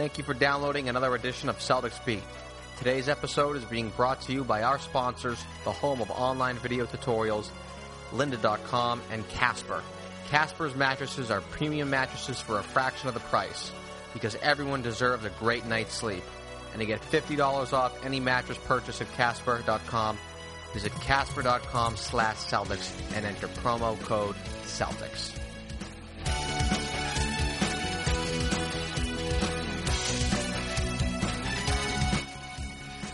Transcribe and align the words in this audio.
Thank 0.00 0.16
you 0.16 0.24
for 0.24 0.32
downloading 0.32 0.88
another 0.88 1.14
edition 1.14 1.50
of 1.50 1.58
Celtics 1.58 2.02
Beat. 2.06 2.22
Today's 2.78 3.06
episode 3.06 3.54
is 3.58 3.66
being 3.66 3.90
brought 3.90 4.22
to 4.22 4.32
you 4.32 4.44
by 4.44 4.62
our 4.62 4.78
sponsors, 4.78 5.44
the 5.64 5.72
home 5.72 6.00
of 6.00 6.10
online 6.10 6.56
video 6.56 6.86
tutorials, 6.86 7.50
lynda.com 8.10 9.02
and 9.10 9.28
Casper. 9.28 9.82
Casper's 10.30 10.74
mattresses 10.74 11.30
are 11.30 11.42
premium 11.42 11.90
mattresses 11.90 12.40
for 12.40 12.58
a 12.58 12.62
fraction 12.62 13.08
of 13.08 13.14
the 13.14 13.20
price 13.20 13.72
because 14.14 14.36
everyone 14.36 14.80
deserves 14.80 15.26
a 15.26 15.30
great 15.38 15.66
night's 15.66 15.92
sleep. 15.92 16.24
And 16.72 16.80
to 16.80 16.86
get 16.86 17.02
$50 17.02 17.74
off 17.74 18.02
any 18.02 18.20
mattress 18.20 18.56
purchase 18.56 19.02
at 19.02 19.12
casper.com, 19.12 20.16
visit 20.72 20.92
casper.com 21.02 21.98
slash 21.98 22.36
Celtics 22.36 22.90
and 23.14 23.26
enter 23.26 23.48
promo 23.48 24.00
code 24.00 24.36
Celtics. 24.62 25.39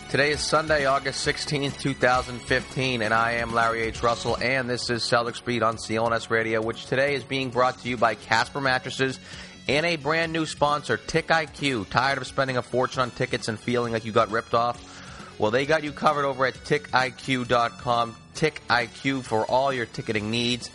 Today 0.08 0.30
is 0.30 0.40
Sunday, 0.40 0.86
August 0.86 1.26
16th, 1.26 1.80
2015, 1.80 3.02
and 3.02 3.12
I 3.12 3.32
am 3.32 3.52
Larry 3.52 3.82
H. 3.82 4.04
Russell, 4.04 4.36
and 4.40 4.70
this 4.70 4.88
is 4.88 5.02
Celtics 5.02 5.44
Beat 5.44 5.64
on 5.64 5.78
CLNS 5.78 6.30
Radio, 6.30 6.62
which 6.62 6.86
today 6.86 7.16
is 7.16 7.24
being 7.24 7.50
brought 7.50 7.80
to 7.80 7.88
you 7.88 7.96
by 7.96 8.14
Casper 8.14 8.60
Mattresses 8.60 9.18
and 9.66 9.84
a 9.84 9.96
brand 9.96 10.32
new 10.32 10.46
sponsor, 10.46 10.96
TiqIQ. 10.96 11.88
Tired 11.90 12.18
of 12.18 12.26
spending 12.28 12.56
a 12.56 12.62
fortune 12.62 13.02
on 13.02 13.10
tickets 13.10 13.48
and 13.48 13.58
feeling 13.58 13.92
like 13.92 14.04
you 14.04 14.12
got 14.12 14.30
ripped 14.30 14.54
off? 14.54 14.80
Well, 15.38 15.50
they 15.50 15.66
got 15.66 15.82
you 15.82 15.90
covered 15.90 16.24
over 16.24 16.46
at 16.46 16.54
tiqiq.com. 16.54 18.16
Tick 18.34 18.62
IQ 18.70 19.24
for 19.24 19.44
all 19.44 19.72
your 19.72 19.86
ticketing 19.86 20.30
needs. 20.30 20.70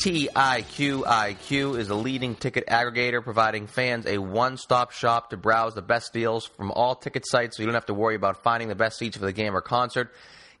TIQIQ 0.00 1.78
is 1.78 1.90
a 1.90 1.94
leading 1.94 2.34
ticket 2.34 2.66
aggregator 2.68 3.22
providing 3.22 3.66
fans 3.66 4.06
a 4.06 4.16
one 4.16 4.56
stop 4.56 4.92
shop 4.92 5.28
to 5.28 5.36
browse 5.36 5.74
the 5.74 5.82
best 5.82 6.14
deals 6.14 6.46
from 6.46 6.70
all 6.70 6.94
ticket 6.94 7.24
sites 7.26 7.58
so 7.58 7.62
you 7.62 7.66
don't 7.66 7.74
have 7.74 7.84
to 7.84 7.92
worry 7.92 8.14
about 8.14 8.42
finding 8.42 8.68
the 8.70 8.74
best 8.74 8.98
seats 8.98 9.18
for 9.18 9.26
the 9.26 9.32
game 9.34 9.54
or 9.54 9.60
concert. 9.60 10.10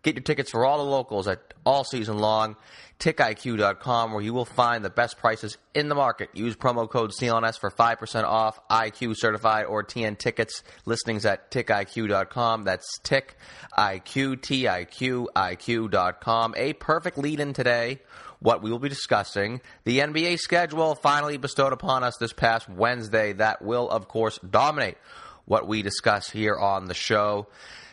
Get 0.02 0.14
your 0.14 0.22
tickets 0.22 0.50
for 0.50 0.66
all 0.66 0.76
the 0.76 0.90
locals 0.90 1.26
at 1.26 1.54
all 1.64 1.84
season 1.84 2.18
long. 2.18 2.56
TiqIQ.com 2.98 4.12
where 4.12 4.20
you 4.20 4.34
will 4.34 4.44
find 4.44 4.84
the 4.84 4.90
best 4.90 5.16
prices 5.16 5.56
in 5.72 5.88
the 5.88 5.94
market. 5.94 6.28
Use 6.34 6.54
promo 6.54 6.86
code 6.86 7.12
CLNS 7.12 7.58
for 7.58 7.70
5% 7.70 8.24
off 8.24 8.60
IQ 8.68 9.16
certified 9.16 9.64
or 9.64 9.82
TN 9.82 10.18
tickets 10.18 10.62
listings 10.84 11.24
at 11.24 11.50
TiqIQ.com. 11.50 12.64
That's 12.64 12.86
Tick, 13.02 13.36
IQ, 13.78 14.42
T-I-Q, 14.42 15.30
IQ.com. 15.34 16.54
A 16.58 16.74
perfect 16.74 17.16
lead 17.16 17.40
in 17.40 17.54
today 17.54 18.00
what 18.40 18.62
we 18.62 18.70
will 18.70 18.78
be 18.78 18.88
discussing. 18.88 19.60
The 19.84 20.00
NBA 20.00 20.38
schedule 20.38 20.94
finally 20.94 21.36
bestowed 21.36 21.72
upon 21.72 22.02
us 22.02 22.16
this 22.18 22.32
past 22.32 22.68
Wednesday 22.68 23.34
that 23.34 23.62
will, 23.62 23.88
of 23.88 24.08
course, 24.08 24.38
dominate 24.38 24.96
what 25.44 25.66
we 25.68 25.82
discuss 25.82 26.30
here 26.30 26.56
on 26.56 26.86
the 26.86 26.94
show. 26.94 27.46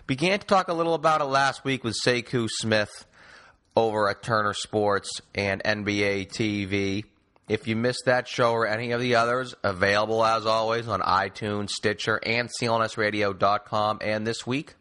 Began 0.07 0.39
to 0.39 0.45
talk 0.45 0.69
a 0.69 0.73
little 0.73 0.93
about 0.93 1.21
it 1.21 1.25
last 1.25 1.63
week 1.65 1.83
with 1.83 1.95
Sekou 2.05 2.47
Smith 2.49 3.05
over 3.75 4.09
at 4.09 4.23
Turner 4.23 4.53
Sports 4.53 5.21
and 5.35 5.61
NBA 5.63 6.29
TV. 6.29 7.03
If 7.49 7.67
you 7.67 7.75
missed 7.75 8.03
that 8.05 8.27
show 8.27 8.51
or 8.51 8.67
any 8.67 8.91
of 8.91 8.99
the 8.99 9.15
others, 9.15 9.55
available 9.63 10.25
as 10.25 10.45
always 10.45 10.87
on 10.87 11.01
iTunes, 11.01 11.69
Stitcher, 11.69 12.19
and 12.25 12.49
CLNSradio.com. 12.61 13.99
And 14.01 14.27
this 14.27 14.45
week, 14.45 14.75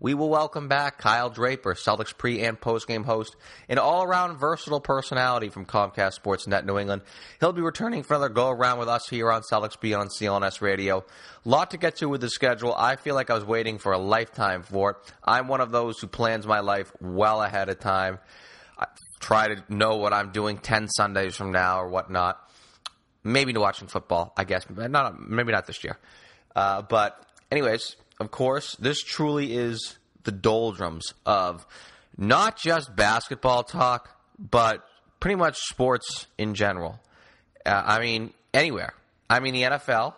we 0.00 0.14
will 0.14 0.30
welcome 0.30 0.66
back 0.66 0.96
Kyle 0.98 1.28
Draper, 1.28 1.74
Celtics 1.74 2.16
pre 2.16 2.40
and 2.40 2.58
post 2.58 2.88
game 2.88 3.04
host, 3.04 3.36
an 3.68 3.78
all 3.78 4.02
around 4.02 4.38
versatile 4.38 4.80
personality 4.80 5.50
from 5.50 5.66
Comcast 5.66 6.18
Sportsnet 6.18 6.64
New 6.64 6.78
England. 6.78 7.02
He'll 7.38 7.52
be 7.52 7.60
returning 7.60 8.02
for 8.02 8.14
another 8.14 8.30
go 8.30 8.48
around 8.48 8.78
with 8.78 8.88
us 8.88 9.06
here 9.08 9.30
on 9.30 9.42
Celtics 9.42 9.78
Beat 9.78 9.92
on 9.94 10.08
CLNS 10.08 10.62
Radio. 10.62 11.04
Lot 11.44 11.72
to 11.72 11.76
get 11.76 11.96
to 11.96 12.08
with 12.08 12.22
the 12.22 12.30
schedule. 12.30 12.74
I 12.74 12.96
feel 12.96 13.14
like 13.14 13.28
I 13.28 13.34
was 13.34 13.44
waiting 13.44 13.78
for 13.78 13.92
a 13.92 13.98
lifetime 13.98 14.62
for 14.62 14.92
it. 14.92 14.96
I'm 15.22 15.48
one 15.48 15.60
of 15.60 15.70
those 15.70 16.00
who 16.00 16.06
plans 16.06 16.46
my 16.46 16.60
life 16.60 16.90
well 17.00 17.42
ahead 17.42 17.68
of 17.68 17.78
time. 17.78 18.18
I 18.78 18.86
try 19.20 19.54
to 19.54 19.62
know 19.68 19.96
what 19.96 20.14
I'm 20.14 20.32
doing 20.32 20.56
10 20.56 20.88
Sundays 20.88 21.36
from 21.36 21.52
now 21.52 21.80
or 21.80 21.88
whatnot. 21.88 22.38
Maybe 23.22 23.52
to 23.52 23.60
watching 23.60 23.86
football, 23.86 24.32
I 24.34 24.44
guess. 24.44 24.64
Not, 24.70 25.20
maybe 25.20 25.52
not 25.52 25.66
this 25.66 25.84
year. 25.84 25.98
Uh, 26.56 26.80
but, 26.80 27.22
anyways, 27.52 27.96
of 28.20 28.30
course, 28.30 28.76
this 28.76 29.02
truly 29.02 29.54
is 29.56 29.96
the 30.24 30.30
doldrums 30.30 31.14
of 31.24 31.66
not 32.16 32.58
just 32.58 32.94
basketball 32.94 33.64
talk, 33.64 34.10
but 34.38 34.84
pretty 35.18 35.36
much 35.36 35.58
sports 35.58 36.26
in 36.36 36.54
general. 36.54 37.00
Uh, 37.64 37.82
I 37.84 38.00
mean, 38.00 38.32
anywhere. 38.52 38.92
I 39.28 39.40
mean, 39.40 39.54
the 39.54 39.62
NFL. 39.62 40.14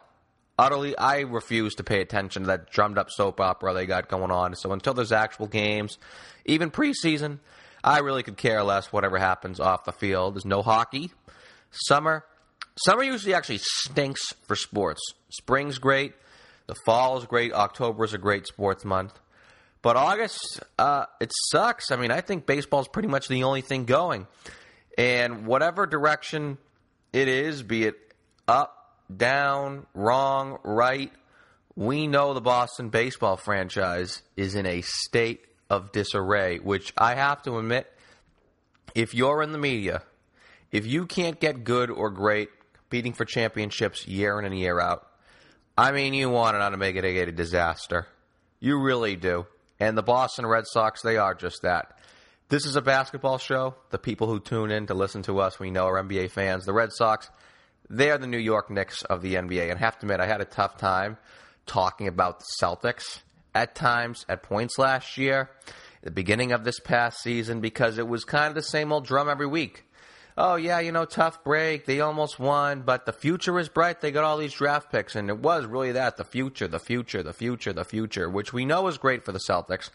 Utterly, 0.59 0.97
I 0.99 1.21
refuse 1.21 1.77
to 1.77 1.85
pay 1.85 2.01
attention 2.01 2.43
to 2.43 2.47
that 2.49 2.71
drummed 2.71 2.99
up 2.99 3.11
soap 3.11 3.41
opera 3.41 3.73
they 3.73 3.87
got 3.87 4.09
going 4.09 4.31
on. 4.31 4.55
So 4.55 4.73
until 4.73 4.95
there's 4.95 5.13
actual 5.13 5.47
games, 5.47 5.99
even 6.45 6.71
preseason, 6.71 7.39
I 7.83 8.01
really 8.01 8.23
could 8.23 8.37
care 8.37 8.63
less 8.63 8.93
whatever 8.93 9.19
happens 9.19 9.61
off 9.61 9.85
the 9.85 9.93
field. 9.93 10.35
There's 10.35 10.45
no 10.45 10.63
hockey. 10.63 11.11
Summer, 11.71 12.25
summer 12.77 13.03
usually 13.03 13.35
actually 13.35 13.61
stinks 13.61 14.35
for 14.47 14.57
sports. 14.57 15.01
Spring's 15.31 15.79
great. 15.79 16.13
The 16.67 16.75
fall 16.87 17.19
is 17.19 17.25
great. 17.27 17.53
October 17.53 18.05
is 18.05 18.15
a 18.15 18.19
great 18.19 18.47
sports 18.47 18.85
month. 18.85 19.19
But 19.83 19.97
August, 19.97 20.61
uh, 20.79 21.07
it 21.21 21.33
sucks. 21.51 21.91
I 21.91 21.97
mean, 21.97 22.13
I 22.13 22.21
think 22.21 22.47
baseball 22.47 22.81
is 22.81 22.89
pretty 22.89 23.09
much 23.09 23.29
the 23.29 23.43
only 23.43 23.63
thing 23.63 23.85
going. 23.85 24.29
And 24.97 25.47
whatever 25.47 25.87
direction 25.87 26.59
it 27.13 27.27
is, 27.27 27.63
be 27.63 27.85
it 27.85 27.97
up, 28.47 28.97
down, 29.15 29.87
wrong, 29.95 30.59
right, 30.63 31.13
we 31.75 32.07
know 32.07 32.35
the 32.35 32.41
Boston 32.41 32.91
baseball 32.91 33.37
franchise 33.37 34.23
is 34.37 34.55
in 34.55 34.67
a 34.67 34.83
state 34.83 35.45
of 35.69 35.91
disarray, 35.91 36.59
which 36.59 36.93
I 36.97 37.15
have 37.15 37.43
to 37.43 37.59
admit, 37.59 37.91
if 38.95 39.15
you're 39.15 39.43
in 39.43 39.53
the 39.53 39.59
media, 39.59 40.03
if 40.71 40.87
you 40.87 41.07
can't 41.07 41.41
get 41.41 41.65
good 41.65 41.91
or 41.91 42.11
great 42.11 42.51
competing 42.75 43.15
for 43.15 43.25
championships 43.25 44.07
year 44.07 44.39
in 44.39 44.45
and 44.45 44.59
year 44.59 44.79
out, 44.79 45.07
I 45.77 45.93
mean, 45.93 46.15
you 46.15 46.29
want 46.29 46.57
it 46.57 46.71
to 46.71 46.77
make 46.77 46.97
it 46.97 47.05
a, 47.05 47.19
a 47.19 47.33
disaster. 47.33 48.07
You 48.61 48.81
really 48.81 49.17
do. 49.17 49.47
And 49.81 49.97
the 49.97 50.03
Boston 50.03 50.47
Red 50.47 50.65
Sox, 50.67 51.03
they 51.03 51.17
are 51.17 51.35
just 51.35 51.63
that. 51.63 51.99
This 52.49 52.67
is 52.67 52.77
a 52.77 52.83
basketball 52.83 53.39
show. 53.39 53.75
The 53.91 53.99
people 53.99 54.27
who 54.27 54.39
tune 54.39 54.71
in 54.71 54.87
to 54.89 54.95
listen 54.95 55.23
to 55.23 55.41
us, 55.41 55.59
we 55.59 55.71
know 55.71 55.87
are 55.89 56.03
NBA 56.03 56.31
fans. 56.31 56.67
The 56.67 56.73
Red 56.75 56.93
Sox, 56.93 57.31
they 57.89 58.11
are 58.11 58.19
the 58.19 58.27
New 58.27 58.39
York 58.39 58.71
Knicks 58.71 59.03
of 59.05 59.23
the 59.23 59.35
NBA. 59.35 59.71
And 59.71 59.79
I 59.79 59.81
have 59.81 59.99
to 59.99 60.07
admit, 60.07 60.21
I 60.21 60.27
had 60.27 60.43
a 60.43 60.47
tough 60.47 60.77
time 60.77 61.17
talking 61.67 62.09
about 62.09 62.41
the 62.41 62.47
Celtics 62.63 63.21
at 63.55 63.75
times, 63.75 64.27
at 64.29 64.43
points 64.43 64.79
last 64.79 65.17
year, 65.17 65.51
the 66.03 66.11
beginning 66.11 66.53
of 66.53 66.65
this 66.65 66.79
past 66.81 67.23
season, 67.23 67.61
because 67.61 67.97
it 67.97 68.07
was 68.07 68.25
kind 68.25 68.49
of 68.49 68.55
the 68.55 68.63
same 68.63 68.93
old 68.93 69.07
drum 69.07 69.29
every 69.29 69.47
week. 69.47 69.85
Oh 70.37 70.57
yeah, 70.57 70.81
you 70.81 70.93
know, 70.93 71.05
tough 71.05 71.43
break. 71.45 71.87
They 71.87 72.01
almost 72.01 72.39
won, 72.39 72.83
but 72.83 73.07
the 73.07 73.13
future 73.13 73.59
is 73.59 73.69
bright. 73.69 74.01
They 74.01 74.11
got 74.11 74.25
all 74.25 74.39
these 74.39 74.55
draft 74.55 74.91
picks, 74.91 75.17
and 75.17 75.29
it 75.29 75.39
was 75.39 75.67
really 75.67 75.93
that 75.93 76.17
the 76.17 76.25
future, 76.25 76.69
the 76.69 76.79
future, 76.79 77.23
the 77.23 77.33
future, 77.33 77.73
the 77.73 77.85
future, 77.85 78.29
which 78.29 78.53
we 78.53 78.65
know 78.65 78.87
is 78.89 78.99
great 78.99 79.25
for 79.25 79.33
the 79.33 79.39
Celtics. 79.39 79.91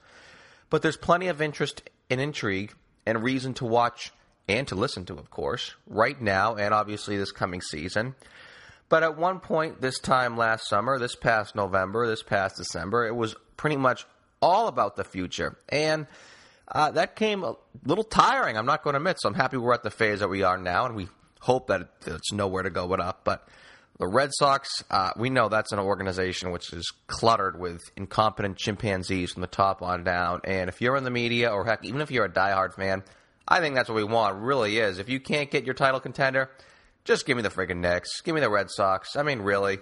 But 0.70 0.82
there's 0.82 0.98
plenty 0.98 1.28
of 1.28 1.42
interest 1.42 1.90
and 2.10 2.20
intrigue 2.20 2.74
and 3.06 3.24
reason 3.24 3.54
to 3.56 3.66
watch 3.66 4.12
and 4.48 4.68
to 4.68 4.76
listen 4.76 5.06
to, 5.06 5.14
of 5.18 5.30
course, 5.30 5.74
right 5.88 6.20
now 6.22 6.56
and 6.56 6.74
obviously 6.74 7.18
this 7.18 7.32
coming 7.32 7.62
season. 7.62 8.16
But 8.90 9.04
at 9.04 9.18
one 9.18 9.40
point 9.40 9.82
this 9.82 10.00
time 10.00 10.38
last 10.38 10.68
summer, 10.68 10.98
this 10.98 11.16
past 11.16 11.56
November, 11.56 12.08
this 12.08 12.24
past 12.24 12.56
December, 12.56 13.06
it 13.06 13.16
was 13.16 13.36
pretty 13.58 13.76
much 13.76 14.06
all 14.42 14.68
about 14.68 14.96
the 14.96 15.04
future. 15.04 15.58
And 15.70 16.08
uh, 16.70 16.92
that 16.92 17.16
came 17.16 17.44
a 17.44 17.56
little 17.86 18.04
tiring, 18.04 18.58
I'm 18.58 18.66
not 18.66 18.84
going 18.84 18.94
to 18.94 18.98
admit. 18.98 19.18
So 19.20 19.30
I'm 19.30 19.36
happy 19.36 19.58
we're 19.58 19.74
at 19.74 19.84
the 19.84 19.92
phase 19.92 20.20
that 20.20 20.30
we 20.30 20.44
are 20.44 20.58
now, 20.58 20.86
and 20.86 20.96
we 20.96 21.08
hope 21.40 21.68
that 21.68 21.90
it's 22.06 22.32
nowhere 22.32 22.64
to 22.64 22.70
go 22.70 22.88
but 22.88 23.00
up. 23.00 23.22
But 23.24 23.48
the 24.00 24.08
Red 24.08 24.32
Sox, 24.34 24.84
uh, 24.92 25.12
we 25.18 25.30
know 25.30 25.50
that's 25.50 25.72
an 25.72 25.80
organization 25.80 26.52
which 26.52 26.74
is 26.74 26.92
cluttered 27.08 27.60
with 27.60 27.82
incompetent 27.96 28.58
chimpanzees 28.58 29.32
from 29.32 29.42
the 29.42 29.48
top 29.48 29.82
on 29.82 30.04
down. 30.04 30.42
And 30.44 30.70
if 30.70 30.82
you're 30.82 30.98
in 30.98 31.04
the 31.04 31.10
media, 31.12 31.52
or 31.52 31.66
heck, 31.66 31.84
even 31.84 32.02
if 32.02 32.12
you're 32.12 32.26
a 32.26 32.32
diehard 32.32 32.74
fan, 32.74 33.04
I 33.48 33.60
think 33.60 33.76
that's 33.76 33.90
what 33.90 33.96
we 33.96 34.04
want, 34.04 34.42
really 34.42 34.78
is. 34.78 35.00
If 35.00 35.10
you 35.10 35.20
can't 35.20 35.50
get 35.50 35.66
your 35.66 35.74
title 35.74 36.00
contender, 36.00 36.50
just 37.06 37.26
give 37.26 37.38
me 37.38 37.44
the 37.44 37.50
friggin' 37.50 37.78
Knicks. 37.78 38.22
Give 38.22 38.36
me 38.36 38.42
the 38.42 38.50
Red 38.50 38.70
Sox. 38.70 39.16
I 39.16 39.24
mean, 39.24 39.40
really. 39.40 39.80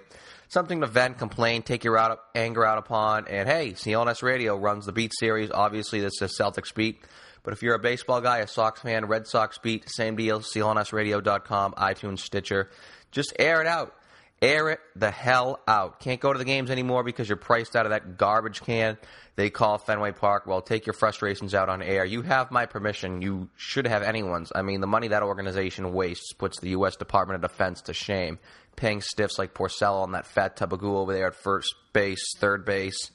Something 0.47 0.81
to 0.81 0.87
vent, 0.87 1.17
complain, 1.17 1.63
take 1.63 1.83
your 1.83 1.97
out, 1.97 2.19
anger 2.33 2.65
out 2.65 2.77
upon. 2.77 3.27
And 3.27 3.49
hey, 3.49 3.71
CLNS 3.71 4.21
Radio 4.23 4.55
runs 4.55 4.85
the 4.85 4.91
Beat 4.91 5.11
series. 5.17 5.51
Obviously, 5.51 5.99
this 5.99 6.21
is 6.21 6.37
Celtics 6.39 6.73
Beat. 6.73 7.01
But 7.43 7.53
if 7.53 7.61
you're 7.61 7.75
a 7.75 7.79
baseball 7.79 8.21
guy, 8.21 8.39
a 8.39 8.47
Sox 8.47 8.81
fan, 8.81 9.05
Red 9.05 9.27
Sox 9.27 9.57
Beat, 9.57 9.85
same 9.87 10.15
deal. 10.15 10.39
CLNSradio.com, 10.39 11.73
iTunes, 11.73 12.19
Stitcher. 12.19 12.69
Just 13.11 13.33
air 13.37 13.61
it 13.61 13.67
out. 13.67 13.95
Air 14.41 14.69
it 14.69 14.79
the 14.95 15.11
hell 15.11 15.59
out. 15.67 15.99
Can't 15.99 16.19
go 16.19 16.33
to 16.33 16.37
the 16.37 16.45
games 16.45 16.69
anymore 16.69 17.03
because 17.03 17.29
you're 17.29 17.37
priced 17.37 17.75
out 17.75 17.85
of 17.85 17.91
that 17.91 18.17
garbage 18.17 18.61
can 18.61 18.97
they 19.35 19.49
call 19.49 19.77
Fenway 19.77 20.13
Park. 20.13 20.47
Well, 20.47 20.61
take 20.61 20.85
your 20.85 20.93
frustrations 20.93 21.53
out 21.53 21.67
on 21.67 21.81
air. 21.81 22.05
You 22.05 22.21
have 22.21 22.51
my 22.51 22.65
permission. 22.65 23.21
You 23.21 23.49
should 23.55 23.85
have 23.85 24.01
anyone's. 24.01 24.51
I 24.55 24.61
mean, 24.61 24.79
the 24.79 24.87
money 24.87 25.09
that 25.09 25.23
organization 25.23 25.91
wastes 25.93 26.31
puts 26.33 26.59
the 26.59 26.69
U.S. 26.69 26.95
Department 26.95 27.43
of 27.43 27.49
Defense 27.49 27.81
to 27.83 27.93
shame. 27.93 28.39
Paying 28.77 29.01
stiffs 29.01 29.37
like 29.37 29.53
Porcello 29.53 30.05
and 30.05 30.13
that 30.13 30.25
fat 30.25 30.55
tub 30.55 30.73
of 30.73 30.79
goo 30.79 30.97
over 30.97 31.13
there 31.13 31.27
at 31.27 31.35
first 31.35 31.73
base, 31.91 32.23
third 32.37 32.65
base, 32.65 33.11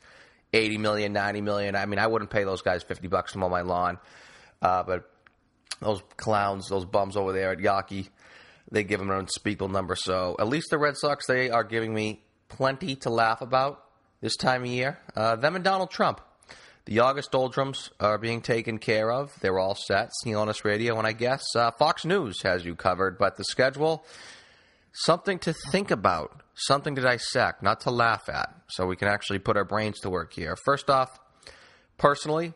80 0.53 0.79
million, 0.79 1.13
90 1.13 1.41
million. 1.41 1.75
I 1.75 1.87
mean, 1.87 1.99
I 1.99 2.07
wouldn't 2.07 2.31
pay 2.31 2.45
those 2.45 2.63
guys 2.63 2.83
50 2.83 3.09
bucks 3.09 3.33
to 3.33 3.39
mow 3.39 3.49
my 3.49 3.63
lawn. 3.63 3.99
Uh, 4.61 4.83
but 4.83 5.11
those 5.81 6.03
clowns, 6.17 6.69
those 6.69 6.85
bums 6.85 7.17
over 7.17 7.33
there 7.33 7.53
at 7.53 7.59
Yawkey, 7.59 8.09
they 8.71 8.85
give 8.85 9.01
them 9.01 9.11
an 9.11 9.19
unspeakable 9.19 9.69
number. 9.69 9.97
So 9.97 10.37
at 10.39 10.49
least 10.49 10.69
the 10.71 10.79
Red 10.79 10.97
Sox, 10.97 11.27
they 11.27 11.51
are 11.51 11.65
giving 11.65 11.95
me 11.95 12.23
plenty 12.49 12.97
to 12.97 13.11
laugh 13.11 13.41
about 13.41 13.83
this 14.21 14.37
time 14.37 14.63
of 14.63 14.69
year. 14.69 14.99
Uh, 15.17 15.37
them 15.37 15.55
and 15.57 15.65
Donald 15.65 15.91
Trump. 15.91 16.21
The 16.87 17.01
August 17.01 17.31
doldrums 17.31 17.91
are 18.01 18.19
being 18.19 18.41
taken 18.41 18.79
care 18.79 19.13
of. 19.13 19.33
They're 19.41 19.59
all 19.59 19.75
set. 19.75 20.11
CLNS 20.25 20.65
Radio, 20.65 20.99
and 20.99 21.07
I 21.07 21.13
guess 21.13 21.45
uh, 21.55 21.71
Fox 21.73 22.05
News 22.05 22.43
has 22.43 22.65
you 22.65 22.75
covered. 22.75 23.19
But 23.19 23.37
the 23.37 23.45
schedule, 23.45 24.05
something 24.93 25.39
to 25.41 25.53
think 25.53 25.91
about, 25.91 26.43
something 26.55 26.95
to 26.97 27.03
dissect, 27.03 27.63
not 27.63 27.81
to 27.83 27.91
laugh 27.91 28.29
at, 28.29 28.53
so 28.69 28.87
we 28.87 28.97
can 28.97 29.09
actually 29.09 29.39
put 29.39 29.57
our 29.57 29.65
brains 29.65 30.01
to 30.01 30.11
work 30.11 30.33
here. 30.33 30.57
First 30.65 30.91
off, 30.91 31.21
personally, 31.99 32.55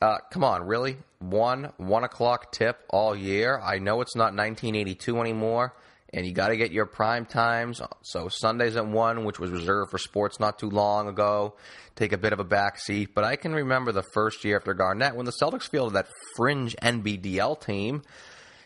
uh, 0.00 0.16
come 0.32 0.44
on, 0.44 0.64
really? 0.64 0.96
One 1.20 1.72
one 1.76 2.04
o'clock 2.04 2.52
tip 2.52 2.78
all 2.90 3.14
year. 3.14 3.60
I 3.60 3.78
know 3.78 4.00
it's 4.00 4.16
not 4.16 4.34
1982 4.34 5.20
anymore 5.20 5.74
and 6.12 6.26
you 6.26 6.32
got 6.32 6.48
to 6.48 6.56
get 6.56 6.72
your 6.72 6.86
prime 6.86 7.26
times. 7.26 7.80
So 8.02 8.28
Sundays 8.28 8.76
at 8.76 8.86
one, 8.86 9.24
which 9.24 9.38
was 9.38 9.50
reserved 9.50 9.90
for 9.90 9.98
sports 9.98 10.40
not 10.40 10.58
too 10.58 10.70
long 10.70 11.08
ago, 11.08 11.54
take 11.96 12.12
a 12.12 12.18
bit 12.18 12.32
of 12.32 12.40
a 12.40 12.44
back 12.44 12.78
seat. 12.78 13.14
But 13.14 13.24
I 13.24 13.36
can 13.36 13.54
remember 13.54 13.92
the 13.92 14.04
first 14.14 14.44
year 14.44 14.56
after 14.56 14.74
Garnett 14.74 15.14
when 15.14 15.26
the 15.26 15.32
Celtics 15.32 15.68
fielded 15.68 15.94
that 15.94 16.08
fringe 16.36 16.74
NBDL 16.76 17.60
team. 17.60 18.02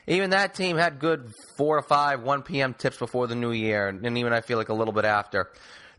Even 0.06 0.30
that 0.30 0.54
team 0.54 0.76
had 0.76 0.98
good 0.98 1.32
four 1.56 1.80
to 1.80 1.82
five, 1.86 2.22
one 2.22 2.42
p.m. 2.42 2.74
tips 2.74 2.98
before 2.98 3.28
the 3.28 3.36
new 3.36 3.52
year, 3.52 3.86
and 3.86 4.18
even 4.18 4.32
I 4.32 4.40
feel 4.40 4.58
like 4.58 4.68
a 4.68 4.74
little 4.74 4.92
bit 4.92 5.04
after. 5.04 5.50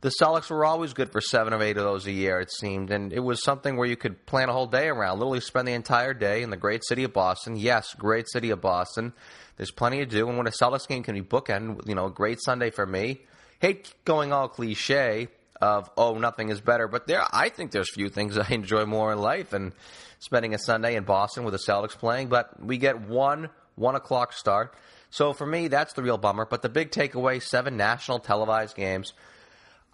The 0.03 0.11
Celtics 0.21 0.49
were 0.49 0.65
always 0.65 0.93
good 0.93 1.11
for 1.11 1.21
seven 1.21 1.53
or 1.53 1.63
eight 1.63 1.77
of 1.77 1.83
those 1.83 2.05
a 2.05 2.11
year, 2.11 2.39
it 2.41 2.51
seemed, 2.51 2.91
and 2.91 3.13
it 3.13 3.21
was 3.21 3.41
something 3.41 3.77
where 3.77 3.87
you 3.87 3.95
could 3.95 4.25
plan 4.25 4.49
a 4.49 4.53
whole 4.53 4.67
day 4.67 4.89
around. 4.89 5.19
Literally 5.19 5.39
spend 5.39 5.67
the 5.67 5.71
entire 5.73 6.13
day 6.13 6.43
in 6.43 6.49
the 6.49 6.57
great 6.57 6.83
city 6.85 7.05
of 7.05 7.13
Boston. 7.13 7.55
Yes, 7.55 7.93
great 7.93 8.29
city 8.29 8.49
of 8.49 8.59
Boston 8.59 9.13
there's 9.57 9.71
plenty 9.71 9.99
to 9.99 10.05
do, 10.05 10.27
and 10.27 10.37
when 10.37 10.47
a 10.47 10.51
Celtics 10.51 10.87
game 10.87 11.03
can 11.03 11.15
be 11.15 11.21
bookend, 11.21 11.87
you 11.87 11.95
know, 11.95 12.07
a 12.07 12.11
great 12.11 12.39
Sunday 12.41 12.69
for 12.69 12.85
me. 12.85 13.21
Hate 13.59 13.93
going 14.03 14.33
all 14.33 14.47
cliche 14.47 15.29
of 15.61 15.89
oh 15.95 16.17
nothing 16.17 16.49
is 16.49 16.59
better, 16.59 16.87
but 16.87 17.07
there 17.07 17.23
I 17.31 17.49
think 17.49 17.71
there's 17.71 17.93
few 17.93 18.09
things 18.09 18.37
I 18.37 18.47
enjoy 18.49 18.85
more 18.85 19.13
in 19.13 19.19
life 19.19 19.51
than 19.51 19.73
spending 20.19 20.53
a 20.53 20.57
Sunday 20.57 20.95
in 20.95 21.03
Boston 21.03 21.43
with 21.43 21.53
the 21.53 21.59
Celtics 21.59 21.97
playing. 21.97 22.27
But 22.27 22.61
we 22.61 22.77
get 22.77 23.01
one 23.01 23.49
one 23.75 23.95
o'clock 23.95 24.33
start, 24.33 24.73
so 25.09 25.33
for 25.33 25.45
me 25.45 25.67
that's 25.67 25.93
the 25.93 26.03
real 26.03 26.17
bummer. 26.17 26.45
But 26.45 26.61
the 26.61 26.69
big 26.69 26.91
takeaway: 26.91 27.41
seven 27.41 27.77
national 27.77 28.19
televised 28.19 28.75
games. 28.75 29.13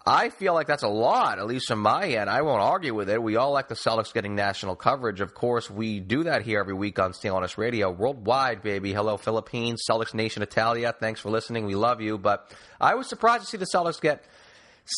I 0.06 0.30
feel 0.30 0.54
like 0.54 0.66
that's 0.66 0.82
a 0.82 0.88
lot, 0.88 1.38
at 1.38 1.46
least 1.46 1.68
from 1.68 1.80
my 1.80 2.06
end. 2.06 2.30
I 2.30 2.40
won't 2.40 2.62
argue 2.62 2.94
with 2.94 3.10
it. 3.10 3.22
We 3.22 3.36
all 3.36 3.52
like 3.52 3.68
the 3.68 3.74
Celtics 3.74 4.14
getting 4.14 4.34
national 4.34 4.74
coverage. 4.74 5.20
Of 5.20 5.34
course, 5.34 5.70
we 5.70 6.00
do 6.00 6.24
that 6.24 6.40
here 6.42 6.58
every 6.58 6.72
week 6.72 6.98
on 6.98 7.12
CLNS 7.12 7.58
Radio. 7.58 7.90
Worldwide, 7.90 8.62
baby. 8.62 8.94
Hello, 8.94 9.18
Philippines, 9.18 9.82
Celtics 9.88 10.14
Nation 10.14 10.42
Italia. 10.42 10.94
Thanks 10.98 11.20
for 11.20 11.28
listening. 11.30 11.66
We 11.66 11.74
love 11.74 12.00
you. 12.00 12.16
But 12.16 12.50
I 12.80 12.94
was 12.94 13.08
surprised 13.08 13.44
to 13.44 13.48
see 13.50 13.58
the 13.58 13.66
Celtics 13.66 14.00
get 14.00 14.24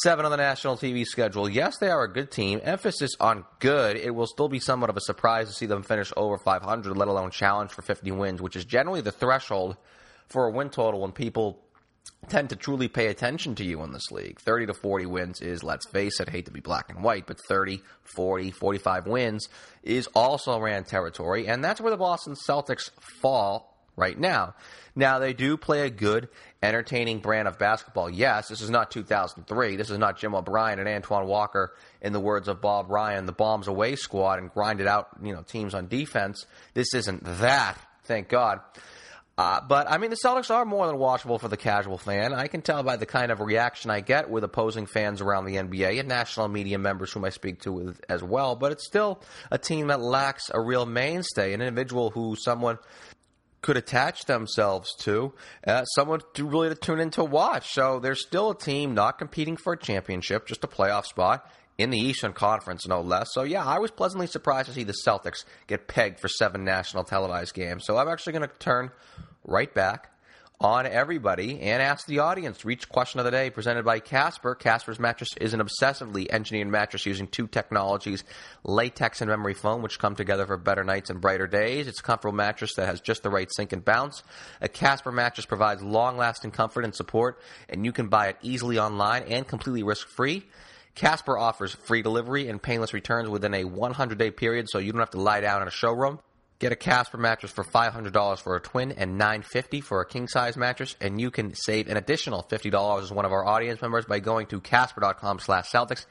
seven 0.04 0.24
on 0.24 0.30
the 0.30 0.36
national 0.36 0.76
TV 0.76 1.04
schedule. 1.04 1.48
Yes, 1.48 1.78
they 1.78 1.90
are 1.90 2.04
a 2.04 2.12
good 2.12 2.30
team. 2.30 2.60
Emphasis 2.62 3.10
on 3.18 3.44
good. 3.58 3.96
It 3.96 4.14
will 4.14 4.28
still 4.28 4.48
be 4.48 4.60
somewhat 4.60 4.88
of 4.88 4.96
a 4.96 5.00
surprise 5.00 5.48
to 5.48 5.52
see 5.52 5.66
them 5.66 5.82
finish 5.82 6.12
over 6.16 6.38
500, 6.38 6.96
let 6.96 7.08
alone 7.08 7.32
challenge 7.32 7.72
for 7.72 7.82
50 7.82 8.12
wins, 8.12 8.40
which 8.40 8.54
is 8.54 8.64
generally 8.64 9.00
the 9.00 9.10
threshold 9.10 9.76
for 10.28 10.46
a 10.46 10.50
win 10.52 10.70
total 10.70 11.00
when 11.00 11.10
people 11.10 11.60
tend 12.28 12.50
to 12.50 12.56
truly 12.56 12.88
pay 12.88 13.08
attention 13.08 13.54
to 13.56 13.64
you 13.64 13.82
in 13.82 13.92
this 13.92 14.10
league. 14.10 14.40
30 14.40 14.66
to 14.66 14.74
40 14.74 15.06
wins 15.06 15.40
is, 15.40 15.62
let's 15.62 15.88
face 15.88 16.20
it, 16.20 16.28
hate 16.28 16.46
to 16.46 16.52
be 16.52 16.60
black 16.60 16.88
and 16.88 17.02
white, 17.02 17.26
but 17.26 17.38
30, 17.48 17.82
40, 18.14 18.50
45 18.52 19.06
wins 19.06 19.48
is 19.82 20.06
also 20.14 20.58
ran 20.58 20.84
territory, 20.84 21.48
and 21.48 21.62
that's 21.64 21.80
where 21.80 21.90
the 21.90 21.96
Boston 21.96 22.34
Celtics 22.34 22.90
fall 23.20 23.76
right 23.96 24.18
now. 24.18 24.54
Now, 24.94 25.18
they 25.18 25.32
do 25.32 25.56
play 25.56 25.86
a 25.86 25.90
good, 25.90 26.28
entertaining 26.62 27.20
brand 27.20 27.48
of 27.48 27.58
basketball. 27.58 28.10
Yes, 28.10 28.48
this 28.48 28.60
is 28.60 28.70
not 28.70 28.90
2003. 28.90 29.76
This 29.76 29.90
is 29.90 29.98
not 29.98 30.18
Jim 30.18 30.34
O'Brien 30.34 30.78
and 30.78 30.88
Antoine 30.88 31.26
Walker, 31.26 31.74
in 32.00 32.12
the 32.12 32.20
words 32.20 32.48
of 32.48 32.60
Bob 32.60 32.90
Ryan, 32.90 33.26
the 33.26 33.32
bombs 33.32 33.68
away 33.68 33.96
squad 33.96 34.38
and 34.38 34.52
grinded 34.52 34.86
out, 34.86 35.08
you 35.22 35.32
know, 35.32 35.42
teams 35.42 35.74
on 35.74 35.88
defense. 35.88 36.46
This 36.74 36.94
isn't 36.94 37.24
that, 37.24 37.78
thank 38.04 38.28
God. 38.28 38.60
Uh, 39.38 39.60
but 39.66 39.90
I 39.90 39.96
mean, 39.96 40.10
the 40.10 40.18
Celtics 40.22 40.50
are 40.50 40.64
more 40.64 40.86
than 40.86 40.96
watchable 40.96 41.40
for 41.40 41.48
the 41.48 41.56
casual 41.56 41.96
fan. 41.96 42.34
I 42.34 42.48
can 42.48 42.60
tell 42.60 42.82
by 42.82 42.96
the 42.96 43.06
kind 43.06 43.32
of 43.32 43.40
reaction 43.40 43.90
I 43.90 44.00
get 44.00 44.28
with 44.28 44.44
opposing 44.44 44.86
fans 44.86 45.22
around 45.22 45.46
the 45.46 45.56
NBA 45.56 45.98
and 45.98 46.08
national 46.08 46.48
media 46.48 46.78
members 46.78 47.12
whom 47.12 47.24
I 47.24 47.30
speak 47.30 47.62
to 47.62 47.94
as 48.08 48.22
well. 48.22 48.56
But 48.56 48.72
it's 48.72 48.86
still 48.86 49.22
a 49.50 49.56
team 49.56 49.86
that 49.86 50.00
lacks 50.00 50.50
a 50.52 50.60
real 50.60 50.84
mainstay, 50.84 51.54
an 51.54 51.62
individual 51.62 52.10
who 52.10 52.36
someone 52.36 52.78
could 53.62 53.76
attach 53.76 54.26
themselves 54.26 54.92
to, 54.98 55.32
uh, 55.66 55.84
someone 55.84 56.20
to 56.34 56.44
really 56.44 56.68
to 56.68 56.74
tune 56.74 57.00
in 57.00 57.10
to 57.10 57.24
watch. 57.24 57.72
So 57.72 58.00
there's 58.00 58.20
still 58.20 58.50
a 58.50 58.58
team 58.58 58.92
not 58.92 59.18
competing 59.18 59.56
for 59.56 59.72
a 59.72 59.78
championship, 59.78 60.46
just 60.46 60.64
a 60.64 60.68
playoff 60.68 61.06
spot 61.06 61.48
in 61.78 61.90
the 61.90 61.98
Eastern 61.98 62.32
Conference, 62.32 62.86
no 62.86 63.00
less. 63.00 63.28
So, 63.32 63.42
yeah, 63.42 63.64
I 63.64 63.78
was 63.78 63.90
pleasantly 63.90 64.26
surprised 64.26 64.68
to 64.68 64.74
see 64.74 64.84
the 64.84 64.94
Celtics 65.06 65.44
get 65.66 65.88
pegged 65.88 66.20
for 66.20 66.28
seven 66.28 66.64
national 66.64 67.04
televised 67.04 67.54
games. 67.54 67.84
So, 67.86 67.96
I'm 67.96 68.08
actually 68.08 68.34
going 68.34 68.48
to 68.48 68.58
turn 68.58 68.90
right 69.44 69.72
back 69.72 70.12
on 70.62 70.86
everybody 70.86 71.60
and 71.60 71.82
ask 71.82 72.06
the 72.06 72.20
audience. 72.20 72.64
Reacht 72.64 72.88
question 72.88 73.18
of 73.18 73.24
the 73.24 73.32
day 73.32 73.50
presented 73.50 73.84
by 73.84 73.98
Casper. 73.98 74.54
Casper's 74.54 75.00
mattress 75.00 75.30
is 75.40 75.54
an 75.54 75.60
obsessively 75.60 76.30
engineered 76.30 76.68
mattress 76.68 77.04
using 77.04 77.26
two 77.26 77.48
technologies, 77.48 78.22
latex 78.62 79.20
and 79.20 79.28
memory 79.28 79.54
foam, 79.54 79.82
which 79.82 79.98
come 79.98 80.14
together 80.14 80.46
for 80.46 80.56
better 80.56 80.84
nights 80.84 81.10
and 81.10 81.20
brighter 81.20 81.48
days. 81.48 81.88
It's 81.88 81.98
a 81.98 82.02
comfortable 82.02 82.36
mattress 82.36 82.74
that 82.76 82.86
has 82.86 83.00
just 83.00 83.24
the 83.24 83.30
right 83.30 83.48
sink 83.56 83.72
and 83.72 83.84
bounce. 83.84 84.22
A 84.60 84.68
Casper 84.68 85.10
mattress 85.10 85.46
provides 85.46 85.82
long 85.82 86.16
lasting 86.16 86.52
comfort 86.52 86.84
and 86.84 86.94
support, 86.94 87.40
and 87.68 87.84
you 87.84 87.90
can 87.90 88.06
buy 88.06 88.28
it 88.28 88.36
easily 88.42 88.78
online 88.78 89.24
and 89.24 89.46
completely 89.46 89.82
risk 89.82 90.06
free. 90.06 90.44
Casper 90.94 91.38
offers 91.38 91.72
free 91.72 92.02
delivery 92.02 92.48
and 92.48 92.62
painless 92.62 92.92
returns 92.92 93.28
within 93.28 93.54
a 93.54 93.64
100 93.64 94.18
day 94.18 94.30
period, 94.30 94.68
so 94.68 94.78
you 94.78 94.92
don't 94.92 95.00
have 95.00 95.10
to 95.10 95.20
lie 95.20 95.40
down 95.40 95.62
in 95.62 95.68
a 95.68 95.72
showroom. 95.72 96.20
Get 96.58 96.70
a 96.70 96.76
Casper 96.76 97.18
mattress 97.18 97.50
for 97.50 97.64
$500 97.64 98.40
for 98.40 98.54
a 98.54 98.60
twin 98.60 98.92
and 98.92 99.18
950 99.18 99.80
for 99.80 100.00
a 100.00 100.06
king 100.06 100.28
size 100.28 100.56
mattress, 100.56 100.94
and 101.00 101.20
you 101.20 101.30
can 101.30 101.54
save 101.54 101.88
an 101.88 101.96
additional 101.96 102.44
$50 102.44 103.02
as 103.02 103.10
one 103.10 103.24
of 103.24 103.32
our 103.32 103.44
audience 103.44 103.82
members 103.82 104.04
by 104.04 104.20
going 104.20 104.46
to 104.48 104.60
casper.com 104.60 105.40
slash 105.40 105.70
Celtics 105.70 106.06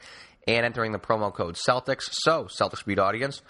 and 0.46 0.66
entering 0.66 0.92
the 0.92 0.98
promo 0.98 1.32
code 1.32 1.54
Celtics. 1.54 2.08
So, 2.10 2.44
Celtics 2.44 2.84
Beat 2.84 2.98
audience, 2.98 3.40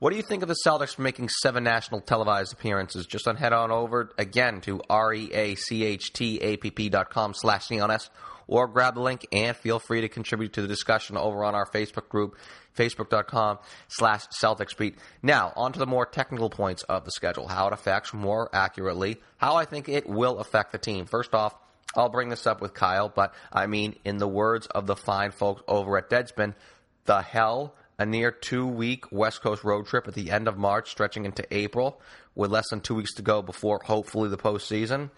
What 0.00 0.10
do 0.10 0.16
you 0.16 0.22
think 0.22 0.42
of 0.42 0.48
the 0.48 0.56
Celtics 0.66 0.98
making 0.98 1.28
seven 1.28 1.62
national 1.64 2.00
televised 2.00 2.52
appearances? 2.52 3.06
Just 3.06 3.28
on 3.28 3.36
head 3.36 3.52
on 3.52 3.70
over 3.70 4.10
again 4.16 4.60
to 4.62 4.80
R-E-A-C-H-T-A-P-P.com 4.88 7.34
slash 7.34 7.68
CNS 7.68 8.08
or 8.48 8.66
grab 8.66 8.94
the 8.94 9.00
link 9.00 9.24
and 9.30 9.56
feel 9.56 9.78
free 9.78 10.00
to 10.00 10.08
contribute 10.08 10.54
to 10.54 10.62
the 10.62 10.66
discussion 10.66 11.16
over 11.16 11.44
on 11.44 11.54
our 11.54 11.66
Facebook 11.66 12.08
group, 12.08 12.36
facebook.com 12.76 13.58
slash 13.86 14.26
Celtics 14.28 14.76
Beat. 14.76 14.96
Now, 15.22 15.52
on 15.54 15.72
to 15.74 15.78
the 15.78 15.86
more 15.86 16.06
technical 16.06 16.50
points 16.50 16.82
of 16.84 17.04
the 17.04 17.12
schedule, 17.12 17.46
how 17.46 17.68
it 17.68 17.72
affects 17.72 18.12
more 18.12 18.48
accurately, 18.52 19.18
how 19.36 19.54
I 19.54 19.64
think 19.64 19.88
it 19.88 20.08
will 20.08 20.38
affect 20.38 20.72
the 20.72 20.78
team. 20.78 21.06
First 21.06 21.34
off, 21.34 21.54
I'll 21.94 22.08
bring 22.08 22.28
this 22.28 22.46
up 22.46 22.60
with 22.60 22.74
Kyle, 22.74 23.08
but 23.08 23.34
I 23.52 23.66
mean, 23.66 23.94
in 24.04 24.18
the 24.18 24.28
words 24.28 24.66
of 24.66 24.86
the 24.86 24.96
fine 24.96 25.30
folks 25.30 25.62
over 25.68 25.96
at 25.96 26.10
Deadspin, 26.10 26.54
the 27.04 27.22
hell 27.22 27.74
a 27.98 28.06
near 28.06 28.30
two 28.30 28.66
week 28.66 29.10
West 29.10 29.42
Coast 29.42 29.64
road 29.64 29.86
trip 29.86 30.06
at 30.06 30.14
the 30.14 30.30
end 30.30 30.48
of 30.48 30.56
March, 30.56 30.90
stretching 30.90 31.24
into 31.24 31.44
April, 31.50 32.00
with 32.34 32.50
less 32.50 32.68
than 32.70 32.80
two 32.80 32.94
weeks 32.94 33.14
to 33.14 33.22
go 33.22 33.42
before 33.42 33.80
hopefully 33.84 34.28
the 34.28 34.38
postseason. 34.38 35.10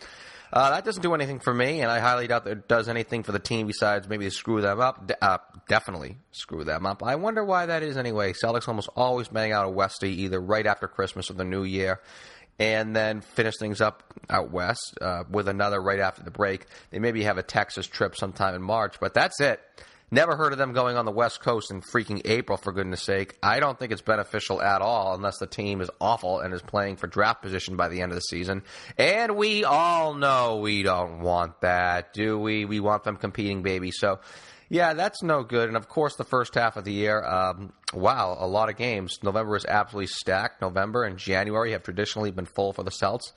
Uh, 0.52 0.70
that 0.70 0.84
doesn't 0.84 1.02
do 1.02 1.14
anything 1.14 1.38
for 1.38 1.54
me, 1.54 1.80
and 1.80 1.90
I 1.90 2.00
highly 2.00 2.26
doubt 2.26 2.44
that 2.44 2.50
it 2.50 2.68
does 2.68 2.88
anything 2.88 3.22
for 3.22 3.32
the 3.32 3.38
team 3.38 3.66
besides 3.66 4.08
maybe 4.08 4.28
screw 4.30 4.60
them 4.60 4.80
up. 4.80 5.06
De- 5.06 5.24
uh, 5.24 5.38
definitely 5.68 6.16
screw 6.32 6.64
them 6.64 6.86
up. 6.86 7.02
I 7.04 7.14
wonder 7.16 7.44
why 7.44 7.66
that 7.66 7.82
is 7.82 7.96
anyway. 7.96 8.32
Celtics 8.32 8.66
almost 8.66 8.88
always 8.96 9.28
bang 9.28 9.52
out 9.52 9.66
a 9.66 9.70
Westie 9.70 10.10
either 10.10 10.40
right 10.40 10.66
after 10.66 10.88
Christmas 10.88 11.30
or 11.30 11.34
the 11.34 11.44
New 11.44 11.62
Year 11.62 12.00
and 12.60 12.94
then 12.94 13.22
finish 13.22 13.54
things 13.58 13.80
up 13.80 14.02
out 14.28 14.50
west 14.50 14.98
uh, 15.00 15.24
with 15.30 15.48
another 15.48 15.80
right 15.80 15.98
after 15.98 16.22
the 16.22 16.30
break. 16.30 16.66
They 16.90 16.98
maybe 16.98 17.24
have 17.24 17.38
a 17.38 17.42
Texas 17.42 17.86
trip 17.86 18.14
sometime 18.14 18.54
in 18.54 18.62
March, 18.62 19.00
but 19.00 19.14
that's 19.14 19.40
it. 19.40 19.60
Never 20.12 20.36
heard 20.36 20.52
of 20.52 20.58
them 20.58 20.72
going 20.72 20.96
on 20.96 21.04
the 21.04 21.12
West 21.12 21.40
Coast 21.40 21.70
in 21.70 21.82
freaking 21.82 22.20
April, 22.24 22.58
for 22.58 22.72
goodness 22.72 23.02
sake. 23.02 23.36
I 23.42 23.60
don't 23.60 23.78
think 23.78 23.92
it's 23.92 24.02
beneficial 24.02 24.60
at 24.60 24.82
all 24.82 25.14
unless 25.14 25.38
the 25.38 25.46
team 25.46 25.80
is 25.80 25.88
awful 26.00 26.40
and 26.40 26.52
is 26.52 26.62
playing 26.62 26.96
for 26.96 27.06
draft 27.06 27.42
position 27.42 27.76
by 27.76 27.88
the 27.88 28.02
end 28.02 28.10
of 28.10 28.16
the 28.16 28.22
season. 28.22 28.64
And 28.98 29.36
we 29.36 29.62
all 29.62 30.14
know 30.14 30.56
we 30.56 30.82
don't 30.82 31.20
want 31.20 31.60
that, 31.60 32.12
do 32.12 32.38
we? 32.38 32.64
We 32.64 32.80
want 32.80 33.04
them 33.04 33.16
competing, 33.16 33.62
baby. 33.62 33.92
So, 33.92 34.18
yeah, 34.68 34.94
that's 34.94 35.22
no 35.22 35.44
good. 35.44 35.68
And 35.68 35.76
of 35.76 35.88
course, 35.88 36.16
the 36.16 36.24
first 36.24 36.56
half 36.56 36.76
of 36.76 36.84
the 36.84 36.92
year, 36.92 37.24
um, 37.24 37.72
wow, 37.94 38.36
a 38.38 38.48
lot 38.48 38.68
of 38.68 38.76
games. 38.76 39.20
November 39.22 39.54
is 39.54 39.64
absolutely 39.64 40.08
stacked. 40.08 40.60
November 40.60 41.04
and 41.04 41.18
January 41.18 41.70
have 41.70 41.84
traditionally 41.84 42.32
been 42.32 42.46
full 42.46 42.72
for 42.72 42.82
the 42.82 42.90
Celts. 42.90 43.32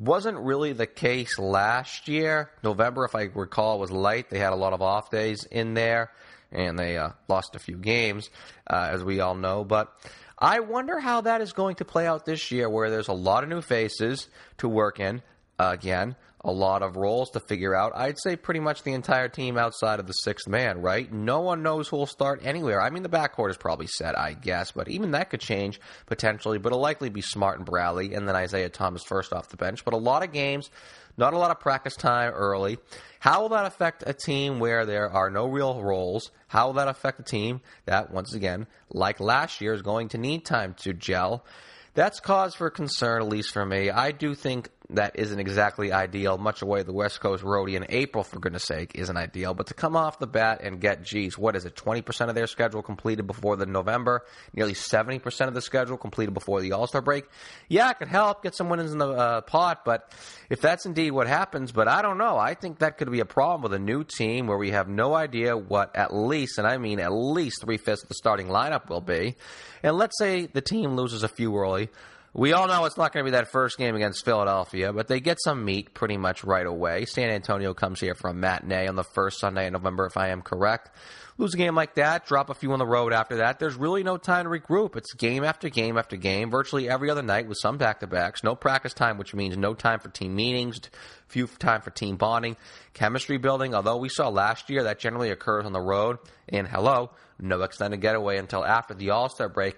Wasn't 0.00 0.38
really 0.38 0.72
the 0.72 0.86
case 0.86 1.38
last 1.38 2.08
year. 2.08 2.50
November, 2.64 3.04
if 3.04 3.14
I 3.14 3.24
recall, 3.34 3.78
was 3.78 3.90
light. 3.90 4.30
They 4.30 4.38
had 4.38 4.54
a 4.54 4.56
lot 4.56 4.72
of 4.72 4.80
off 4.80 5.10
days 5.10 5.44
in 5.44 5.74
there, 5.74 6.10
and 6.50 6.78
they 6.78 6.96
uh, 6.96 7.10
lost 7.28 7.54
a 7.54 7.58
few 7.58 7.76
games, 7.76 8.30
uh, 8.66 8.88
as 8.90 9.04
we 9.04 9.20
all 9.20 9.34
know. 9.34 9.62
But 9.62 9.94
I 10.38 10.60
wonder 10.60 10.98
how 10.98 11.20
that 11.20 11.42
is 11.42 11.52
going 11.52 11.76
to 11.76 11.84
play 11.84 12.06
out 12.06 12.24
this 12.24 12.50
year, 12.50 12.70
where 12.70 12.88
there's 12.88 13.08
a 13.08 13.12
lot 13.12 13.42
of 13.42 13.50
new 13.50 13.60
faces 13.60 14.26
to 14.56 14.70
work 14.70 15.00
in. 15.00 15.20
Uh, 15.58 15.72
again, 15.74 16.16
a 16.42 16.50
lot 16.50 16.82
of 16.82 16.96
roles 16.96 17.30
to 17.30 17.40
figure 17.40 17.74
out. 17.74 17.92
I'd 17.94 18.18
say 18.18 18.34
pretty 18.34 18.60
much 18.60 18.82
the 18.82 18.94
entire 18.94 19.28
team 19.28 19.58
outside 19.58 20.00
of 20.00 20.06
the 20.06 20.12
sixth 20.12 20.48
man, 20.48 20.80
right? 20.80 21.10
No 21.12 21.40
one 21.40 21.62
knows 21.62 21.88
who 21.88 21.98
will 21.98 22.06
start 22.06 22.40
anywhere. 22.44 22.80
I 22.80 22.90
mean, 22.90 23.02
the 23.02 23.10
backcourt 23.10 23.50
is 23.50 23.56
probably 23.58 23.86
set, 23.86 24.18
I 24.18 24.32
guess, 24.32 24.72
but 24.72 24.88
even 24.88 25.10
that 25.10 25.30
could 25.30 25.40
change 25.40 25.80
potentially. 26.06 26.58
But 26.58 26.72
it'll 26.72 26.80
likely 26.80 27.10
be 27.10 27.20
Smart 27.20 27.58
and 27.58 27.66
Bradley, 27.66 28.14
and 28.14 28.26
then 28.26 28.36
Isaiah 28.36 28.70
Thomas 28.70 29.04
first 29.04 29.32
off 29.32 29.50
the 29.50 29.58
bench. 29.58 29.84
But 29.84 29.92
a 29.92 29.98
lot 29.98 30.22
of 30.22 30.32
games, 30.32 30.70
not 31.18 31.34
a 31.34 31.38
lot 31.38 31.50
of 31.50 31.60
practice 31.60 31.96
time 31.96 32.32
early. 32.32 32.78
How 33.18 33.42
will 33.42 33.50
that 33.50 33.66
affect 33.66 34.04
a 34.06 34.14
team 34.14 34.60
where 34.60 34.86
there 34.86 35.10
are 35.10 35.28
no 35.28 35.46
real 35.46 35.82
roles? 35.82 36.30
How 36.48 36.68
will 36.68 36.74
that 36.74 36.88
affect 36.88 37.20
a 37.20 37.24
team 37.24 37.60
that, 37.84 38.10
once 38.10 38.32
again, 38.32 38.66
like 38.88 39.20
last 39.20 39.60
year, 39.60 39.74
is 39.74 39.82
going 39.82 40.08
to 40.08 40.18
need 40.18 40.46
time 40.46 40.74
to 40.78 40.94
gel? 40.94 41.44
That's 41.92 42.20
cause 42.20 42.54
for 42.54 42.70
concern, 42.70 43.20
at 43.20 43.28
least 43.28 43.52
for 43.52 43.66
me. 43.66 43.90
I 43.90 44.12
do 44.12 44.34
think 44.34 44.70
that 44.94 45.18
isn't 45.18 45.38
exactly 45.38 45.92
ideal. 45.92 46.38
Much 46.38 46.62
away 46.62 46.82
the 46.82 46.92
West 46.92 47.20
Coast 47.20 47.42
roadie 47.42 47.76
in 47.76 47.86
April, 47.88 48.24
for 48.24 48.38
goodness 48.38 48.64
sake, 48.64 48.92
isn't 48.94 49.16
ideal. 49.16 49.54
But 49.54 49.68
to 49.68 49.74
come 49.74 49.96
off 49.96 50.18
the 50.18 50.26
bat 50.26 50.60
and 50.62 50.80
get, 50.80 51.02
geez, 51.02 51.38
what 51.38 51.56
is 51.56 51.64
it, 51.64 51.76
20% 51.76 52.28
of 52.28 52.34
their 52.34 52.46
schedule 52.46 52.82
completed 52.82 53.26
before 53.26 53.56
the 53.56 53.66
November, 53.66 54.24
nearly 54.54 54.74
70% 54.74 55.48
of 55.48 55.54
the 55.54 55.60
schedule 55.60 55.96
completed 55.96 56.34
before 56.34 56.60
the 56.60 56.72
All 56.72 56.86
Star 56.86 57.02
break, 57.02 57.24
yeah, 57.68 57.90
it 57.90 57.98
could 57.98 58.08
help 58.08 58.42
get 58.42 58.54
some 58.54 58.68
wins 58.68 58.92
in 58.92 58.98
the 58.98 59.08
uh, 59.08 59.40
pot. 59.42 59.84
But 59.84 60.12
if 60.48 60.60
that's 60.60 60.86
indeed 60.86 61.12
what 61.12 61.26
happens, 61.26 61.72
but 61.72 61.88
I 61.88 62.02
don't 62.02 62.18
know. 62.18 62.36
I 62.36 62.54
think 62.54 62.78
that 62.78 62.98
could 62.98 63.10
be 63.10 63.20
a 63.20 63.24
problem 63.24 63.62
with 63.62 63.72
a 63.72 63.78
new 63.78 64.04
team 64.04 64.46
where 64.46 64.58
we 64.58 64.70
have 64.70 64.88
no 64.88 65.14
idea 65.14 65.56
what 65.56 65.94
at 65.96 66.14
least, 66.14 66.58
and 66.58 66.66
I 66.66 66.78
mean 66.78 67.00
at 67.00 67.12
least 67.12 67.62
three 67.62 67.78
fifths 67.78 68.02
of 68.02 68.08
the 68.08 68.14
starting 68.14 68.48
lineup 68.48 68.88
will 68.88 69.00
be. 69.00 69.36
And 69.82 69.96
let's 69.96 70.18
say 70.18 70.46
the 70.46 70.60
team 70.60 70.96
loses 70.96 71.22
a 71.22 71.28
few 71.28 71.56
early. 71.56 71.90
We 72.32 72.52
all 72.52 72.68
know 72.68 72.84
it's 72.84 72.96
not 72.96 73.12
going 73.12 73.24
to 73.24 73.30
be 73.32 73.36
that 73.36 73.50
first 73.50 73.76
game 73.76 73.96
against 73.96 74.24
Philadelphia, 74.24 74.92
but 74.92 75.08
they 75.08 75.18
get 75.18 75.38
some 75.42 75.64
meat 75.64 75.94
pretty 75.94 76.16
much 76.16 76.44
right 76.44 76.66
away. 76.66 77.04
San 77.04 77.28
Antonio 77.28 77.74
comes 77.74 77.98
here 77.98 78.14
for 78.14 78.30
a 78.30 78.34
matinee 78.34 78.86
on 78.86 78.94
the 78.94 79.02
first 79.02 79.40
Sunday 79.40 79.66
in 79.66 79.72
November, 79.72 80.06
if 80.06 80.16
I 80.16 80.28
am 80.28 80.40
correct. 80.40 80.90
Lose 81.38 81.54
a 81.54 81.56
game 81.56 81.74
like 81.74 81.94
that, 81.94 82.26
drop 82.26 82.48
a 82.48 82.54
few 82.54 82.72
on 82.72 82.78
the 82.78 82.86
road 82.86 83.12
after 83.12 83.38
that. 83.38 83.58
There's 83.58 83.74
really 83.74 84.04
no 84.04 84.16
time 84.16 84.44
to 84.44 84.50
regroup. 84.50 84.94
It's 84.94 85.12
game 85.14 85.42
after 85.42 85.68
game 85.68 85.98
after 85.98 86.16
game, 86.16 86.50
virtually 86.50 86.88
every 86.88 87.10
other 87.10 87.22
night 87.22 87.48
with 87.48 87.58
some 87.58 87.78
back 87.78 87.98
to 88.00 88.06
backs. 88.06 88.44
No 88.44 88.54
practice 88.54 88.94
time, 88.94 89.18
which 89.18 89.34
means 89.34 89.56
no 89.56 89.74
time 89.74 89.98
for 89.98 90.08
team 90.08 90.36
meetings, 90.36 90.80
few 91.26 91.48
time 91.48 91.80
for 91.80 91.90
team 91.90 92.16
bonding, 92.16 92.56
chemistry 92.94 93.38
building. 93.38 93.74
Although 93.74 93.96
we 93.96 94.08
saw 94.08 94.28
last 94.28 94.70
year 94.70 94.84
that 94.84 95.00
generally 95.00 95.30
occurs 95.30 95.66
on 95.66 95.72
the 95.72 95.80
road. 95.80 96.18
And 96.48 96.68
hello, 96.68 97.10
no 97.40 97.60
extended 97.62 98.00
getaway 98.00 98.36
until 98.36 98.64
after 98.64 98.94
the 98.94 99.10
All 99.10 99.28
Star 99.28 99.48
break 99.48 99.76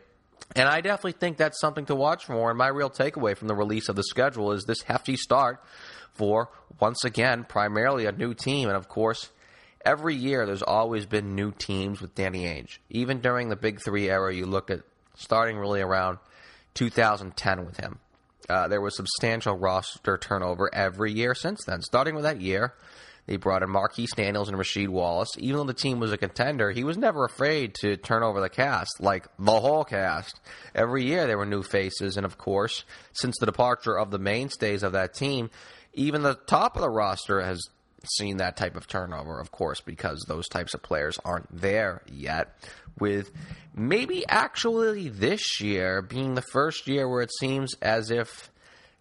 and 0.54 0.68
I 0.68 0.80
definitely 0.80 1.12
think 1.12 1.36
that's 1.36 1.60
something 1.60 1.86
to 1.86 1.94
watch 1.94 2.26
for. 2.26 2.50
And 2.50 2.58
my 2.58 2.68
real 2.68 2.90
takeaway 2.90 3.36
from 3.36 3.48
the 3.48 3.54
release 3.54 3.88
of 3.88 3.96
the 3.96 4.02
schedule 4.04 4.52
is 4.52 4.64
this 4.64 4.82
hefty 4.82 5.16
start 5.16 5.62
for, 6.14 6.50
once 6.80 7.04
again, 7.04 7.44
primarily 7.44 8.06
a 8.06 8.12
new 8.12 8.34
team. 8.34 8.68
And 8.68 8.76
of 8.76 8.88
course, 8.88 9.30
every 9.84 10.14
year 10.14 10.46
there's 10.46 10.62
always 10.62 11.06
been 11.06 11.34
new 11.34 11.52
teams 11.52 12.00
with 12.00 12.14
Danny 12.14 12.44
Ainge. 12.44 12.78
Even 12.90 13.20
during 13.20 13.48
the 13.48 13.56
Big 13.56 13.80
Three 13.80 14.10
era, 14.10 14.34
you 14.34 14.46
look 14.46 14.70
at 14.70 14.80
starting 15.16 15.56
really 15.56 15.80
around 15.80 16.18
2010 16.74 17.64
with 17.64 17.76
him. 17.78 17.98
Uh, 18.48 18.68
there 18.68 18.80
was 18.80 18.96
substantial 18.96 19.56
roster 19.56 20.18
turnover 20.18 20.72
every 20.74 21.12
year 21.12 21.34
since 21.34 21.64
then. 21.64 21.80
Starting 21.80 22.14
with 22.14 22.24
that 22.24 22.40
year, 22.40 22.74
they 23.26 23.36
brought 23.36 23.62
in 23.62 23.70
Marquis 23.70 24.08
Daniels 24.16 24.48
and 24.48 24.58
Rasheed 24.58 24.88
Wallace. 24.88 25.30
Even 25.38 25.58
though 25.58 25.64
the 25.64 25.74
team 25.74 26.00
was 26.00 26.12
a 26.12 26.18
contender, 26.18 26.70
he 26.70 26.84
was 26.84 26.98
never 26.98 27.24
afraid 27.24 27.74
to 27.80 27.96
turn 27.96 28.22
over 28.22 28.40
the 28.40 28.48
cast, 28.48 29.00
like 29.00 29.26
the 29.38 29.60
whole 29.60 29.84
cast. 29.84 30.40
Every 30.74 31.04
year 31.04 31.26
there 31.26 31.38
were 31.38 31.46
new 31.46 31.62
faces, 31.62 32.16
and 32.16 32.26
of 32.26 32.36
course, 32.38 32.84
since 33.12 33.36
the 33.38 33.46
departure 33.46 33.98
of 33.98 34.10
the 34.10 34.18
mainstays 34.18 34.82
of 34.82 34.92
that 34.92 35.14
team, 35.14 35.50
even 35.94 36.22
the 36.22 36.34
top 36.46 36.74
of 36.76 36.82
the 36.82 36.90
roster 36.90 37.40
has 37.40 37.62
seen 38.16 38.38
that 38.38 38.56
type 38.56 38.76
of 38.76 38.86
turnover, 38.88 39.38
of 39.38 39.50
course, 39.52 39.80
because 39.80 40.24
those 40.26 40.48
types 40.48 40.74
of 40.74 40.82
players 40.82 41.18
aren't 41.24 41.48
there 41.60 42.02
yet. 42.10 42.56
With 42.98 43.30
maybe 43.74 44.24
actually 44.28 45.08
this 45.08 45.60
year 45.60 46.02
being 46.02 46.34
the 46.34 46.42
first 46.52 46.88
year 46.88 47.08
where 47.08 47.22
it 47.22 47.32
seems 47.38 47.74
as 47.80 48.10
if 48.10 48.50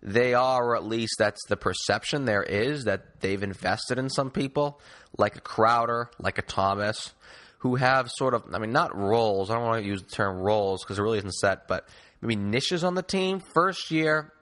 they 0.04 0.34
are, 0.34 0.70
or 0.70 0.76
at 0.76 0.84
least 0.84 1.16
that's 1.20 1.46
the 1.48 1.58
perception 1.58 2.26
there 2.26 2.44
is, 2.44 2.86
that 2.86 3.20
they've 3.22 3.44
invested 3.44 4.00
in 4.00 4.10
some 4.10 4.32
people, 4.32 4.80
like 5.18 5.36
a 5.36 5.42
Crowder, 5.42 6.10
like 6.20 6.38
a 6.38 6.42
Thomas, 6.42 7.14
who 7.60 7.76
have 7.76 8.10
sort 8.10 8.34
of, 8.34 8.44
I 8.54 8.58
mean, 8.58 8.72
not 8.72 8.98
roles. 8.98 9.50
I 9.50 9.56
don't 9.56 9.64
want 9.64 9.84
to 9.84 9.88
use 9.88 10.02
the 10.02 10.10
term 10.10 10.38
roles 10.38 10.84
because 10.84 10.98
it 10.98 11.04
really 11.04 11.20
isn't 11.20 11.36
set, 11.36 11.68
but 11.68 11.88
maybe 12.22 12.36
niches 12.36 12.84
on 12.84 12.96
the 12.96 13.04
team. 13.04 13.40
First 13.40 13.92
year 13.92 14.34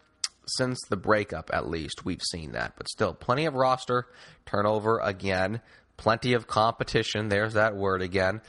since 0.47 0.79
the 0.89 0.97
breakup, 0.97 1.49
at 1.53 1.67
least, 1.67 2.05
we've 2.05 2.21
seen 2.31 2.53
that. 2.53 2.73
But 2.77 2.89
still, 2.89 3.13
plenty 3.13 3.45
of 3.45 3.53
roster 3.53 4.07
turnover 4.45 4.99
again, 4.99 5.61
plenty 5.97 6.33
of 6.33 6.47
competition. 6.47 7.27
There's 7.29 7.53
that 7.53 7.75
word 7.75 8.01
again. 8.01 8.41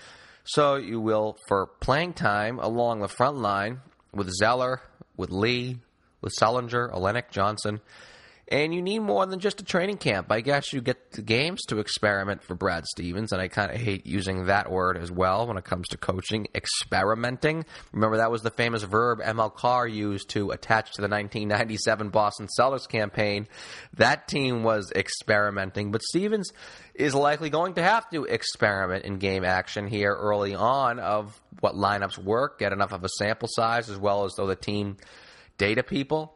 So 0.44 0.76
you 0.76 1.00
will, 1.00 1.36
for 1.48 1.66
playing 1.66 2.14
time 2.14 2.58
along 2.58 3.00
the 3.00 3.08
front 3.08 3.36
line 3.36 3.80
with 4.12 4.30
Zeller, 4.30 4.80
with 5.16 5.30
Lee, 5.30 5.78
with 6.20 6.34
Sullinger, 6.38 6.92
Olynyk, 6.92 7.30
Johnson. 7.30 7.80
And 8.52 8.74
you 8.74 8.82
need 8.82 8.98
more 8.98 9.24
than 9.26 9.38
just 9.38 9.60
a 9.60 9.64
training 9.64 9.98
camp. 9.98 10.32
I 10.32 10.40
guess 10.40 10.72
you 10.72 10.80
get 10.80 11.12
the 11.12 11.22
games 11.22 11.60
to 11.68 11.78
experiment 11.78 12.42
for 12.42 12.56
Brad 12.56 12.84
Stevens, 12.84 13.30
and 13.30 13.40
I 13.40 13.46
kind 13.46 13.70
of 13.70 13.80
hate 13.80 14.08
using 14.08 14.46
that 14.46 14.72
word 14.72 14.96
as 14.96 15.08
well 15.08 15.46
when 15.46 15.56
it 15.56 15.62
comes 15.62 15.86
to 15.88 15.96
coaching. 15.96 16.48
Experimenting. 16.52 17.64
Remember, 17.92 18.16
that 18.16 18.32
was 18.32 18.42
the 18.42 18.50
famous 18.50 18.82
verb 18.82 19.20
ML 19.20 19.54
Carr 19.54 19.86
used 19.86 20.30
to 20.30 20.50
attach 20.50 20.94
to 20.94 21.00
the 21.00 21.08
1997 21.08 22.08
Boston 22.08 22.48
Celtics 22.58 22.88
campaign. 22.88 23.46
That 23.94 24.26
team 24.26 24.64
was 24.64 24.90
experimenting, 24.96 25.92
but 25.92 26.02
Stevens 26.02 26.50
is 26.96 27.14
likely 27.14 27.50
going 27.50 27.74
to 27.74 27.84
have 27.84 28.10
to 28.10 28.24
experiment 28.24 29.04
in 29.04 29.18
game 29.18 29.44
action 29.44 29.86
here 29.86 30.12
early 30.12 30.56
on 30.56 30.98
of 30.98 31.40
what 31.60 31.76
lineups 31.76 32.18
work, 32.18 32.58
get 32.58 32.72
enough 32.72 32.90
of 32.90 33.04
a 33.04 33.08
sample 33.08 33.48
size, 33.48 33.88
as 33.88 33.96
well 33.96 34.24
as 34.24 34.34
though 34.36 34.48
the 34.48 34.56
team 34.56 34.96
data 35.60 35.82
people. 35.82 36.34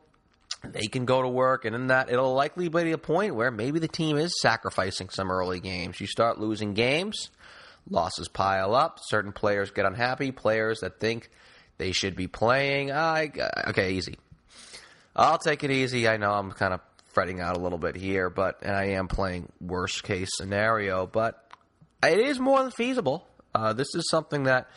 They 0.62 0.86
can 0.86 1.06
go 1.06 1.22
to 1.22 1.28
work, 1.28 1.64
and 1.64 1.74
in 1.74 1.88
that, 1.88 2.10
it'll 2.10 2.34
likely 2.34 2.68
be 2.68 2.92
a 2.92 2.98
point 2.98 3.34
where 3.34 3.50
maybe 3.50 3.78
the 3.78 3.88
team 3.88 4.16
is 4.18 4.34
sacrificing 4.40 5.08
some 5.08 5.30
early 5.30 5.60
games. 5.60 6.00
You 6.00 6.06
start 6.06 6.38
losing 6.38 6.74
games, 6.74 7.30
losses 7.88 8.28
pile 8.28 8.74
up, 8.74 8.98
certain 9.02 9.32
players 9.32 9.70
get 9.70 9.86
unhappy, 9.86 10.30
players 10.30 10.80
that 10.80 11.00
think 11.00 11.30
they 11.78 11.92
should 11.92 12.16
be 12.16 12.28
playing. 12.28 12.92
I, 12.92 13.30
okay, 13.68 13.92
easy. 13.92 14.18
I'll 15.16 15.38
take 15.38 15.64
it 15.64 15.70
easy. 15.70 16.06
I 16.06 16.18
know 16.18 16.32
I'm 16.32 16.52
kind 16.52 16.74
of 16.74 16.80
fretting 17.12 17.40
out 17.40 17.56
a 17.56 17.60
little 17.60 17.78
bit 17.78 17.96
here, 17.96 18.28
but 18.28 18.58
and 18.62 18.74
I 18.74 18.90
am 18.90 19.08
playing 19.08 19.50
worst 19.60 20.02
case 20.02 20.28
scenario, 20.36 21.06
but 21.06 21.42
it 22.02 22.18
is 22.18 22.38
more 22.38 22.62
than 22.62 22.72
feasible. 22.72 23.26
Uh, 23.54 23.72
this 23.72 23.94
is 23.94 24.08
something 24.10 24.44
that 24.44 24.68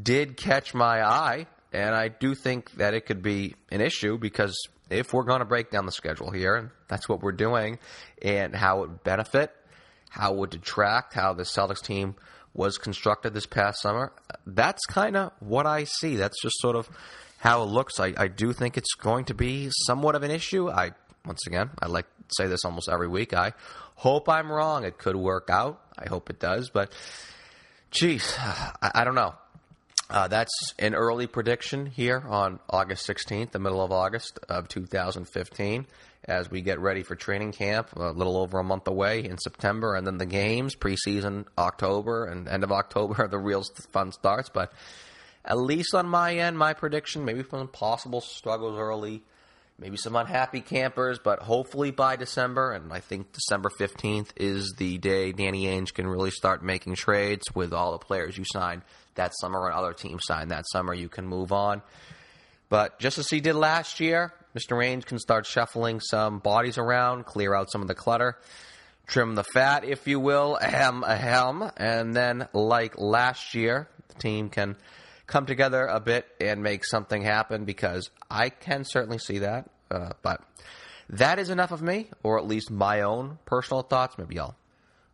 did 0.00 0.36
catch 0.36 0.74
my 0.74 1.04
eye, 1.04 1.46
and 1.72 1.94
I 1.94 2.08
do 2.08 2.34
think 2.34 2.72
that 2.72 2.94
it 2.94 3.06
could 3.06 3.22
be 3.22 3.54
an 3.70 3.80
issue 3.80 4.18
because 4.18 4.56
if 4.90 5.12
we're 5.12 5.24
going 5.24 5.40
to 5.40 5.46
break 5.46 5.70
down 5.70 5.86
the 5.86 5.92
schedule 5.92 6.30
here, 6.30 6.54
and 6.56 6.70
that's 6.88 7.08
what 7.08 7.22
we're 7.22 7.32
doing, 7.32 7.78
and 8.20 8.54
how 8.54 8.82
it 8.82 8.88
would 8.90 9.04
benefit, 9.04 9.50
how 10.10 10.32
it 10.32 10.38
would 10.38 10.50
detract, 10.50 11.14
how 11.14 11.32
the 11.32 11.44
Celtics 11.44 11.82
team 11.82 12.14
was 12.54 12.76
constructed 12.76 13.32
this 13.32 13.46
past 13.46 13.80
summer, 13.80 14.12
that's 14.46 14.84
kind 14.86 15.16
of 15.16 15.32
what 15.40 15.66
I 15.66 15.84
see. 15.84 16.16
That's 16.16 16.40
just 16.42 16.60
sort 16.60 16.76
of 16.76 16.88
how 17.38 17.62
it 17.62 17.66
looks. 17.66 17.98
I, 17.98 18.12
I 18.16 18.28
do 18.28 18.52
think 18.52 18.76
it's 18.76 18.94
going 18.94 19.24
to 19.26 19.34
be 19.34 19.70
somewhat 19.86 20.14
of 20.14 20.22
an 20.22 20.30
issue. 20.30 20.70
I 20.70 20.92
once 21.24 21.46
again, 21.46 21.70
I 21.80 21.86
like 21.86 22.06
to 22.06 22.34
say 22.36 22.46
this 22.46 22.64
almost 22.64 22.88
every 22.88 23.08
week. 23.08 23.32
I 23.32 23.52
hope 23.94 24.28
I'm 24.28 24.50
wrong. 24.50 24.84
It 24.84 24.98
could 24.98 25.16
work 25.16 25.48
out. 25.50 25.80
I 25.96 26.08
hope 26.08 26.30
it 26.30 26.40
does. 26.40 26.70
But, 26.70 26.92
geez, 27.90 28.36
I, 28.38 28.90
I 28.96 29.04
don't 29.04 29.14
know. 29.14 29.34
Uh, 30.12 30.28
that's 30.28 30.74
an 30.78 30.94
early 30.94 31.26
prediction 31.26 31.86
here 31.86 32.22
on 32.28 32.60
August 32.68 33.08
16th, 33.08 33.52
the 33.52 33.58
middle 33.58 33.82
of 33.82 33.90
August 33.90 34.38
of 34.46 34.68
2015, 34.68 35.86
as 36.26 36.50
we 36.50 36.60
get 36.60 36.78
ready 36.80 37.02
for 37.02 37.16
training 37.16 37.50
camp, 37.50 37.88
a 37.96 38.10
little 38.10 38.36
over 38.36 38.58
a 38.58 38.62
month 38.62 38.86
away 38.86 39.24
in 39.24 39.38
September, 39.38 39.94
and 39.94 40.06
then 40.06 40.18
the 40.18 40.26
games, 40.26 40.76
preseason 40.76 41.46
October, 41.56 42.26
and 42.26 42.46
end 42.46 42.62
of 42.62 42.70
October, 42.70 43.26
the 43.30 43.38
real 43.38 43.64
fun 43.90 44.12
starts. 44.12 44.50
But 44.50 44.74
at 45.46 45.56
least 45.56 45.94
on 45.94 46.06
my 46.06 46.34
end, 46.34 46.58
my 46.58 46.74
prediction, 46.74 47.24
maybe 47.24 47.42
some 47.50 47.68
possible 47.68 48.20
struggles 48.20 48.78
early, 48.78 49.22
maybe 49.78 49.96
some 49.96 50.14
unhappy 50.14 50.60
campers, 50.60 51.20
but 51.20 51.38
hopefully 51.38 51.90
by 51.90 52.16
December, 52.16 52.72
and 52.72 52.92
I 52.92 53.00
think 53.00 53.32
December 53.32 53.70
15th 53.80 54.28
is 54.36 54.74
the 54.76 54.98
day 54.98 55.32
Danny 55.32 55.64
Ainge 55.64 55.94
can 55.94 56.06
really 56.06 56.30
start 56.30 56.62
making 56.62 56.96
trades 56.96 57.46
with 57.54 57.72
all 57.72 57.92
the 57.92 57.98
players 57.98 58.36
you 58.36 58.44
signed 58.52 58.82
that 59.14 59.32
summer 59.40 59.66
and 59.66 59.74
other 59.74 59.92
teams 59.92 60.22
signed 60.24 60.50
that 60.50 60.64
summer. 60.70 60.94
You 60.94 61.08
can 61.08 61.26
move 61.26 61.52
on. 61.52 61.82
But 62.68 62.98
just 62.98 63.18
as 63.18 63.28
he 63.28 63.40
did 63.40 63.54
last 63.54 64.00
year, 64.00 64.32
Mr. 64.56 64.76
Ainge 64.76 65.04
can 65.04 65.18
start 65.18 65.46
shuffling 65.46 66.00
some 66.00 66.38
bodies 66.38 66.78
around, 66.78 67.26
clear 67.26 67.54
out 67.54 67.70
some 67.70 67.82
of 67.82 67.88
the 67.88 67.94
clutter, 67.94 68.38
trim 69.06 69.34
the 69.34 69.44
fat, 69.44 69.84
if 69.84 70.06
you 70.06 70.18
will, 70.20 70.58
ahem, 70.62 71.04
ahem, 71.04 71.70
and 71.76 72.14
then, 72.14 72.48
like 72.52 72.98
last 72.98 73.54
year, 73.54 73.88
the 74.08 74.14
team 74.14 74.48
can 74.48 74.76
come 75.26 75.46
together 75.46 75.84
a 75.86 76.00
bit 76.00 76.26
and 76.40 76.62
make 76.62 76.84
something 76.84 77.22
happen 77.22 77.64
because 77.64 78.10
I 78.30 78.50
can 78.50 78.84
certainly 78.84 79.18
see 79.18 79.38
that. 79.40 79.70
Uh, 79.90 80.12
but 80.22 80.42
that 81.10 81.38
is 81.38 81.50
enough 81.50 81.72
of 81.72 81.82
me, 81.82 82.08
or 82.22 82.38
at 82.38 82.46
least 82.46 82.70
my 82.70 83.02
own 83.02 83.38
personal 83.44 83.82
thoughts. 83.82 84.16
Maybe 84.18 84.38
I'll, 84.38 84.56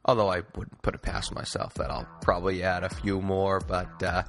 although 0.09 0.31
I 0.31 0.43
wouldn't 0.57 0.81
put 0.83 0.95
it 0.95 1.03
past 1.03 1.33
myself 1.35 1.75
that 1.75 1.91
I'll 1.91 2.09
probably 2.23 2.63
add 2.63 2.83
a 2.83 2.89
few 2.89 3.21
more. 3.21 3.61
But 3.61 4.03
uh, 4.03 4.23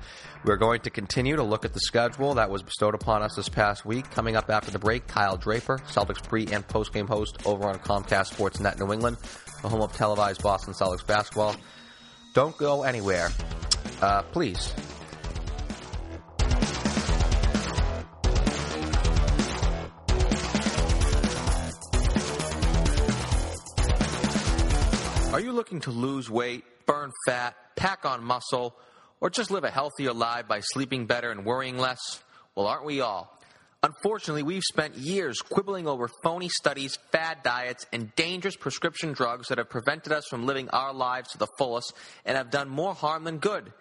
we're 0.44 0.58
going 0.58 0.82
to 0.82 0.90
continue 0.90 1.38
to 1.38 1.44
look 1.44 1.66
at 1.66 1.74
the 1.74 1.80
schedule 1.80 2.36
that 2.36 2.50
was 2.52 2.62
bestowed 2.62 2.94
upon 2.94 3.24
us 3.24 3.36
this 3.36 3.50
past 3.50 3.86
week. 3.86 4.12
Coming 4.12 4.36
up 4.36 4.50
after 4.50 4.70
the 4.70 4.80
break, 4.80 5.08
Kyle 5.08 5.38
Draper, 5.38 5.80
Celtics 5.88 6.22
pre 6.22 6.46
and 6.48 6.68
post 6.68 6.94
game 6.94 7.08
host 7.08 7.38
over 7.46 7.68
on 7.68 7.80
Comcast 7.80 8.36
Sportsnet 8.36 8.78
New 8.78 8.92
England, 8.92 9.18
the 9.62 9.70
home 9.70 9.82
of 9.82 9.94
televised 9.94 10.44
Boston 10.44 10.74
Celtics 10.74 11.08
basketball. 11.08 11.56
Don't 12.34 12.56
go 12.58 12.84
anywhere. 12.84 13.30
Uh, 14.02 14.22
please 14.24 14.74
Are 25.40 25.42
you 25.42 25.54
looking 25.54 25.80
to 25.82 25.92
lose 25.92 26.30
weight, 26.30 26.66
burn 26.86 27.14
fat, 27.26 27.56
pack 27.78 28.04
on 28.04 28.22
muscle, 28.22 28.76
or 29.22 29.30
just 29.30 29.52
live 29.52 29.64
a 29.64 29.72
healthier 29.72 30.12
life 30.12 30.50
by 30.50 30.60
sleeping 30.60 31.06
better 31.06 31.32
and 31.32 31.46
worrying 31.46 31.78
less? 31.78 32.22
Well, 32.56 32.68
aren't 32.68 32.84
we 32.84 33.00
all? 33.00 33.34
Unfortunately, 33.82 34.44
we've 34.44 34.66
spent 34.66 34.98
years 34.98 35.40
quibbling 35.40 35.88
over 35.88 36.10
phony 36.10 36.50
studies, 36.50 36.98
fad 37.14 37.38
diets, 37.42 37.86
and 37.94 38.14
dangerous 38.18 38.58
prescription 38.58 39.14
drugs 39.14 39.48
that 39.48 39.60
have 39.60 39.70
prevented 39.70 40.12
us 40.12 40.28
from 40.28 40.46
living 40.46 40.70
our 40.72 40.94
lives 40.94 41.32
to 41.32 41.38
the 41.38 41.48
fullest 41.58 41.94
and 42.26 42.36
have 42.36 42.52
done 42.52 42.68
more 42.68 42.94
harm 42.94 43.24
than 43.24 43.38
good. 43.38 43.72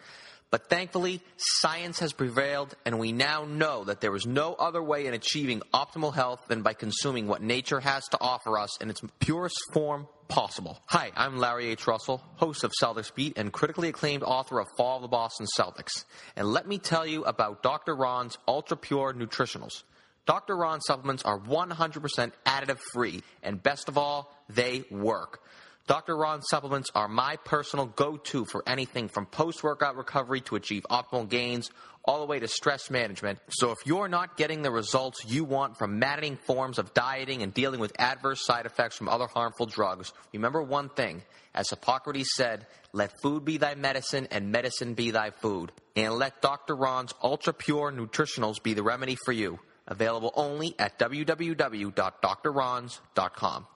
But 0.52 0.70
thankfully, 0.70 1.20
science 1.37 1.98
has 1.98 2.12
prevailed, 2.12 2.76
and 2.85 3.00
we 3.00 3.11
now 3.11 3.46
know 3.46 3.83
that 3.83 4.00
there 4.00 4.14
is 4.14 4.26
no 4.26 4.54
other 4.54 4.80
way 4.80 5.06
in 5.06 5.12
achieving 5.12 5.62
optimal 5.74 6.14
health 6.14 6.44
than 6.46 6.62
by 6.62 6.74
consuming 6.74 7.26
what 7.26 7.42
nature 7.42 7.80
has 7.80 8.06
to 8.11 8.18
offer 8.20 8.56
us 8.56 8.80
in 8.80 8.90
its 8.90 9.02
purest 9.18 9.59
form 9.72 10.06
possible. 10.28 10.78
Hi, 10.86 11.10
I'm 11.16 11.38
Larry 11.38 11.68
H. 11.68 11.86
Russell, 11.86 12.22
host 12.36 12.62
of 12.62 12.72
Celtics 12.80 13.14
Beat 13.14 13.38
and 13.38 13.52
critically 13.52 13.88
acclaimed 13.88 14.22
author 14.22 14.60
of 14.60 14.66
Fall 14.76 14.96
of 14.96 15.02
the 15.02 15.08
Boston 15.08 15.46
Celtics. 15.58 16.04
And 16.36 16.46
let 16.48 16.68
me 16.68 16.78
tell 16.78 17.06
you 17.06 17.24
about 17.24 17.62
Dr. 17.62 17.94
Ron's 17.96 18.38
Ultra 18.46 18.76
Pure 18.76 19.14
Nutritionals. 19.14 19.82
Dr. 20.26 20.56
Ron 20.56 20.80
supplements 20.82 21.22
are 21.24 21.40
100% 21.40 22.32
additive 22.44 22.78
free, 22.92 23.22
and 23.42 23.62
best 23.62 23.88
of 23.88 23.96
all, 23.96 24.30
they 24.50 24.84
work. 24.90 25.40
Dr. 25.88 26.16
Ron 26.18 26.42
supplements 26.42 26.90
are 26.94 27.09
my 27.09 27.37
personal 27.44 27.87
go 27.87 28.18
to 28.18 28.44
for 28.44 28.62
anything 28.66 29.09
from 29.09 29.24
post 29.24 29.62
workout 29.62 29.96
recovery 29.96 30.42
to 30.42 30.55
achieve 30.55 30.85
optimal 30.90 31.27
gains, 31.27 31.70
all 32.05 32.20
the 32.20 32.27
way 32.27 32.38
to 32.38 32.46
stress 32.46 32.90
management. 32.90 33.38
So 33.48 33.70
if 33.70 33.79
you're 33.87 34.07
not 34.07 34.37
getting 34.37 34.61
the 34.61 34.70
results 34.70 35.24
you 35.27 35.44
want 35.44 35.79
from 35.79 35.98
maddening 35.98 36.37
forms 36.37 36.79
of 36.79 36.92
dieting 36.92 37.42
and 37.42 37.55
dealing 37.55 37.81
with 37.81 37.98
adverse 37.98 38.44
side 38.44 38.66
effects 38.66 38.98
from 38.98 39.09
other 39.09 39.29
harmful 39.29 39.64
drugs, 39.64 40.12
remember 40.35 40.62
one 40.62 40.90
thing. 40.90 41.22
As 41.55 41.70
Hippocrates 41.70 42.37
said, 42.37 42.66
let 42.92 43.22
food 43.22 43.46
be 43.46 43.57
thy 43.57 43.74
medicine 43.74 44.29
and 44.31 44.53
medicine 44.53 44.92
be 44.92 45.11
thy 45.11 45.31
food. 45.31 45.72
And 45.96 46.12
let 46.12 46.42
Dr. 46.42 46.77
Ron's 46.77 47.14
ultra 47.22 47.55
pure 47.55 47.90
nutritionals 47.90 48.62
be 48.62 48.74
the 48.74 48.83
remedy 48.83 49.16
for 49.24 49.33
you. 49.33 49.59
Available 49.87 50.33
only 50.35 50.74
at 50.79 50.98
www.drrons.com. 50.98 53.66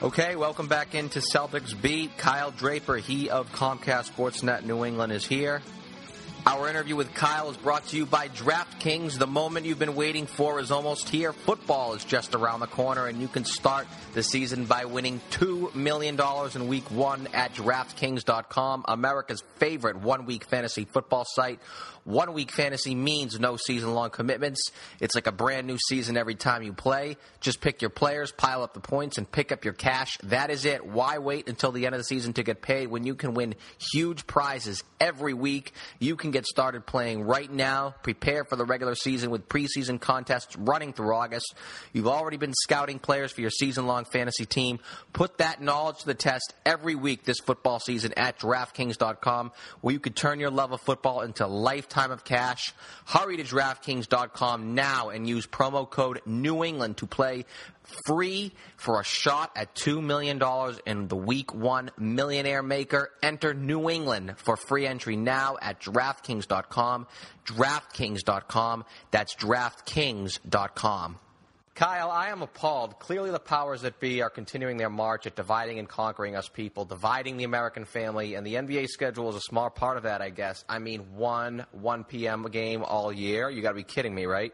Okay, 0.00 0.36
welcome 0.36 0.68
back 0.68 0.94
into 0.94 1.18
Celtics 1.18 1.74
Beat. 1.82 2.16
Kyle 2.18 2.52
Draper, 2.52 2.98
he 2.98 3.30
of 3.30 3.50
Comcast 3.50 4.12
Sportsnet 4.12 4.64
New 4.64 4.84
England, 4.84 5.10
is 5.12 5.26
here. 5.26 5.60
Our 6.46 6.68
interview 6.68 6.94
with 6.94 7.12
Kyle 7.14 7.50
is 7.50 7.56
brought 7.56 7.84
to 7.88 7.96
you 7.96 8.06
by 8.06 8.28
DraftKings. 8.28 9.18
The 9.18 9.26
moment 9.26 9.66
you've 9.66 9.80
been 9.80 9.96
waiting 9.96 10.26
for 10.26 10.60
is 10.60 10.70
almost 10.70 11.08
here. 11.08 11.32
Football 11.32 11.94
is 11.94 12.04
just 12.04 12.36
around 12.36 12.60
the 12.60 12.68
corner, 12.68 13.08
and 13.08 13.20
you 13.20 13.26
can 13.26 13.44
start 13.44 13.88
the 14.14 14.22
season 14.22 14.66
by 14.66 14.84
winning 14.84 15.20
$2 15.32 15.74
million 15.74 16.16
in 16.54 16.68
week 16.68 16.88
one 16.92 17.26
at 17.34 17.54
DraftKings.com, 17.54 18.84
America's 18.86 19.42
favorite 19.56 19.96
one 19.96 20.26
week 20.26 20.44
fantasy 20.44 20.84
football 20.84 21.24
site. 21.24 21.58
One 22.08 22.32
week 22.32 22.50
fantasy 22.50 22.94
means 22.94 23.38
no 23.38 23.58
season 23.58 23.92
long 23.92 24.08
commitments. 24.08 24.72
It's 24.98 25.14
like 25.14 25.26
a 25.26 25.32
brand 25.32 25.66
new 25.66 25.76
season 25.90 26.16
every 26.16 26.36
time 26.36 26.62
you 26.62 26.72
play. 26.72 27.18
Just 27.42 27.60
pick 27.60 27.82
your 27.82 27.90
players, 27.90 28.32
pile 28.32 28.62
up 28.62 28.72
the 28.72 28.80
points, 28.80 29.18
and 29.18 29.30
pick 29.30 29.52
up 29.52 29.62
your 29.62 29.74
cash. 29.74 30.16
That 30.22 30.48
is 30.48 30.64
it. 30.64 30.86
Why 30.86 31.18
wait 31.18 31.50
until 31.50 31.70
the 31.70 31.84
end 31.84 31.94
of 31.94 31.98
the 31.98 32.04
season 32.04 32.32
to 32.32 32.42
get 32.42 32.62
paid 32.62 32.88
when 32.88 33.04
you 33.04 33.14
can 33.14 33.34
win 33.34 33.56
huge 33.92 34.26
prizes 34.26 34.82
every 34.98 35.34
week? 35.34 35.74
You 35.98 36.16
can 36.16 36.30
get 36.30 36.46
started 36.46 36.86
playing 36.86 37.24
right 37.24 37.52
now. 37.52 37.94
Prepare 38.02 38.46
for 38.46 38.56
the 38.56 38.64
regular 38.64 38.94
season 38.94 39.28
with 39.28 39.46
preseason 39.46 40.00
contests 40.00 40.56
running 40.56 40.94
through 40.94 41.14
August. 41.14 41.54
You've 41.92 42.08
already 42.08 42.38
been 42.38 42.54
scouting 42.54 43.00
players 43.00 43.32
for 43.32 43.42
your 43.42 43.50
season 43.50 43.86
long 43.86 44.06
fantasy 44.06 44.46
team. 44.46 44.78
Put 45.12 45.36
that 45.38 45.60
knowledge 45.60 45.98
to 45.98 46.06
the 46.06 46.14
test 46.14 46.54
every 46.64 46.94
week 46.94 47.24
this 47.24 47.40
football 47.40 47.80
season 47.80 48.14
at 48.16 48.38
DraftKings.com, 48.38 49.52
where 49.82 49.92
you 49.92 50.00
could 50.00 50.16
turn 50.16 50.40
your 50.40 50.50
love 50.50 50.72
of 50.72 50.80
football 50.80 51.20
into 51.20 51.46
lifetime 51.46 51.97
time 51.98 52.10
of 52.12 52.22
cash. 52.24 52.72
Hurry 53.06 53.36
to 53.38 53.42
DraftKings.com 53.42 54.74
now 54.74 55.08
and 55.08 55.28
use 55.28 55.46
promo 55.46 55.88
code 55.88 56.20
New 56.26 56.62
England 56.62 56.98
to 56.98 57.06
play 57.06 57.44
free 58.06 58.52
for 58.76 59.00
a 59.00 59.04
shot 59.04 59.50
at 59.56 59.74
$2 59.74 60.02
million 60.02 60.40
in 60.86 61.08
the 61.08 61.16
Week 61.16 61.52
1 61.52 61.90
Millionaire 61.98 62.62
Maker. 62.62 63.10
Enter 63.22 63.52
New 63.52 63.90
England 63.90 64.34
for 64.36 64.56
free 64.56 64.86
entry 64.86 65.16
now 65.16 65.56
at 65.60 65.80
DraftKings.com. 65.80 67.06
DraftKings.com. 67.46 68.84
That's 69.10 69.34
DraftKings.com. 69.34 71.18
Kyle, 71.78 72.10
I 72.10 72.30
am 72.30 72.42
appalled. 72.42 72.98
Clearly, 72.98 73.30
the 73.30 73.38
powers 73.38 73.82
that 73.82 74.00
be 74.00 74.20
are 74.20 74.30
continuing 74.30 74.78
their 74.78 74.90
march 74.90 75.28
at 75.28 75.36
dividing 75.36 75.78
and 75.78 75.88
conquering 75.88 76.34
us 76.34 76.48
people, 76.48 76.84
dividing 76.84 77.36
the 77.36 77.44
American 77.44 77.84
family, 77.84 78.34
and 78.34 78.44
the 78.44 78.54
NBA 78.54 78.88
schedule 78.88 79.28
is 79.28 79.36
a 79.36 79.40
small 79.40 79.70
part 79.70 79.96
of 79.96 80.02
that, 80.02 80.20
I 80.20 80.30
guess. 80.30 80.64
I 80.68 80.80
mean, 80.80 81.14
one 81.14 81.66
1 81.70 82.02
p.m. 82.02 82.48
game 82.50 82.82
all 82.82 83.12
year. 83.12 83.48
You 83.48 83.62
got 83.62 83.68
to 83.68 83.76
be 83.76 83.84
kidding 83.84 84.12
me, 84.12 84.26
right? 84.26 84.52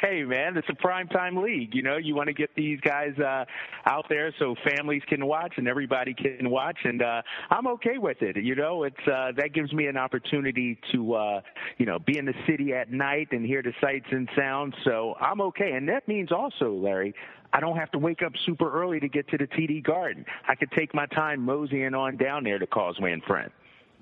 Hey 0.00 0.24
man, 0.24 0.56
it's 0.56 0.68
a 0.68 0.74
prime 0.74 1.08
time 1.08 1.36
league. 1.36 1.74
You 1.74 1.82
know, 1.82 1.96
you 1.96 2.14
want 2.14 2.28
to 2.28 2.32
get 2.32 2.50
these 2.56 2.80
guys 2.80 3.16
uh, 3.18 3.44
out 3.86 4.06
there 4.08 4.32
so 4.38 4.54
families 4.68 5.02
can 5.08 5.24
watch 5.26 5.54
and 5.56 5.68
everybody 5.68 6.14
can 6.14 6.50
watch, 6.50 6.78
and 6.84 7.02
uh, 7.02 7.22
I'm 7.50 7.66
okay 7.68 7.98
with 7.98 8.22
it. 8.22 8.36
You 8.36 8.54
know, 8.54 8.84
it's 8.84 8.96
uh, 9.06 9.32
that 9.36 9.52
gives 9.54 9.72
me 9.72 9.86
an 9.86 9.96
opportunity 9.96 10.78
to, 10.92 11.14
uh, 11.14 11.40
you 11.78 11.86
know, 11.86 11.98
be 11.98 12.18
in 12.18 12.24
the 12.24 12.34
city 12.46 12.72
at 12.72 12.90
night 12.90 13.28
and 13.32 13.44
hear 13.44 13.62
the 13.62 13.72
sights 13.80 14.06
and 14.10 14.28
sounds. 14.36 14.74
So 14.84 15.14
I'm 15.20 15.40
okay, 15.42 15.72
and 15.72 15.88
that 15.88 16.08
means 16.08 16.32
also, 16.32 16.72
Larry, 16.72 17.14
I 17.52 17.60
don't 17.60 17.76
have 17.76 17.90
to 17.92 17.98
wake 17.98 18.22
up 18.22 18.32
super 18.46 18.70
early 18.70 19.00
to 19.00 19.08
get 19.08 19.28
to 19.28 19.38
the 19.38 19.46
TD 19.46 19.84
Garden. 19.84 20.24
I 20.48 20.54
could 20.54 20.70
take 20.72 20.94
my 20.94 21.06
time 21.06 21.44
moseying 21.44 21.94
on 21.94 22.16
down 22.16 22.44
there 22.44 22.58
to 22.58 22.66
Causeway 22.66 23.12
and 23.12 23.22
Friend. 23.22 23.50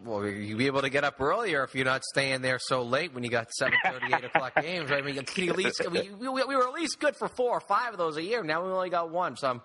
Well, 0.04 0.26
you'll 0.26 0.58
be 0.58 0.66
able 0.66 0.82
to 0.82 0.90
get 0.90 1.04
up 1.04 1.20
earlier 1.20 1.64
if 1.64 1.74
you're 1.74 1.86
not 1.86 2.04
staying 2.04 2.42
there 2.42 2.58
so 2.60 2.82
late 2.82 3.14
when 3.14 3.24
you 3.24 3.30
got 3.30 3.48
7:30, 3.60 4.18
8 4.18 4.24
o'clock 4.24 4.54
games. 4.62 4.90
Right? 4.90 5.02
I 5.02 5.06
mean, 5.06 5.18
at 5.18 5.36
least 5.36 5.82
we, 5.90 6.10
we, 6.10 6.28
we 6.28 6.56
were 6.56 6.68
at 6.68 6.74
least 6.74 7.00
good 7.00 7.16
for 7.16 7.28
four 7.28 7.52
or 7.52 7.60
five 7.60 7.92
of 7.92 7.98
those 7.98 8.16
a 8.16 8.22
year. 8.22 8.42
Now 8.42 8.64
we 8.64 8.70
only 8.70 8.90
got 8.90 9.10
one, 9.10 9.36
so 9.36 9.48
I'm 9.48 9.62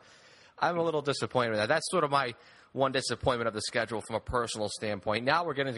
I'm 0.60 0.78
a 0.78 0.84
little 0.84 1.02
disappointed 1.02 1.52
with 1.52 1.60
that. 1.60 1.70
That's 1.70 1.90
sort 1.90 2.04
of 2.04 2.12
my 2.12 2.34
one 2.74 2.92
disappointment 2.92 3.48
of 3.48 3.54
the 3.54 3.62
schedule 3.62 4.00
from 4.02 4.16
a 4.16 4.20
personal 4.20 4.70
standpoint. 4.70 5.26
Now 5.26 5.44
we're 5.44 5.54
getting 5.54 5.76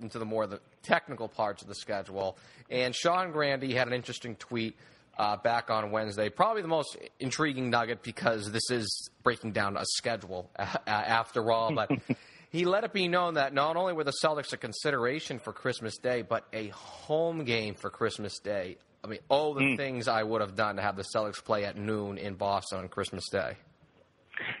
into 0.00 0.18
the 0.18 0.24
more 0.24 0.46
the 0.46 0.60
technical 0.82 1.28
parts 1.28 1.62
of 1.62 1.68
the 1.68 1.74
schedule. 1.74 2.36
And 2.68 2.94
Sean 2.94 3.30
Grande 3.30 3.70
had 3.70 3.86
an 3.86 3.94
interesting 3.94 4.34
tweet 4.36 4.76
uh, 5.18 5.36
back 5.36 5.70
on 5.70 5.90
Wednesday. 5.90 6.30
Probably 6.30 6.62
the 6.62 6.68
most 6.68 6.96
intriguing 7.20 7.70
nugget 7.70 8.02
because 8.02 8.50
this 8.50 8.70
is 8.70 9.10
breaking 9.22 9.52
down 9.52 9.76
a 9.76 9.84
schedule 9.84 10.50
uh, 10.58 10.76
after 10.86 11.52
all. 11.52 11.72
But 11.72 11.90
he 12.52 12.66
let 12.66 12.84
it 12.84 12.92
be 12.92 13.08
known 13.08 13.34
that 13.34 13.54
not 13.54 13.76
only 13.76 13.94
were 13.94 14.04
the 14.04 14.12
Celtics 14.22 14.52
a 14.52 14.58
consideration 14.58 15.38
for 15.38 15.54
Christmas 15.54 15.96
Day, 15.96 16.20
but 16.20 16.46
a 16.52 16.68
home 16.68 17.44
game 17.44 17.74
for 17.74 17.88
Christmas 17.88 18.38
Day. 18.38 18.76
I 19.02 19.08
mean, 19.08 19.20
all 19.30 19.54
the 19.54 19.62
mm. 19.62 19.76
things 19.78 20.06
I 20.06 20.22
would 20.22 20.42
have 20.42 20.54
done 20.54 20.76
to 20.76 20.82
have 20.82 20.94
the 20.94 21.02
Celtics 21.02 21.42
play 21.42 21.64
at 21.64 21.76
noon 21.78 22.18
in 22.18 22.34
Boston 22.34 22.80
on 22.80 22.88
Christmas 22.88 23.28
Day. 23.30 23.56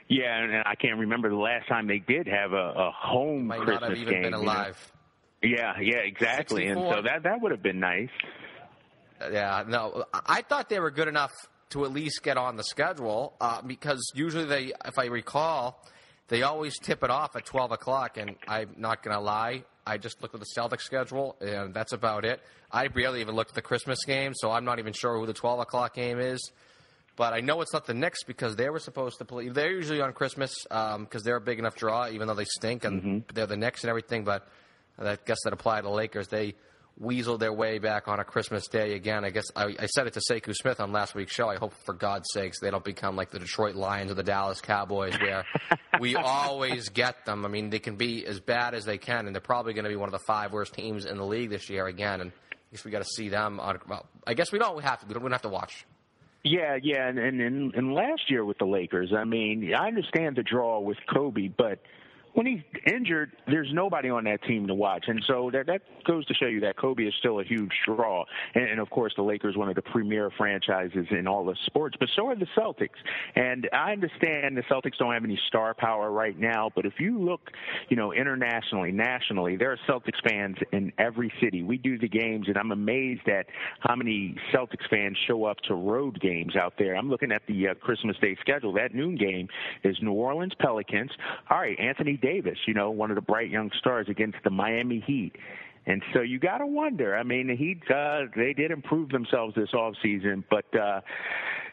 Yeah, 0.08 0.42
and 0.42 0.62
I 0.66 0.74
can't 0.74 0.98
remember 1.00 1.28
the 1.28 1.36
last 1.36 1.68
time 1.68 1.86
they 1.86 1.98
did 1.98 2.26
have 2.26 2.52
a, 2.52 2.72
a 2.76 2.90
home 2.90 3.46
Might 3.46 3.60
Christmas 3.60 3.80
not 3.80 3.90
have 3.90 3.98
even 3.98 4.14
game. 4.14 4.22
been 4.22 4.34
alive. 4.34 4.92
You 5.42 5.56
know? 5.56 5.56
Yeah, 5.56 5.80
yeah, 5.80 5.98
exactly. 5.98 6.68
64. 6.68 6.86
And 6.86 6.94
so 6.94 7.02
that 7.02 7.22
that 7.24 7.42
would 7.42 7.52
have 7.52 7.62
been 7.62 7.80
nice. 7.80 8.10
Yeah, 9.30 9.64
no, 9.68 10.04
I 10.12 10.42
thought 10.42 10.68
they 10.68 10.80
were 10.80 10.90
good 10.90 11.08
enough 11.08 11.32
to 11.70 11.84
at 11.84 11.92
least 11.92 12.22
get 12.22 12.36
on 12.36 12.56
the 12.56 12.64
schedule 12.64 13.34
uh, 13.40 13.60
because 13.62 14.12
usually 14.14 14.44
they, 14.44 14.72
if 14.84 14.98
I 14.98 15.06
recall, 15.06 15.84
they 16.28 16.42
always 16.42 16.78
tip 16.78 17.02
it 17.02 17.10
off 17.10 17.36
at 17.36 17.44
12 17.44 17.72
o'clock, 17.72 18.16
and 18.16 18.36
I'm 18.48 18.74
not 18.76 19.02
going 19.02 19.14
to 19.14 19.20
lie. 19.20 19.64
I 19.86 19.98
just 19.98 20.22
looked 20.22 20.34
at 20.34 20.40
the 20.40 20.46
Celtics 20.56 20.82
schedule, 20.82 21.36
and 21.40 21.74
that's 21.74 21.92
about 21.92 22.24
it. 22.24 22.40
I 22.70 22.88
barely 22.88 23.20
even 23.20 23.34
looked 23.34 23.50
at 23.50 23.54
the 23.54 23.62
Christmas 23.62 24.04
game, 24.04 24.32
so 24.34 24.50
I'm 24.50 24.64
not 24.64 24.78
even 24.78 24.92
sure 24.92 25.18
who 25.18 25.26
the 25.26 25.32
12 25.32 25.60
o'clock 25.60 25.94
game 25.94 26.18
is. 26.20 26.52
But 27.16 27.34
I 27.34 27.40
know 27.40 27.60
it's 27.60 27.72
not 27.72 27.86
the 27.86 27.94
Knicks 27.94 28.22
because 28.24 28.56
they 28.56 28.70
were 28.70 28.78
supposed 28.78 29.18
to 29.18 29.24
play. 29.24 29.48
They're 29.48 29.72
usually 29.72 30.00
on 30.00 30.14
Christmas 30.14 30.54
because 30.62 30.96
um, 30.96 31.08
they're 31.24 31.36
a 31.36 31.40
big 31.40 31.58
enough 31.58 31.76
draw, 31.76 32.08
even 32.08 32.26
though 32.26 32.34
they 32.34 32.46
stink 32.46 32.84
and 32.84 33.02
mm-hmm. 33.02 33.18
they're 33.34 33.46
the 33.46 33.56
Knicks 33.56 33.82
and 33.82 33.90
everything. 33.90 34.24
But 34.24 34.48
I 34.98 35.18
guess 35.26 35.38
that 35.44 35.52
apply 35.52 35.78
to 35.78 35.82
the 35.82 35.90
Lakers. 35.90 36.28
They 36.28 36.54
weasel 36.98 37.38
their 37.38 37.52
way 37.52 37.78
back 37.78 38.08
on 38.08 38.20
a 38.20 38.24
Christmas 38.24 38.68
day 38.68 38.94
again. 38.94 39.24
I 39.24 39.30
guess 39.30 39.44
I, 39.56 39.74
I, 39.78 39.86
said 39.86 40.06
it 40.06 40.12
to 40.14 40.20
Sekou 40.20 40.54
Smith 40.54 40.80
on 40.80 40.92
last 40.92 41.14
week's 41.14 41.32
show. 41.32 41.48
I 41.48 41.56
hope, 41.56 41.72
for 41.84 41.94
God's 41.94 42.28
sakes, 42.32 42.60
they 42.60 42.70
don't 42.70 42.84
become 42.84 43.16
like 43.16 43.30
the 43.30 43.38
Detroit 43.38 43.74
Lions 43.74 44.10
or 44.10 44.14
the 44.14 44.22
Dallas 44.22 44.60
Cowboys, 44.60 45.14
where 45.18 45.44
we 46.00 46.16
always 46.16 46.88
get 46.90 47.24
them. 47.24 47.44
I 47.44 47.48
mean, 47.48 47.70
they 47.70 47.78
can 47.78 47.96
be 47.96 48.26
as 48.26 48.40
bad 48.40 48.74
as 48.74 48.84
they 48.84 48.98
can, 48.98 49.26
and 49.26 49.34
they're 49.34 49.40
probably 49.40 49.72
going 49.74 49.84
to 49.84 49.90
be 49.90 49.96
one 49.96 50.08
of 50.08 50.12
the 50.12 50.24
five 50.26 50.52
worst 50.52 50.74
teams 50.74 51.04
in 51.04 51.16
the 51.16 51.26
league 51.26 51.50
this 51.50 51.68
year 51.70 51.86
again. 51.86 52.20
And 52.20 52.30
I 52.30 52.56
guess 52.70 52.84
we 52.84 52.90
got 52.90 53.02
to 53.02 53.08
see 53.16 53.28
them. 53.28 53.58
On, 53.58 53.78
well, 53.88 54.06
I 54.26 54.34
guess 54.34 54.52
we 54.52 54.58
don't 54.58 54.82
have 54.82 55.00
to. 55.00 55.06
We 55.06 55.14
don't, 55.14 55.22
we 55.22 55.26
don't 55.26 55.32
have 55.32 55.42
to 55.42 55.48
watch. 55.48 55.86
Yeah, 56.44 56.76
yeah, 56.82 57.08
and, 57.08 57.18
and 57.18 57.72
and 57.74 57.94
last 57.94 58.22
year 58.28 58.44
with 58.44 58.58
the 58.58 58.64
Lakers, 58.64 59.12
I 59.16 59.22
mean, 59.22 59.72
I 59.78 59.86
understand 59.86 60.34
the 60.34 60.42
draw 60.42 60.80
with 60.80 60.98
Kobe, 61.12 61.46
but 61.46 61.78
when 62.34 62.46
he's 62.46 62.60
injured, 62.86 63.32
there's 63.46 63.68
nobody 63.72 64.08
on 64.10 64.24
that 64.24 64.42
team 64.44 64.66
to 64.66 64.74
watch, 64.74 65.04
and 65.08 65.22
so 65.26 65.50
that 65.52 65.66
that 65.66 65.82
goes 66.04 66.24
to 66.26 66.34
show 66.34 66.46
you 66.46 66.60
that 66.60 66.76
Kobe 66.76 67.04
is 67.04 67.14
still 67.18 67.40
a 67.40 67.44
huge 67.44 67.72
draw. 67.86 68.24
And, 68.54 68.64
and 68.64 68.80
of 68.80 68.90
course, 68.90 69.12
the 69.16 69.22
Lakers 69.22 69.56
one 69.56 69.68
of 69.68 69.74
the 69.74 69.82
premier 69.82 70.30
franchises 70.36 71.06
in 71.10 71.26
all 71.26 71.48
of 71.48 71.56
sports, 71.66 71.96
but 71.98 72.08
so 72.16 72.28
are 72.28 72.36
the 72.36 72.46
Celtics. 72.56 72.88
And 73.36 73.68
I 73.72 73.92
understand 73.92 74.56
the 74.56 74.62
Celtics 74.62 74.96
don't 74.98 75.12
have 75.12 75.24
any 75.24 75.38
star 75.48 75.74
power 75.74 76.10
right 76.10 76.38
now, 76.38 76.70
but 76.74 76.86
if 76.86 76.94
you 76.98 77.18
look, 77.18 77.50
you 77.88 77.96
know, 77.96 78.12
internationally, 78.12 78.92
nationally, 78.92 79.56
there 79.56 79.72
are 79.72 79.78
Celtics 79.88 80.22
fans 80.24 80.56
in 80.72 80.92
every 80.98 81.32
city. 81.40 81.62
We 81.62 81.78
do 81.78 81.98
the 81.98 82.08
games, 82.08 82.48
and 82.48 82.56
I'm 82.56 82.72
amazed 82.72 83.28
at 83.28 83.46
how 83.80 83.94
many 83.94 84.36
Celtics 84.54 84.88
fans 84.90 85.16
show 85.26 85.44
up 85.44 85.58
to 85.68 85.74
road 85.74 86.20
games 86.20 86.56
out 86.56 86.74
there. 86.78 86.96
I'm 86.96 87.10
looking 87.10 87.32
at 87.32 87.42
the 87.46 87.68
uh, 87.68 87.74
Christmas 87.74 88.16
Day 88.20 88.36
schedule. 88.40 88.72
That 88.72 88.94
noon 88.94 89.16
game 89.16 89.48
is 89.84 89.96
New 90.02 90.12
Orleans 90.12 90.54
Pelicans. 90.58 91.10
All 91.50 91.58
right, 91.58 91.78
Anthony 91.78 92.16
Davis, 92.22 92.58
you 92.66 92.74
know, 92.74 92.90
one 92.90 93.10
of 93.10 93.16
the 93.16 93.22
bright 93.22 93.50
young 93.50 93.70
stars 93.78 94.06
against 94.08 94.38
the 94.44 94.50
Miami 94.50 95.02
Heat. 95.06 95.32
And 95.84 96.02
so 96.14 96.20
you 96.20 96.38
got 96.38 96.58
to 96.58 96.66
wonder. 96.66 97.16
I 97.16 97.24
mean, 97.24 97.48
the 97.48 97.56
Heat 97.56 97.82
uh, 97.90 98.30
they 98.36 98.52
did 98.52 98.70
improve 98.70 99.10
themselves 99.10 99.54
this 99.54 99.74
off 99.74 99.94
season, 100.02 100.44
but 100.48 100.64
uh, 100.78 101.00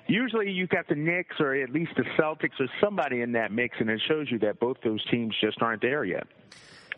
usually 0.08 0.50
you 0.52 0.68
got 0.68 0.88
the 0.88 0.96
Knicks 0.96 1.36
or 1.40 1.54
at 1.56 1.70
least 1.70 1.92
the 1.96 2.04
Celtics 2.20 2.60
or 2.60 2.68
somebody 2.84 3.22
in 3.22 3.34
that 3.34 3.52
mix, 3.52 3.78
and 3.80 3.90
it 3.90 4.02
shows 4.08 4.28
you 4.32 4.40
that 4.40 4.60
both 4.60 4.78
those 4.84 5.04
teams 5.12 5.36
just 5.40 5.62
aren't 5.62 5.82
there 5.82 6.04
yet. 6.04 6.28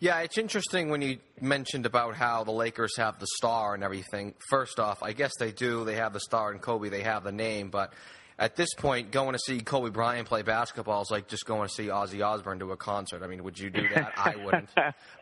Yeah, 0.00 0.18
it's 0.20 0.36
interesting 0.36 0.88
when 0.88 1.00
you 1.00 1.18
mentioned 1.40 1.86
about 1.86 2.16
how 2.16 2.42
the 2.42 2.50
Lakers 2.50 2.96
have 2.96 3.20
the 3.20 3.26
star 3.36 3.74
and 3.74 3.84
everything. 3.84 4.34
First 4.50 4.80
off, 4.80 5.00
I 5.00 5.12
guess 5.12 5.30
they 5.38 5.52
do. 5.52 5.84
They 5.84 5.94
have 5.94 6.12
the 6.12 6.18
star 6.18 6.50
and 6.50 6.60
Kobe. 6.60 6.88
They 6.88 7.02
have 7.02 7.22
the 7.22 7.30
name, 7.30 7.70
but 7.70 7.92
at 8.38 8.56
this 8.56 8.74
point, 8.74 9.10
going 9.10 9.32
to 9.32 9.38
see 9.38 9.60
Kobe 9.60 9.90
Bryant 9.90 10.26
play 10.26 10.42
basketball 10.42 11.02
is 11.02 11.10
like 11.10 11.28
just 11.28 11.46
going 11.46 11.68
to 11.68 11.74
see 11.74 11.86
Ozzy 11.86 12.24
Osbourne 12.24 12.58
do 12.58 12.70
a 12.72 12.76
concert. 12.76 13.22
I 13.22 13.26
mean, 13.26 13.44
would 13.44 13.58
you 13.58 13.70
do 13.70 13.88
that? 13.94 14.12
I 14.16 14.36
wouldn't. 14.44 14.70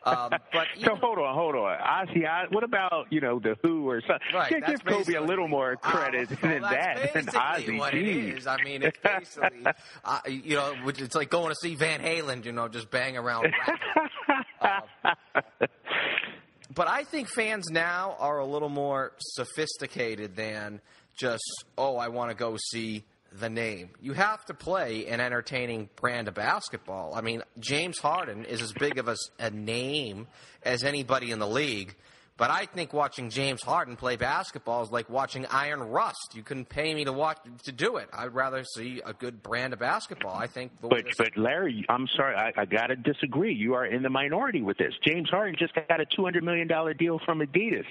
Um, 0.04 0.30
but 0.52 0.66
so 0.82 0.94
hold 0.96 1.18
on, 1.18 1.34
hold 1.34 1.54
on. 1.56 1.78
Ozzy, 1.78 2.24
what 2.52 2.64
about 2.64 3.06
you 3.10 3.20
know 3.20 3.38
the 3.38 3.56
Who 3.62 3.88
or 3.88 4.00
something? 4.00 4.34
Right, 4.34 4.62
give 4.66 4.84
Kobe 4.84 5.14
a 5.14 5.22
little 5.22 5.48
more 5.48 5.76
credit 5.76 6.30
uh, 6.32 6.36
than 6.40 6.62
that. 6.62 7.12
Than 7.12 7.26
Ozzy, 7.26 7.78
what 7.78 7.92
geez. 7.92 8.34
it 8.34 8.38
is. 8.38 8.46
I 8.46 8.62
mean, 8.62 8.82
it's 8.82 8.98
basically 9.02 9.66
uh, 10.04 10.20
you 10.26 10.56
know, 10.56 10.74
it's 10.86 11.14
like 11.14 11.30
going 11.30 11.50
to 11.50 11.56
see 11.60 11.74
Van 11.74 12.00
Halen. 12.00 12.44
You 12.44 12.52
know, 12.52 12.68
just 12.68 12.90
bang 12.90 13.16
around. 13.16 13.52
uh, 14.60 14.80
but 16.74 16.88
I 16.88 17.04
think 17.04 17.28
fans 17.28 17.66
now 17.70 18.16
are 18.18 18.38
a 18.38 18.46
little 18.46 18.68
more 18.68 19.12
sophisticated 19.18 20.36
than 20.36 20.80
just, 21.20 21.64
oh, 21.76 21.96
I 21.96 22.08
want 22.08 22.30
to 22.30 22.36
go 22.36 22.56
see 22.56 23.04
the 23.38 23.50
name. 23.50 23.90
You 24.00 24.14
have 24.14 24.44
to 24.46 24.54
play 24.54 25.06
an 25.06 25.20
entertaining 25.20 25.88
brand 25.96 26.28
of 26.28 26.34
basketball. 26.34 27.14
I 27.14 27.20
mean, 27.20 27.42
James 27.58 27.98
Harden 27.98 28.44
is 28.44 28.62
as 28.62 28.72
big 28.72 28.98
of 28.98 29.08
a, 29.08 29.16
a 29.38 29.50
name 29.50 30.26
as 30.62 30.82
anybody 30.82 31.30
in 31.30 31.38
the 31.38 31.46
league. 31.46 31.94
But 32.36 32.50
I 32.50 32.64
think 32.64 32.94
watching 32.94 33.28
James 33.28 33.62
Harden 33.62 33.96
play 33.96 34.16
basketball 34.16 34.82
is 34.82 34.90
like 34.90 35.10
watching 35.10 35.44
Iron 35.44 35.82
Rust. 35.82 36.32
You 36.32 36.42
couldn't 36.42 36.70
pay 36.70 36.94
me 36.94 37.04
to 37.04 37.12
watch 37.12 37.36
to 37.64 37.72
do 37.72 37.98
it. 37.98 38.08
I'd 38.14 38.34
rather 38.34 38.64
see 38.64 39.02
a 39.04 39.12
good 39.12 39.42
brand 39.42 39.74
of 39.74 39.78
basketball. 39.78 40.34
I 40.34 40.46
think. 40.46 40.72
But 40.80 41.04
but 41.18 41.36
Larry, 41.36 41.84
I'm 41.90 42.06
sorry, 42.16 42.34
I, 42.34 42.52
I 42.56 42.64
got 42.64 42.86
to 42.86 42.96
disagree. 42.96 43.52
You 43.52 43.74
are 43.74 43.84
in 43.84 44.02
the 44.02 44.08
minority 44.08 44.62
with 44.62 44.78
this. 44.78 44.94
James 45.06 45.28
Harden 45.28 45.54
just 45.58 45.74
got 45.74 46.00
a 46.00 46.06
200 46.16 46.42
million 46.42 46.66
dollar 46.66 46.94
deal 46.94 47.20
from 47.26 47.40
Adidas 47.40 47.84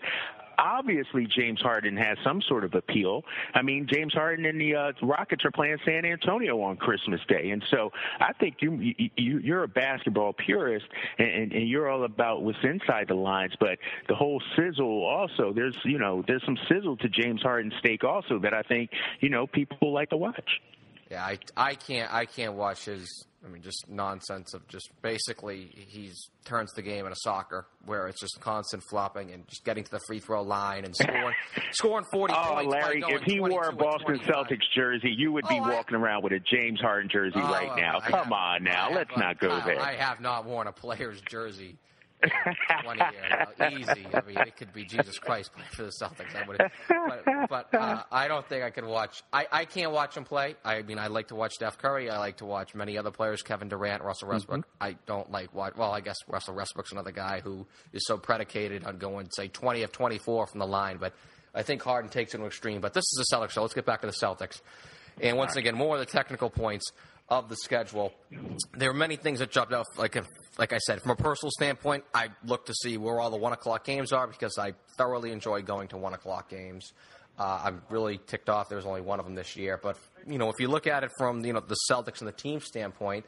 obviously 0.60 1.28
James 1.28 1.62
Harden 1.62 1.95
has 1.98 2.17
some 2.24 2.41
sort 2.41 2.63
of 2.63 2.74
appeal. 2.76 3.24
I 3.54 3.62
mean, 3.62 3.88
James 3.91 4.13
Harden 4.13 4.45
and 4.45 4.60
the 4.60 4.76
uh, 4.76 4.91
Rockets 5.02 5.45
are 5.45 5.52
playing 5.52 5.78
San 5.86 6.06
Antonio 6.06 6.62
on 6.62 6.78
Christmas 6.78 7.22
Day, 7.28 7.50
and 7.52 7.63
so 7.72 7.91
I 8.19 8.34
think 8.34 8.58
you, 8.60 8.74
you 9.15 9.39
you're 9.39 9.63
a 9.63 9.67
basketball 9.67 10.34
purist, 10.34 10.86
and, 11.17 11.52
and 11.52 11.67
you're 11.69 11.89
all 11.89 12.04
about 12.04 12.43
what's 12.43 12.58
inside 12.63 13.08
the 13.08 13.15
lines. 13.15 13.54
But 13.60 13.78
the 14.08 14.15
whole 14.15 14.41
sizzle 14.56 15.04
also, 15.06 15.54
there's 15.54 15.76
you 15.84 15.98
know 15.98 16.24
there's 16.28 16.43
some 16.45 16.58
sizzle 16.67 16.98
to 16.98 17.10
James 17.10 17.41
Harden's 17.41 17.74
steak 17.80 18.04
also 18.04 18.39
that 18.39 18.54
I 18.54 18.62
think 18.63 18.89
you 19.19 19.30
know 19.30 19.48
people 19.48 19.93
like 19.93 20.10
to 20.10 20.17
watch. 20.17 20.50
Yeah, 21.10 21.26
I, 21.26 21.39
I 21.58 21.76
can't 21.76 22.13
I 22.13 22.26
can't 22.26 22.54
watch 22.54 22.86
his 22.86 23.26
I 23.43 23.48
mean, 23.48 23.62
just 23.62 23.89
nonsense 23.89 24.54
of 24.54 24.67
just 24.67 24.89
basically 25.02 25.69
he's 25.88 26.30
turns 26.43 26.72
the 26.74 26.82
game 26.82 27.06
into 27.06 27.15
soccer 27.19 27.65
where 27.86 28.08
it's 28.08 28.19
just 28.19 28.39
constant 28.41 28.84
flopping 28.89 29.32
and 29.32 29.48
just 29.48 29.63
getting 29.63 29.84
to 29.84 29.91
the 29.91 30.02
free 30.08 30.19
throw 30.19 30.41
line 30.41 30.84
and 30.84 30.95
scoring 30.95 31.36
scoring 31.72 32.06
forty 32.12 32.34
oh, 32.38 32.56
points. 32.56 32.72
Larry, 32.72 33.04
if 33.08 33.22
he 33.24 33.39
wore 33.39 33.69
a 33.69 33.74
Boston 33.74 34.19
Celtics 34.19 34.69
jersey, 34.76 35.13
you 35.15 35.32
would 35.32 35.48
be 35.48 35.60
oh, 35.60 35.74
walking 35.74 35.95
around 35.95 36.24
with 36.24 36.34
a 36.34 36.39
James 36.39 36.82
Harden 36.82 37.10
jersey 37.10 37.39
oh, 37.39 37.52
right 37.52 37.76
now. 37.78 38.00
I 38.04 38.10
Come 38.10 38.24
have, 38.26 38.32
on 38.32 38.63
now, 38.63 38.88
have, 38.88 38.95
let's 38.95 39.17
not 39.17 39.39
go 39.39 39.52
I, 39.52 39.65
there. 39.65 39.80
I 39.80 39.95
have 39.95 40.19
not 40.19 40.45
worn 40.45 40.67
a 40.67 40.74
player's 40.74 41.22
jersey 41.22 41.78
20 42.84 43.02
years. 43.02 43.80
Easy. 43.80 44.08
I 44.14 44.22
mean, 44.28 44.38
it 44.38 44.58
could 44.58 44.74
be 44.74 44.84
Jesus 44.84 45.18
Christ 45.20 45.52
playing 45.54 45.70
for 45.72 45.84
the 45.84 45.90
Celtics. 45.90 46.36
I 46.36 46.48
would, 46.48 46.58
but, 47.50 47.72
but 47.72 47.80
uh, 47.80 48.04
I 48.12 48.28
don't 48.28 48.48
think 48.48 48.64
I 48.64 48.70
could 48.70 48.86
watch. 48.86 49.24
I, 49.32 49.48
I 49.52 49.66
can't 49.66 49.92
watch 49.92 50.18
him 50.18 50.26
play. 50.26 50.56
I 50.64 50.82
mean, 50.82 51.00
I 51.00 51.08
like 51.08 51.30
to 51.30 51.36
watch 51.36 51.54
Steph 51.54 51.78
Curry. 51.78 52.10
I 52.10 52.18
like 52.18 52.38
to 52.38 52.46
watch 52.46 52.76
many 52.76 52.98
other 52.98 53.12
players, 53.12 53.42
Kevin 53.42 53.70
Durant, 53.70 54.04
Russell 54.04 54.28
mm-hmm. 54.28 54.36
Westbrook. 54.36 54.62
Mm-hmm. 54.62 54.84
I 54.84 54.96
don't 55.06 55.32
like 55.32 55.54
watch. 55.54 55.76
Well, 55.78 55.92
I 55.92 56.02
guess 56.02 56.18
Russell 56.28 56.56
Westbrook's 56.56 56.92
another 56.92 57.12
guy 57.12 57.42
who 57.42 57.66
is 57.94 58.06
so 58.06 58.18
predicated 58.18 58.84
on 58.84 58.98
going 58.98 59.30
say 59.32 59.48
20 59.48 59.84
of 59.84 59.92
24 59.92 60.48
from 60.48 60.60
the 60.60 60.68
line, 60.68 60.98
but. 60.98 61.14
I 61.52 61.64
think 61.64 61.82
Harden 61.82 62.12
takes 62.12 62.36
it 62.36 62.38
to 62.38 62.44
an 62.44 62.48
extreme. 62.48 62.80
But 62.80 62.94
this 62.94 63.06
is 63.06 63.28
the 63.28 63.36
Celtics, 63.36 63.54
so 63.54 63.64
let's 63.64 63.74
get 63.74 63.84
back 63.84 64.02
to 64.02 64.08
the 64.08 64.14
Celtics. 64.14 64.62
And 65.20 65.36
once 65.36 65.56
again, 65.56 65.76
more 65.76 65.96
of 65.96 66.00
the 66.00 66.06
technical 66.06 66.52
points 66.52 66.92
of 67.30 67.50
the 67.50 67.56
schedule. 67.56 68.13
There 68.76 68.89
are 68.89 68.94
many 68.94 69.15
things 69.15 69.39
that 69.39 69.52
jumped 69.52 69.74
out. 69.74 69.86
Like 69.98 70.18
like 70.58 70.74
I 70.74 70.80
said, 70.80 71.02
from 71.02 71.12
a 71.12 71.15
personal 71.15 71.52
standpoint, 71.52 72.04
I 72.13 72.30
look 72.44 72.65
to 72.65 72.74
see 72.74 72.98
where 72.98 73.20
all 73.20 73.30
the 73.30 73.38
one 73.38 73.54
o'clock 73.54 73.86
games 73.86 74.12
are 74.12 74.28
because 74.28 74.58
I 74.58 74.74
thoroughly 74.98 75.32
enjoy 75.32 75.62
going 75.62 75.88
to 75.89 75.98
one 75.98 76.13
o'clock 76.13 76.50
games. 76.50 76.92
Uh, 77.38 77.62
I'm 77.63 77.82
really 77.89 78.20
ticked 78.28 78.50
off. 78.50 78.68
There's 78.68 78.86
only 78.86 79.02
one 79.02 79.20
of 79.20 79.26
them 79.26 79.36
this 79.36 79.56
year, 79.56 79.80
but 79.82 79.98
you 80.28 80.38
know, 80.38 80.50
if 80.50 80.60
you 80.60 80.68
look 80.68 80.88
at 80.88 81.04
it 81.04 81.12
from 81.18 81.46
you 81.46 81.54
know 81.54 81.62
the 81.62 81.78
Celtics 81.89 82.20
and 82.20 82.28
the 82.28 82.34
team 82.34 82.60
standpoint, 82.60 83.26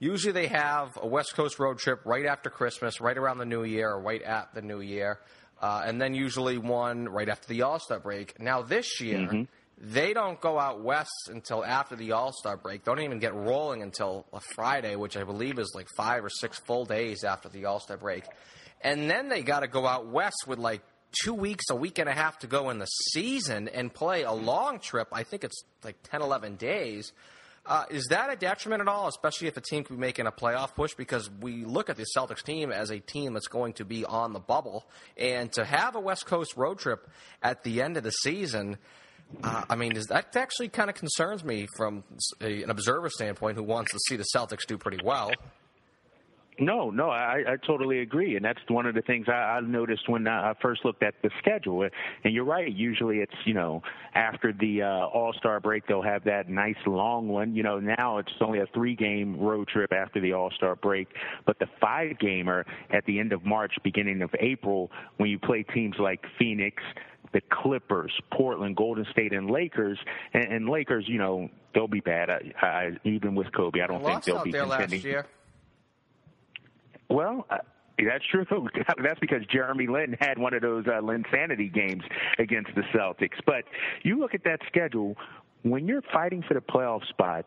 usually 0.00 0.32
they 0.32 0.48
have 0.48 0.98
a 1.00 1.06
West 1.06 1.34
Coast 1.34 1.58
road 1.58 1.78
trip 1.78 2.00
right 2.04 2.26
after 2.26 2.50
Christmas, 2.50 3.00
right 3.00 3.16
around 3.16 3.38
the 3.38 3.44
New 3.44 3.62
Year, 3.62 3.90
or 3.90 4.00
right 4.00 4.22
at 4.22 4.54
the 4.54 4.62
New 4.62 4.80
Year, 4.80 5.20
uh, 5.62 5.82
and 5.86 6.00
then 6.00 6.14
usually 6.14 6.58
one 6.58 7.08
right 7.08 7.28
after 7.28 7.46
the 7.46 7.62
All 7.62 7.78
Star 7.78 8.00
break. 8.00 8.40
Now 8.40 8.62
this 8.62 9.00
year. 9.00 9.18
Mm-hmm 9.18 9.42
they 9.84 10.14
don't 10.14 10.40
go 10.40 10.58
out 10.58 10.82
west 10.82 11.28
until 11.28 11.64
after 11.64 11.94
the 11.94 12.12
All 12.12 12.32
Star 12.32 12.56
break. 12.56 12.84
They 12.84 12.90
don't 12.90 13.02
even 13.02 13.18
get 13.18 13.34
rolling 13.34 13.82
until 13.82 14.26
a 14.32 14.40
Friday, 14.54 14.96
which 14.96 15.16
I 15.16 15.24
believe 15.24 15.58
is 15.58 15.72
like 15.74 15.88
five 15.96 16.24
or 16.24 16.30
six 16.30 16.58
full 16.58 16.84
days 16.84 17.24
after 17.24 17.48
the 17.48 17.66
All 17.66 17.80
Star 17.80 17.96
break. 17.96 18.24
And 18.80 19.10
then 19.10 19.28
they 19.28 19.42
got 19.42 19.60
to 19.60 19.68
go 19.68 19.86
out 19.86 20.06
west 20.06 20.44
with 20.46 20.58
like 20.58 20.82
two 21.22 21.34
weeks, 21.34 21.64
a 21.70 21.76
week 21.76 21.98
and 21.98 22.08
a 22.08 22.12
half 22.12 22.38
to 22.40 22.46
go 22.46 22.70
in 22.70 22.78
the 22.78 22.86
season 22.86 23.68
and 23.68 23.92
play 23.92 24.22
a 24.22 24.32
long 24.32 24.78
trip. 24.78 25.08
I 25.12 25.22
think 25.22 25.44
it's 25.44 25.62
like 25.84 25.96
10, 26.04 26.22
11 26.22 26.56
days. 26.56 27.12
Uh, 27.66 27.84
is 27.90 28.08
that 28.10 28.30
a 28.30 28.36
detriment 28.36 28.82
at 28.82 28.88
all, 28.88 29.08
especially 29.08 29.48
if 29.48 29.56
a 29.56 29.60
team 29.60 29.84
could 29.84 29.94
be 29.94 30.00
making 30.00 30.26
a 30.26 30.32
playoff 30.32 30.74
push? 30.74 30.94
Because 30.94 31.30
we 31.40 31.64
look 31.64 31.88
at 31.88 31.96
the 31.96 32.04
Celtics 32.16 32.42
team 32.42 32.70
as 32.70 32.90
a 32.90 33.00
team 33.00 33.32
that's 33.32 33.48
going 33.48 33.72
to 33.74 33.86
be 33.86 34.04
on 34.04 34.34
the 34.34 34.38
bubble, 34.38 34.84
and 35.16 35.50
to 35.52 35.64
have 35.64 35.96
a 35.96 36.00
West 36.00 36.26
Coast 36.26 36.56
road 36.58 36.78
trip 36.78 37.08
at 37.42 37.64
the 37.64 37.80
end 37.80 37.96
of 37.96 38.02
the 38.02 38.10
season, 38.10 38.76
uh, 39.42 39.64
I 39.68 39.76
mean, 39.76 39.94
that 40.08 40.36
actually 40.36 40.68
kind 40.68 40.90
of 40.90 40.96
concerns 40.96 41.44
me 41.44 41.66
from 41.76 42.04
a, 42.40 42.62
an 42.62 42.70
observer 42.70 43.10
standpoint 43.10 43.56
who 43.56 43.62
wants 43.62 43.92
to 43.92 43.98
see 44.08 44.16
the 44.16 44.24
Celtics 44.34 44.66
do 44.66 44.78
pretty 44.78 44.98
well. 45.04 45.30
No, 46.58 46.90
no, 46.90 47.10
I, 47.10 47.42
I 47.48 47.56
totally 47.66 47.98
agree, 47.98 48.36
and 48.36 48.44
that's 48.44 48.60
one 48.68 48.86
of 48.86 48.94
the 48.94 49.02
things 49.02 49.26
I, 49.28 49.32
I 49.32 49.60
noticed 49.60 50.08
when 50.08 50.28
I 50.28 50.54
first 50.62 50.84
looked 50.84 51.02
at 51.02 51.14
the 51.20 51.30
schedule. 51.40 51.82
And 52.22 52.32
you're 52.32 52.44
right. 52.44 52.72
Usually, 52.72 53.18
it's 53.18 53.34
you 53.44 53.54
know 53.54 53.82
after 54.14 54.52
the 54.52 54.82
uh, 54.82 54.86
All 54.86 55.32
Star 55.36 55.58
break, 55.58 55.88
they'll 55.88 56.02
have 56.02 56.22
that 56.24 56.48
nice 56.48 56.76
long 56.86 57.26
one. 57.26 57.56
You 57.56 57.64
know, 57.64 57.80
now 57.80 58.18
it's 58.18 58.30
only 58.40 58.60
a 58.60 58.66
three 58.72 58.94
game 58.94 59.36
road 59.36 59.66
trip 59.66 59.92
after 59.92 60.20
the 60.20 60.32
All 60.32 60.52
Star 60.52 60.76
break, 60.76 61.08
but 61.44 61.58
the 61.58 61.66
five 61.80 62.20
gamer 62.20 62.64
at 62.92 63.04
the 63.06 63.18
end 63.18 63.32
of 63.32 63.44
March, 63.44 63.72
beginning 63.82 64.22
of 64.22 64.30
April, 64.38 64.92
when 65.16 65.30
you 65.30 65.40
play 65.40 65.64
teams 65.64 65.96
like 65.98 66.20
Phoenix 66.38 66.80
the 67.34 67.42
Clippers, 67.50 68.12
Portland, 68.32 68.76
Golden 68.76 69.04
State, 69.10 69.34
and 69.34 69.50
Lakers. 69.50 69.98
And, 70.32 70.44
and 70.44 70.68
Lakers, 70.68 71.04
you 71.06 71.18
know, 71.18 71.50
they'll 71.74 71.88
be 71.88 72.00
bad. 72.00 72.30
I, 72.30 72.40
I, 72.62 72.90
even 73.04 73.34
with 73.34 73.52
Kobe, 73.52 73.80
I 73.82 73.86
don't 73.86 74.02
think 74.02 74.24
they'll 74.24 74.42
be 74.42 74.52
there 74.52 74.62
contending. 74.62 75.00
Last 75.00 75.04
year. 75.04 75.26
Well. 77.10 77.46
Uh, 77.50 77.58
that's 77.96 78.24
true. 78.28 78.44
That's 79.00 79.20
because 79.20 79.46
Jeremy 79.52 79.86
Lin 79.86 80.16
had 80.18 80.36
one 80.36 80.52
of 80.52 80.62
those 80.62 80.84
uh, 80.88 81.00
Linsanity 81.00 81.72
games 81.72 82.02
against 82.40 82.74
the 82.74 82.82
Celtics. 82.92 83.38
But 83.46 83.62
you 84.02 84.18
look 84.18 84.34
at 84.34 84.42
that 84.42 84.58
schedule, 84.66 85.16
when 85.62 85.86
you're 85.86 86.02
fighting 86.12 86.42
for 86.42 86.54
the 86.54 86.60
playoff 86.60 87.06
spot, 87.08 87.46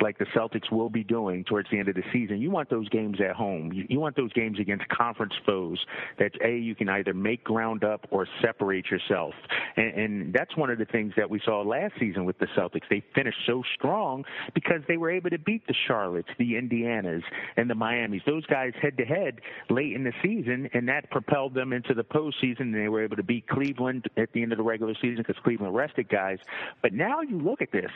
like 0.00 0.18
the 0.18 0.26
Celtics 0.26 0.70
will 0.70 0.90
be 0.90 1.04
doing 1.04 1.44
towards 1.44 1.68
the 1.70 1.78
end 1.78 1.88
of 1.88 1.94
the 1.94 2.04
season, 2.12 2.40
you 2.40 2.50
want 2.50 2.70
those 2.70 2.88
games 2.88 3.18
at 3.20 3.34
home. 3.34 3.72
You, 3.72 3.86
you 3.88 4.00
want 4.00 4.16
those 4.16 4.32
games 4.32 4.58
against 4.58 4.88
conference 4.88 5.34
foes 5.46 5.78
that 6.18 6.32
a 6.44 6.56
you 6.56 6.74
can 6.74 6.88
either 6.88 7.14
make 7.14 7.44
ground 7.44 7.84
up 7.84 8.06
or 8.10 8.26
separate 8.42 8.90
yourself. 8.90 9.34
And, 9.76 9.94
and 9.94 10.32
that's 10.32 10.56
one 10.56 10.70
of 10.70 10.78
the 10.78 10.84
things 10.84 11.12
that 11.16 11.28
we 11.28 11.40
saw 11.44 11.62
last 11.62 11.94
season 11.98 12.24
with 12.24 12.38
the 12.38 12.46
Celtics. 12.56 12.82
They 12.88 13.02
finished 13.14 13.38
so 13.46 13.62
strong 13.74 14.24
because 14.54 14.82
they 14.88 14.96
were 14.96 15.10
able 15.10 15.30
to 15.30 15.38
beat 15.38 15.66
the 15.66 15.74
Charlottes, 15.88 16.28
the 16.38 16.54
Indianas, 16.54 17.22
and 17.56 17.68
the 17.68 17.74
Miamis. 17.74 18.22
Those 18.26 18.46
guys 18.46 18.72
head 18.80 18.96
to 18.98 19.04
head 19.04 19.40
late 19.68 19.92
in 19.92 20.04
the 20.04 20.12
season, 20.22 20.68
and 20.74 20.88
that 20.88 21.10
propelled 21.10 21.54
them 21.54 21.72
into 21.72 21.94
the 21.94 22.04
postseason. 22.04 22.60
And 22.60 22.74
they 22.74 22.88
were 22.88 23.02
able 23.02 23.16
to 23.16 23.22
beat 23.22 23.48
Cleveland 23.48 24.08
at 24.16 24.32
the 24.32 24.42
end 24.42 24.52
of 24.52 24.58
the 24.58 24.64
regular 24.64 24.94
season 24.94 25.24
because 25.26 25.40
Cleveland 25.42 25.74
rested 25.74 26.08
guys. 26.08 26.38
But 26.82 26.92
now 26.92 27.20
you 27.22 27.38
look 27.38 27.62
at 27.62 27.72
this 27.72 27.90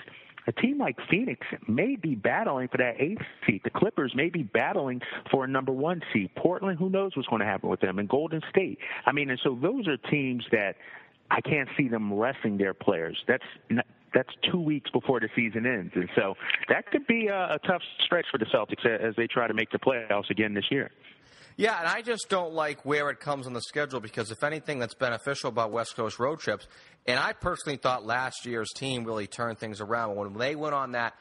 a 0.47 0.53
team 0.53 0.79
like 0.79 0.97
Phoenix 1.11 1.47
may 1.67 1.97
be 1.97 2.15
battling 2.15 2.69
for 2.69 2.79
that 2.79 3.01
eighth 3.01 3.23
seat. 3.47 3.63
The 3.65 3.71
Clippers 3.71 4.13
may 4.15 4.29
be 4.29 4.43
battling 4.43 5.01
for 5.31 5.45
a 5.45 5.49
number 5.49 5.73
one 5.73 6.03
seat. 6.13 6.35
Portland, 6.37 6.79
who 6.79 6.91
knows 6.91 7.17
what's 7.17 7.29
going 7.29 7.41
to 7.41 7.47
happen 7.47 7.69
with 7.69 7.81
them? 7.81 7.99
And 7.99 8.09
Golden 8.09 8.43
State. 8.51 8.79
I 9.07 9.13
mean, 9.13 9.31
and 9.31 9.41
so 9.43 9.59
those 9.61 9.89
are 9.89 9.97
teams 9.97 10.45
that 10.53 10.77
I 11.31 11.41
can't 11.41 11.69
see 11.77 11.89
them 11.89 12.13
resting 12.13 12.59
their 12.59 12.75
players. 12.75 13.17
That's 13.27 13.45
not, 13.71 13.87
that's 14.13 14.31
two 14.51 14.61
weeks 14.61 14.91
before 14.91 15.19
the 15.19 15.29
season 15.35 15.67
ends, 15.67 15.93
and 15.97 16.09
so 16.15 16.37
that 16.69 16.87
could 16.93 17.05
be 17.07 17.27
a, 17.27 17.55
a 17.55 17.59
tough 17.67 17.83
stretch 18.05 18.27
for 18.31 18.39
the 18.39 18.45
Celtics 18.45 18.87
as 18.87 19.17
they 19.17 19.27
try 19.27 19.49
to 19.49 19.55
make 19.55 19.73
the 19.73 19.79
playoffs 19.79 20.31
again 20.31 20.55
this 20.55 20.71
year. 20.71 20.91
Yeah, 21.57 21.79
and 21.79 21.87
I 21.87 22.03
just 22.03 22.29
don't 22.29 22.53
like 22.53 22.85
where 22.85 23.11
it 23.11 23.21
comes 23.21 23.47
on 23.47 23.53
the 23.53 23.61
schedule 23.61 24.01
because 24.01 24.31
if 24.33 24.43
anything 24.43 24.81
that's 24.81 24.95
beneficial 24.95 25.49
about 25.49 25.71
West 25.71 25.95
Coast 25.95 26.19
road 26.19 26.41
trips, 26.41 26.67
and 27.07 27.19
I 27.19 27.33
personally 27.33 27.77
thought 27.77 28.05
last 28.05 28.45
year's 28.45 28.71
team 28.75 29.05
really 29.05 29.29
turned 29.29 29.59
things 29.59 29.81
around. 29.81 30.17
When 30.17 30.33
they 30.35 30.57
went 30.57 30.75
on 30.75 30.93
that 30.93 31.15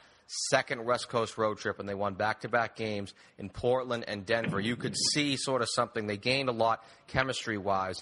second 0.50 0.84
West 0.86 1.10
Coast 1.10 1.38
road 1.38 1.58
trip 1.58 1.80
and 1.80 1.88
they 1.88 1.94
won 1.94 2.14
back-to-back 2.14 2.76
games 2.76 3.14
in 3.38 3.50
Portland 3.50 4.06
and 4.08 4.26
Denver. 4.26 4.60
You 4.60 4.76
could 4.76 4.96
see 5.14 5.38
sort 5.38 5.62
of 5.62 5.68
something. 5.70 6.08
They 6.08 6.18
gained 6.18 6.50
a 6.50 6.54
lot 6.54 6.84
chemistry-wise 7.08 8.02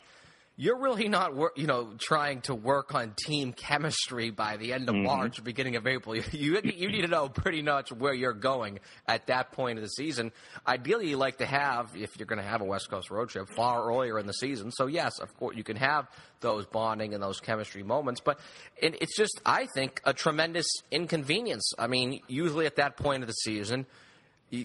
you're 0.61 0.77
really 0.77 1.09
not, 1.09 1.33
you 1.55 1.65
know, 1.65 1.95
trying 1.99 2.39
to 2.41 2.53
work 2.53 2.93
on 2.93 3.15
team 3.25 3.51
chemistry 3.51 4.29
by 4.29 4.57
the 4.57 4.73
end 4.73 4.87
of 4.89 4.93
mm-hmm. 4.93 5.05
March, 5.05 5.43
beginning 5.43 5.75
of 5.75 5.87
April. 5.87 6.15
You, 6.31 6.61
you 6.63 6.89
need 6.89 7.01
to 7.01 7.07
know 7.07 7.29
pretty 7.29 7.63
much 7.63 7.91
where 7.91 8.13
you're 8.13 8.31
going 8.33 8.79
at 9.07 9.25
that 9.25 9.53
point 9.53 9.79
of 9.79 9.83
the 9.83 9.89
season. 9.89 10.31
Ideally, 10.67 11.09
you 11.09 11.17
like 11.17 11.39
to 11.39 11.47
have, 11.47 11.95
if 11.95 12.11
you're 12.19 12.27
going 12.27 12.41
to 12.41 12.47
have 12.47 12.61
a 12.61 12.63
West 12.63 12.91
Coast 12.91 13.09
road 13.09 13.29
trip, 13.29 13.49
far 13.55 13.87
earlier 13.87 14.19
in 14.19 14.27
the 14.27 14.33
season. 14.33 14.71
So 14.71 14.85
yes, 14.85 15.17
of 15.17 15.35
course, 15.37 15.57
you 15.57 15.63
can 15.63 15.77
have 15.77 16.07
those 16.41 16.67
bonding 16.67 17.15
and 17.15 17.23
those 17.23 17.39
chemistry 17.39 17.81
moments, 17.81 18.21
but 18.21 18.39
it, 18.77 19.01
it's 19.01 19.17
just, 19.17 19.41
I 19.43 19.65
think, 19.73 19.99
a 20.03 20.13
tremendous 20.13 20.67
inconvenience. 20.91 21.73
I 21.79 21.87
mean, 21.87 22.21
usually 22.27 22.67
at 22.67 22.75
that 22.75 22.97
point 22.97 23.23
of 23.23 23.27
the 23.27 23.33
season 23.33 23.87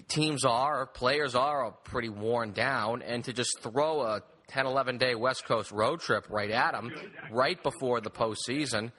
teams 0.09 0.45
are, 0.45 0.85
players 0.85 1.33
are 1.33 1.71
pretty 1.71 2.09
worn 2.09 2.51
down, 2.51 3.01
and 3.01 3.23
to 3.23 3.33
just 3.33 3.57
throw 3.61 4.01
a 4.01 4.21
10, 4.47 4.65
11 4.65 4.97
day 4.97 5.15
West 5.15 5.45
Coast 5.45 5.71
road 5.71 5.99
trip 5.99 6.25
right 6.29 6.51
at 6.51 6.71
them, 6.71 6.91
right 7.31 7.61
before 7.61 8.01
the 8.01 8.09
postseason. 8.09 8.91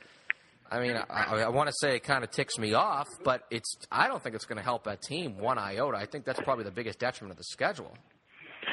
I 0.71 0.81
mean, 0.81 0.97
I, 1.09 1.45
I 1.45 1.49
want 1.49 1.69
to 1.69 1.75
say 1.81 1.97
it 1.97 2.03
kind 2.03 2.23
of 2.23 2.31
ticks 2.31 2.59
me 2.59 2.75
off, 2.75 3.07
but 3.25 3.45
it's 3.51 3.75
I 3.91 4.07
don't 4.07 4.23
think 4.23 4.35
it's 4.35 4.45
going 4.45 4.59
to 4.59 4.65
help 4.65 4.85
that 4.85 5.01
team 5.01 5.39
one 5.39 5.59
iota. 5.59 5.97
I 5.97 6.05
think 6.05 6.27
that's 6.27 6.41
probably 6.41 6.65
the 6.65 6.71
biggest 6.71 6.99
detriment 6.99 7.33
of 7.33 7.39
the 7.39 7.45
schedule. 7.45 7.97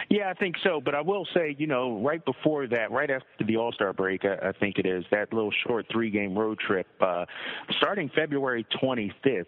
Yeah, 0.09 0.29
I 0.29 0.33
think 0.33 0.55
so. 0.61 0.81
But 0.83 0.93
I 0.93 1.01
will 1.01 1.25
say, 1.33 1.55
you 1.57 1.67
know, 1.67 2.01
right 2.01 2.23
before 2.25 2.67
that, 2.67 2.91
right 2.91 3.09
after 3.09 3.45
the 3.45 3.55
All 3.55 3.71
Star 3.71 3.93
break, 3.93 4.25
I, 4.25 4.49
I 4.49 4.51
think 4.51 4.77
it 4.77 4.85
is 4.85 5.05
that 5.11 5.31
little 5.31 5.53
short 5.65 5.85
three 5.89 6.09
game 6.09 6.37
road 6.37 6.59
trip, 6.59 6.87
uh, 6.99 7.25
starting 7.77 8.09
February 8.13 8.65
25th 8.81 9.45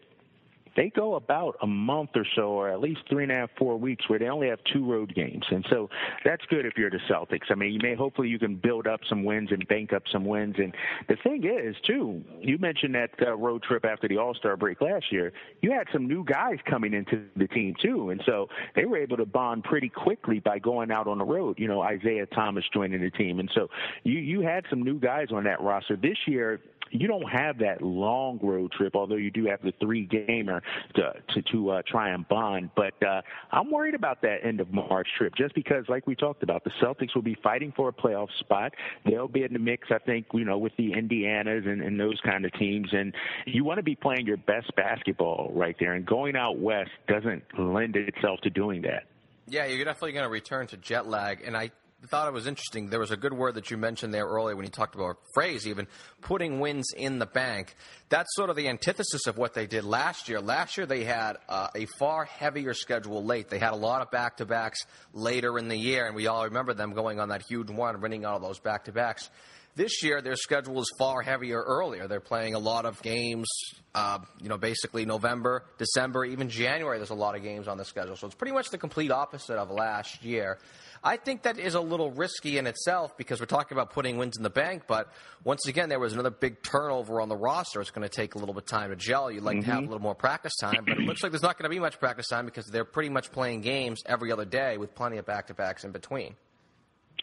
they 0.78 0.90
go 0.90 1.16
about 1.16 1.58
a 1.62 1.68
month 1.68 2.12
or 2.16 2.26
so, 2.36 2.44
or 2.44 2.70
at 2.70 2.80
least 2.80 3.02
three 3.10 3.24
and 3.24 3.32
a 3.32 3.36
half, 3.36 3.50
four 3.58 3.78
weeks, 3.78 4.08
where 4.08 4.20
they 4.20 4.30
only 4.30 4.48
have 4.48 4.60
two 4.72 4.90
road 4.90 5.14
games, 5.14 5.44
and 5.50 5.66
so 5.70 5.90
that's 6.24 6.46
good 6.46 6.66
if 6.66 6.78
you're 6.78 6.92
the 6.92 7.00
Celtics. 7.10 7.50
I 7.50 7.56
mean, 7.56 7.74
you 7.74 7.80
may 7.82 7.96
hopefully 7.96 8.30
you 8.30 8.40
can 8.40 8.56
build 8.56 8.88
up 8.88 9.02
some 9.10 9.24
wins 9.24 9.52
and 9.52 9.68
bank 9.68 9.92
up 9.92 10.04
some 10.12 10.24
wins. 10.24 10.56
And 10.58 10.74
the 11.10 11.18
thing 11.24 11.44
is, 11.44 11.76
too, 11.86 12.24
you 12.40 12.58
mentioned 12.60 12.96
that 12.96 13.10
uh, 13.22 13.36
road 13.36 13.64
trip 13.64 13.84
after 13.84 14.08
the 14.08 14.18
All 14.18 14.36
Star 14.36 14.56
break 14.56 14.80
last 14.80 15.12
year. 15.12 15.34
You 15.62 15.72
had 15.72 15.88
some 15.92 16.08
new 16.08 16.24
guys 16.24 16.58
coming 16.70 16.94
into 16.94 17.24
the 17.36 17.48
team 17.48 17.76
too, 17.82 18.12
and 18.12 18.22
so 18.26 18.48
they 18.76 18.86
were 18.86 18.98
able 18.98 19.18
to 19.18 19.26
bond 19.26 19.64
pretty 19.64 19.90
quickly 19.90 20.40
by 20.40 20.60
going 20.60 20.92
out 20.92 21.08
on 21.08 21.18
the 21.18 21.26
road. 21.26 21.58
You 21.58 21.68
know, 21.68 21.82
Isaiah 21.82 22.28
Thomas 22.28 22.64
joining 22.72 23.02
the 23.02 23.10
team, 23.10 23.40
and 23.40 23.50
so 23.56 23.68
you 24.04 24.20
you 24.20 24.42
had 24.42 24.66
some 24.70 24.84
new 24.84 25.00
guys 25.00 25.28
on 25.34 25.44
that 25.46 25.60
roster 25.62 25.96
this 25.96 26.18
year 26.28 26.62
you 26.92 27.08
don't 27.08 27.30
have 27.30 27.60
that 27.60 27.82
long 27.82 28.40
road 28.42 28.72
trip, 28.72 28.96
although 28.96 29.16
you 29.16 29.32
do 29.32 29.46
have 29.46 29.62
the 29.62 29.74
three 29.80 30.06
gamer 30.06 30.62
to 30.96 31.14
to, 31.34 31.42
to 31.52 31.70
uh, 31.72 31.82
try 31.88 32.10
and 32.10 32.28
bond. 32.28 32.70
But 32.76 32.94
uh, 33.06 33.22
I'm 33.52 33.72
worried 33.72 33.96
about 33.96 34.22
that 34.22 34.40
end 34.44 34.60
of 34.60 34.72
March 34.72 35.08
trip, 35.18 35.34
just 35.36 35.56
because, 35.56 35.86
like 35.88 36.08
we 36.08 36.16
talked 36.16 36.44
about, 36.44 36.64
the 36.64 36.72
Celtics 36.82 37.16
will 37.16 37.22
be 37.22 37.38
fighting 37.44 37.74
for 37.76 37.90
a 37.90 37.94
playoff 37.94 38.30
spot. 38.40 38.74
They'll 39.06 39.28
be 39.28 39.44
in 39.44 39.54
the 39.54 39.60
mix, 39.60 39.88
I 39.92 40.00
think, 40.00 40.28
you 40.34 40.46
know, 40.46 40.58
with 40.58 40.76
the 40.78 40.92
Indianas 40.92 41.68
and, 41.68 41.82
and 41.82 42.00
those 42.00 42.20
kind 42.22 42.46
of 42.46 42.54
teams. 42.54 42.90
And 42.92 43.14
you 43.46 43.64
want 43.64 43.78
to 43.78 43.84
be 43.84 43.96
playing 43.96 44.26
your 44.26 44.38
best 44.38 44.76
basketball 44.76 45.52
right 45.54 45.76
there. 45.80 45.94
And 45.94 46.06
going 46.06 46.36
out 46.36 46.60
west 46.60 46.92
doesn't 47.08 47.44
lend 47.58 47.96
itself 47.96 48.42
to 48.42 48.50
doing 48.50 48.82
that. 48.84 49.04
Yeah, 49.50 49.66
you're 49.66 49.86
definitely 49.86 50.12
going 50.12 50.26
to 50.26 50.30
return 50.30 50.68
to 50.68 50.78
jet 50.78 51.08
lag, 51.08 51.42
and 51.46 51.56
I 51.56 51.72
thought 52.06 52.28
it 52.28 52.34
was 52.34 52.46
interesting. 52.46 52.90
There 52.90 53.00
was 53.00 53.10
a 53.10 53.18
good 53.18 53.34
word 53.34 53.56
that 53.56 53.72
you 53.72 53.78
mentioned 53.78 54.14
there 54.14 54.28
earlier 54.28 54.56
when 54.56 54.66
you 54.66 54.72
talked 54.72 54.94
about 54.94 55.10
a 55.10 55.16
phrase, 55.34 55.68
even 55.68 55.88
putting 56.22 56.60
wins 56.60 56.94
in 56.96 57.18
the 57.18 57.26
bank. 57.26 57.76
That's 58.10 58.30
sort 58.36 58.52
of 58.52 58.56
the 58.56 58.68
antithesis 58.68 59.26
of 59.26 59.38
what 59.38 59.56
they 59.56 59.66
did 59.66 59.84
last 59.84 60.30
year. 60.30 60.40
Last 60.40 60.78
year 60.78 60.86
they 60.86 61.04
had 61.04 61.38
uh, 61.50 61.70
a 61.74 61.88
far 61.98 62.26
heavier 62.26 62.76
schedule 62.76 63.26
late. 63.26 63.50
They 63.50 63.58
had 63.58 63.74
a 63.74 63.78
lot 63.78 64.04
of 64.04 64.12
back 64.12 64.38
to 64.38 64.46
backs 64.46 64.86
later 65.12 65.58
in 65.58 65.70
the 65.70 65.78
year, 65.78 66.06
and 66.06 66.16
we 66.16 66.28
all 66.28 66.44
remember 66.44 66.76
them 66.76 66.94
going 66.94 67.20
on 67.20 67.30
that 67.30 67.42
huge 67.42 67.72
one, 67.72 68.00
winning 68.00 68.26
all 68.26 68.40
those 68.40 68.60
back 68.60 68.86
to 68.86 68.92
backs. 68.92 69.30
This 69.78 70.02
year, 70.02 70.24
their 70.24 70.36
schedule 70.36 70.82
is 70.82 70.92
far 70.98 71.22
heavier 71.22 71.62
earlier. 71.62 72.08
They're 72.08 72.20
playing 72.20 72.56
a 72.56 72.60
lot 72.60 72.88
of 72.88 73.00
games, 73.04 73.46
uh, 73.94 74.18
you 74.42 74.50
know, 74.50 74.58
basically 74.58 75.06
November, 75.06 75.66
December, 75.78 76.26
even 76.26 76.50
January. 76.50 76.98
There's 76.98 77.12
a 77.12 77.14
lot 77.14 77.36
of 77.36 77.44
games 77.44 77.68
on 77.68 77.78
the 77.78 77.86
schedule, 77.86 78.16
so 78.16 78.26
it's 78.26 78.36
pretty 78.36 78.54
much 78.54 78.72
the 78.72 78.80
complete 78.80 79.12
opposite 79.12 79.56
of 79.56 79.70
last 79.70 80.24
year. 80.24 80.58
I 81.04 81.18
think 81.18 81.44
that 81.44 81.60
is 81.60 81.76
a 81.76 81.80
little 81.80 82.10
risky 82.10 82.58
in 82.58 82.66
itself 82.66 83.16
because 83.18 83.40
we're 83.40 83.46
talking 83.46 83.78
about 83.78 83.92
putting 83.92 84.18
wins 84.18 84.36
in 84.36 84.42
the 84.42 84.50
bank, 84.50 84.86
but 84.88 85.14
once 85.44 85.68
again, 85.68 85.90
there 85.90 86.00
was 86.00 86.12
another 86.14 86.32
big 86.32 86.64
turnover 86.64 87.22
on 87.22 87.30
the 87.30 87.38
roster. 87.38 87.80
It's 87.80 87.92
going 87.92 88.02
to 88.02 88.10
take 88.10 88.34
a 88.34 88.40
little 88.40 88.56
bit 88.56 88.64
of 88.64 88.70
time 88.70 88.90
to 88.90 88.96
gel. 88.96 89.30
You'd 89.30 89.44
like 89.44 89.58
mm-hmm. 89.58 89.66
to 89.66 89.68
have 89.68 89.78
a 89.78 89.82
mm-hmm. 89.84 89.92
little 89.92 90.02
more 90.02 90.16
practice 90.16 90.56
time, 90.60 90.86
but 90.88 90.98
it 90.98 91.02
looks 91.02 91.22
like 91.22 91.32
there's 91.32 91.44
not 91.44 91.60
going 91.60 91.70
to 91.70 91.76
be 91.76 91.80
much 91.80 92.00
practice 92.00 92.30
time 92.30 92.46
because 92.46 92.66
they're 92.66 92.84
pretty 92.84 93.10
much 93.10 93.32
playing 93.32 93.62
games 93.62 94.02
every 94.08 94.32
other 94.32 94.46
day 94.46 94.78
with 94.80 94.96
plenty 94.96 95.18
of 95.18 95.28
back 95.28 95.46
to 95.48 95.54
backs 95.54 95.84
in 95.84 95.92
between. 95.92 96.34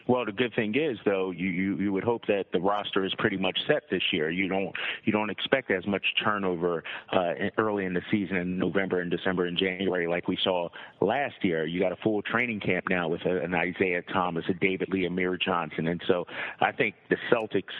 Well, 0.07 0.23
the 0.25 0.31
good 0.31 0.53
thing 0.53 0.75
is, 0.75 0.99
though, 1.03 1.31
you, 1.31 1.49
you 1.49 1.75
you 1.77 1.93
would 1.93 2.03
hope 2.03 2.27
that 2.27 2.45
the 2.53 2.59
roster 2.59 3.03
is 3.05 3.13
pretty 3.17 3.37
much 3.37 3.57
set 3.67 3.83
this 3.89 4.03
year. 4.11 4.29
You 4.29 4.47
don't 4.47 4.71
you 5.03 5.11
don't 5.11 5.31
expect 5.31 5.71
as 5.71 5.85
much 5.87 6.03
turnover 6.23 6.83
uh, 7.11 7.33
early 7.57 7.85
in 7.85 7.93
the 7.93 8.01
season 8.11 8.37
in 8.37 8.59
November 8.59 9.01
and 9.01 9.09
December 9.09 9.45
and 9.45 9.57
January 9.57 10.07
like 10.07 10.27
we 10.27 10.37
saw 10.43 10.69
last 11.01 11.35
year. 11.41 11.65
You 11.65 11.79
got 11.79 11.91
a 11.91 11.97
full 11.97 12.21
training 12.21 12.59
camp 12.59 12.85
now 12.89 13.07
with 13.07 13.21
a, 13.25 13.41
an 13.41 13.55
Isaiah 13.55 14.03
Thomas, 14.13 14.45
a 14.47 14.53
David 14.53 14.89
Lee, 14.89 15.05
Amir 15.05 15.37
Johnson, 15.37 15.87
and 15.87 16.01
so 16.07 16.25
I 16.61 16.71
think 16.71 16.93
the 17.09 17.17
Celtics 17.31 17.73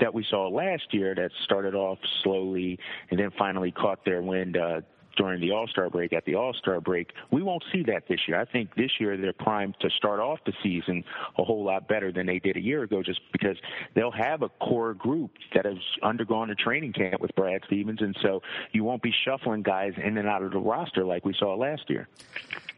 that 0.00 0.12
we 0.12 0.24
saw 0.28 0.48
last 0.48 0.92
year 0.92 1.14
that 1.14 1.30
started 1.44 1.74
off 1.74 1.98
slowly 2.22 2.78
and 3.10 3.18
then 3.18 3.30
finally 3.38 3.72
caught 3.72 4.04
their 4.04 4.22
wind 4.22 4.56
uh, 4.56 4.80
during 5.16 5.40
the 5.40 5.52
All 5.52 5.66
Star 5.66 5.90
break 5.90 6.12
at 6.12 6.24
the 6.24 6.34
All 6.34 6.52
Star 6.54 6.80
break. 6.80 7.12
We 7.30 7.42
won't 7.42 7.64
see 7.72 7.82
that 7.84 8.04
this 8.08 8.20
year. 8.28 8.40
I 8.40 8.44
think 8.44 8.74
this 8.74 8.90
year 9.00 9.16
they're 9.16 9.32
primed 9.32 9.76
to 9.80 9.90
start 9.90 10.20
off 10.20 10.38
the 10.46 10.52
season 10.62 11.04
a 11.38 11.44
whole 11.44 11.64
lot 11.64 11.88
better 11.88 12.12
than 12.12 12.26
they 12.26 12.38
did 12.38 12.56
a 12.56 12.60
year 12.60 12.82
ago, 12.82 13.02
just 13.02 13.20
because 13.32 13.56
they'll 13.94 14.10
have 14.12 14.42
a 14.42 14.48
core 14.48 14.94
group 14.94 15.32
that 15.54 15.64
has 15.64 15.78
undergone 16.02 16.50
a 16.50 16.54
training 16.54 16.92
camp 16.92 17.20
with 17.20 17.34
Brad 17.34 17.62
Stevens, 17.66 18.00
and 18.00 18.16
so 18.22 18.42
you 18.72 18.84
won't 18.84 19.02
be 19.02 19.12
shuffling 19.24 19.62
guys 19.62 19.92
in 20.02 20.18
and 20.18 20.28
out 20.28 20.42
of 20.42 20.52
the 20.52 20.58
roster 20.58 21.04
like 21.04 21.24
we 21.24 21.34
saw 21.38 21.54
last 21.54 21.88
year. 21.88 22.08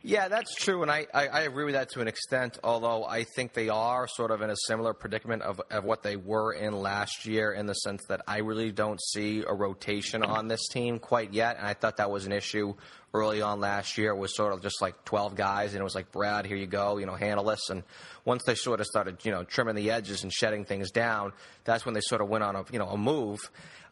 Yeah, 0.02 0.28
that's 0.28 0.54
true, 0.54 0.82
and 0.82 0.90
I, 0.90 1.06
I, 1.12 1.26
I, 1.26 1.40
agree 1.40 1.64
with 1.64 1.74
that 1.74 1.90
to 1.90 2.00
an 2.00 2.06
extent. 2.06 2.56
Although 2.62 3.04
I 3.04 3.24
think 3.24 3.52
they 3.52 3.68
are 3.68 4.06
sort 4.06 4.30
of 4.30 4.42
in 4.42 4.50
a 4.50 4.54
similar 4.66 4.94
predicament 4.94 5.42
of, 5.42 5.60
of 5.70 5.84
what 5.84 6.04
they 6.04 6.14
were 6.14 6.52
in 6.52 6.72
last 6.72 7.26
year, 7.26 7.52
in 7.52 7.66
the 7.66 7.74
sense 7.74 8.04
that 8.08 8.20
I 8.26 8.38
really 8.38 8.70
don't 8.70 9.00
see 9.02 9.42
a 9.46 9.52
rotation 9.52 10.22
on 10.22 10.46
this 10.46 10.68
team 10.68 11.00
quite 11.00 11.34
yet. 11.34 11.56
And 11.58 11.66
I 11.66 11.74
thought 11.74 11.96
that 11.96 12.10
was 12.10 12.27
an 12.30 12.36
issue 12.36 12.74
early 13.14 13.42
on 13.42 13.60
last 13.60 13.98
year. 13.98 14.14
Was 14.14 14.36
sort 14.36 14.52
of 14.52 14.62
just 14.62 14.80
like 14.80 15.04
twelve 15.04 15.34
guys, 15.34 15.72
and 15.72 15.80
it 15.80 15.84
was 15.84 15.94
like 15.94 16.12
Brad, 16.12 16.46
here 16.46 16.56
you 16.56 16.66
go, 16.66 16.98
you 16.98 17.06
know, 17.06 17.14
handle 17.14 17.44
this. 17.44 17.70
And 17.70 17.82
once 18.24 18.44
they 18.44 18.54
sort 18.54 18.80
of 18.80 18.86
started, 18.86 19.24
you 19.24 19.32
know, 19.32 19.44
trimming 19.44 19.74
the 19.74 19.90
edges 19.90 20.22
and 20.22 20.32
shedding 20.32 20.64
things 20.64 20.90
down, 20.90 21.32
that's 21.64 21.84
when 21.84 21.94
they 21.94 22.00
sort 22.00 22.20
of 22.20 22.28
went 22.28 22.44
on 22.44 22.56
a 22.56 22.64
you 22.72 22.78
know 22.78 22.88
a 22.88 22.96
move. 22.96 23.38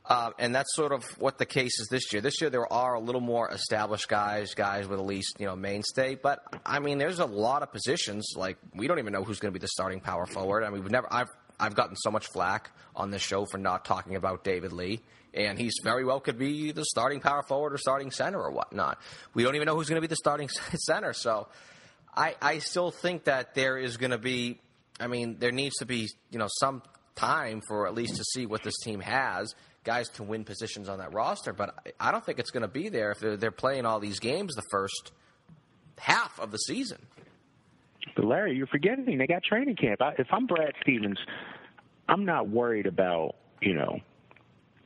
Uh, 0.09 0.31
and 0.39 0.55
that's 0.55 0.73
sort 0.77 0.93
of 0.93 1.03
what 1.19 1.37
the 1.39 1.45
case 1.45 1.81
is 1.81 1.89
this 1.91 2.13
year. 2.13 2.23
This 2.23 2.41
year 2.41 2.49
there 2.49 2.73
are 2.73 2.95
a 2.95 3.01
little 3.01 3.21
more 3.21 3.51
established 3.51 4.09
guys, 4.09 4.55
guys 4.55 4.87
with 4.87 5.01
at 5.01 5.05
least 5.05 5.37
you 5.41 5.47
know 5.47 5.57
mainstay. 5.57 6.15
But 6.15 6.41
I 6.65 6.79
mean, 6.79 6.99
there's 6.99 7.19
a 7.19 7.27
lot 7.27 7.63
of 7.63 7.73
positions 7.73 8.35
like 8.37 8.57
we 8.75 8.87
don't 8.87 9.01
even 9.01 9.13
know 9.13 9.25
who's 9.25 9.41
going 9.41 9.53
to 9.53 9.59
be 9.59 9.63
the 9.63 9.69
starting 9.69 10.01
power 10.01 10.27
forward. 10.27 10.63
I 10.63 10.71
mean, 10.71 10.83
we've 10.83 10.93
never. 10.93 11.13
I've 11.13 11.31
I've 11.59 11.75
gotten 11.75 11.97
so 11.97 12.11
much 12.11 12.27
flack 12.27 12.71
on 12.95 13.11
this 13.11 13.23
show 13.23 13.47
for 13.47 13.59
not 13.59 13.85
talking 13.85 14.17
about 14.17 14.45
David 14.45 14.73
Lee, 14.73 15.01
and 15.35 15.59
he's 15.59 15.75
very 15.83 16.05
well 16.05 16.21
could 16.21 16.39
be 16.39 16.73
the 16.73 16.85
starting 16.85 17.21
power 17.21 17.43
forward 17.43 17.73
or 17.73 17.79
starting 17.79 18.11
center 18.11 18.41
or 18.41 18.51
whatnot. 18.51 18.99
We 19.35 19.43
don't 19.43 19.55
even 19.55 19.67
know 19.67 19.77
who's 19.77 19.89
going 19.89 20.01
to 20.01 20.07
be 20.07 20.11
the 20.11 20.17
starting 20.17 20.49
center. 20.87 21.13
So 21.13 21.49
I 22.15 22.35
I 22.41 22.59
still 22.59 22.91
think 22.91 23.25
that 23.25 23.55
there 23.55 23.79
is 23.79 23.97
going 23.97 24.13
to 24.13 24.19
be. 24.19 24.59
I 24.99 25.09
mean, 25.09 25.37
there 25.39 25.53
needs 25.53 25.77
to 25.77 25.87
be 25.87 26.09
you 26.31 26.39
know 26.39 26.49
some 26.61 26.83
time 27.15 27.63
for 27.67 27.87
at 27.87 27.95
least 27.95 28.17
to 28.17 28.25
see 28.25 28.47
what 28.47 28.63
this 28.63 28.77
team 28.83 29.01
has 29.01 29.55
guys 29.87 30.09
to 30.11 30.25
win 30.25 30.45
positions 30.45 30.89
on 30.89 30.99
that 30.99 31.15
roster, 31.15 31.53
but 31.53 31.73
I 31.99 32.11
don't 32.11 32.27
think 32.27 32.39
it's 32.41 32.51
going 32.51 32.63
to 32.63 32.69
be 32.69 32.89
there 32.91 33.13
if 33.13 33.21
they're, 33.21 33.37
they're 33.37 33.51
playing 33.53 33.87
all 33.87 34.01
these 34.01 34.19
games 34.19 34.55
the 34.55 34.63
first 34.71 35.13
half 35.97 36.39
of 36.39 36.51
the 36.51 36.59
season. 36.59 36.99
But 38.15 38.25
Larry, 38.25 38.57
you're 38.57 38.67
forgetting 38.67 39.19
they 39.19 39.27
got 39.27 39.43
training 39.43 39.77
camp. 39.77 40.01
I, 40.01 40.15
if 40.19 40.29
I'm 40.31 40.47
Brad 40.47 40.73
Stevens, 40.83 41.19
I'm 42.09 42.25
not 42.25 42.49
worried 42.49 42.87
about 42.87 43.35
you 43.61 43.75
know 43.75 44.01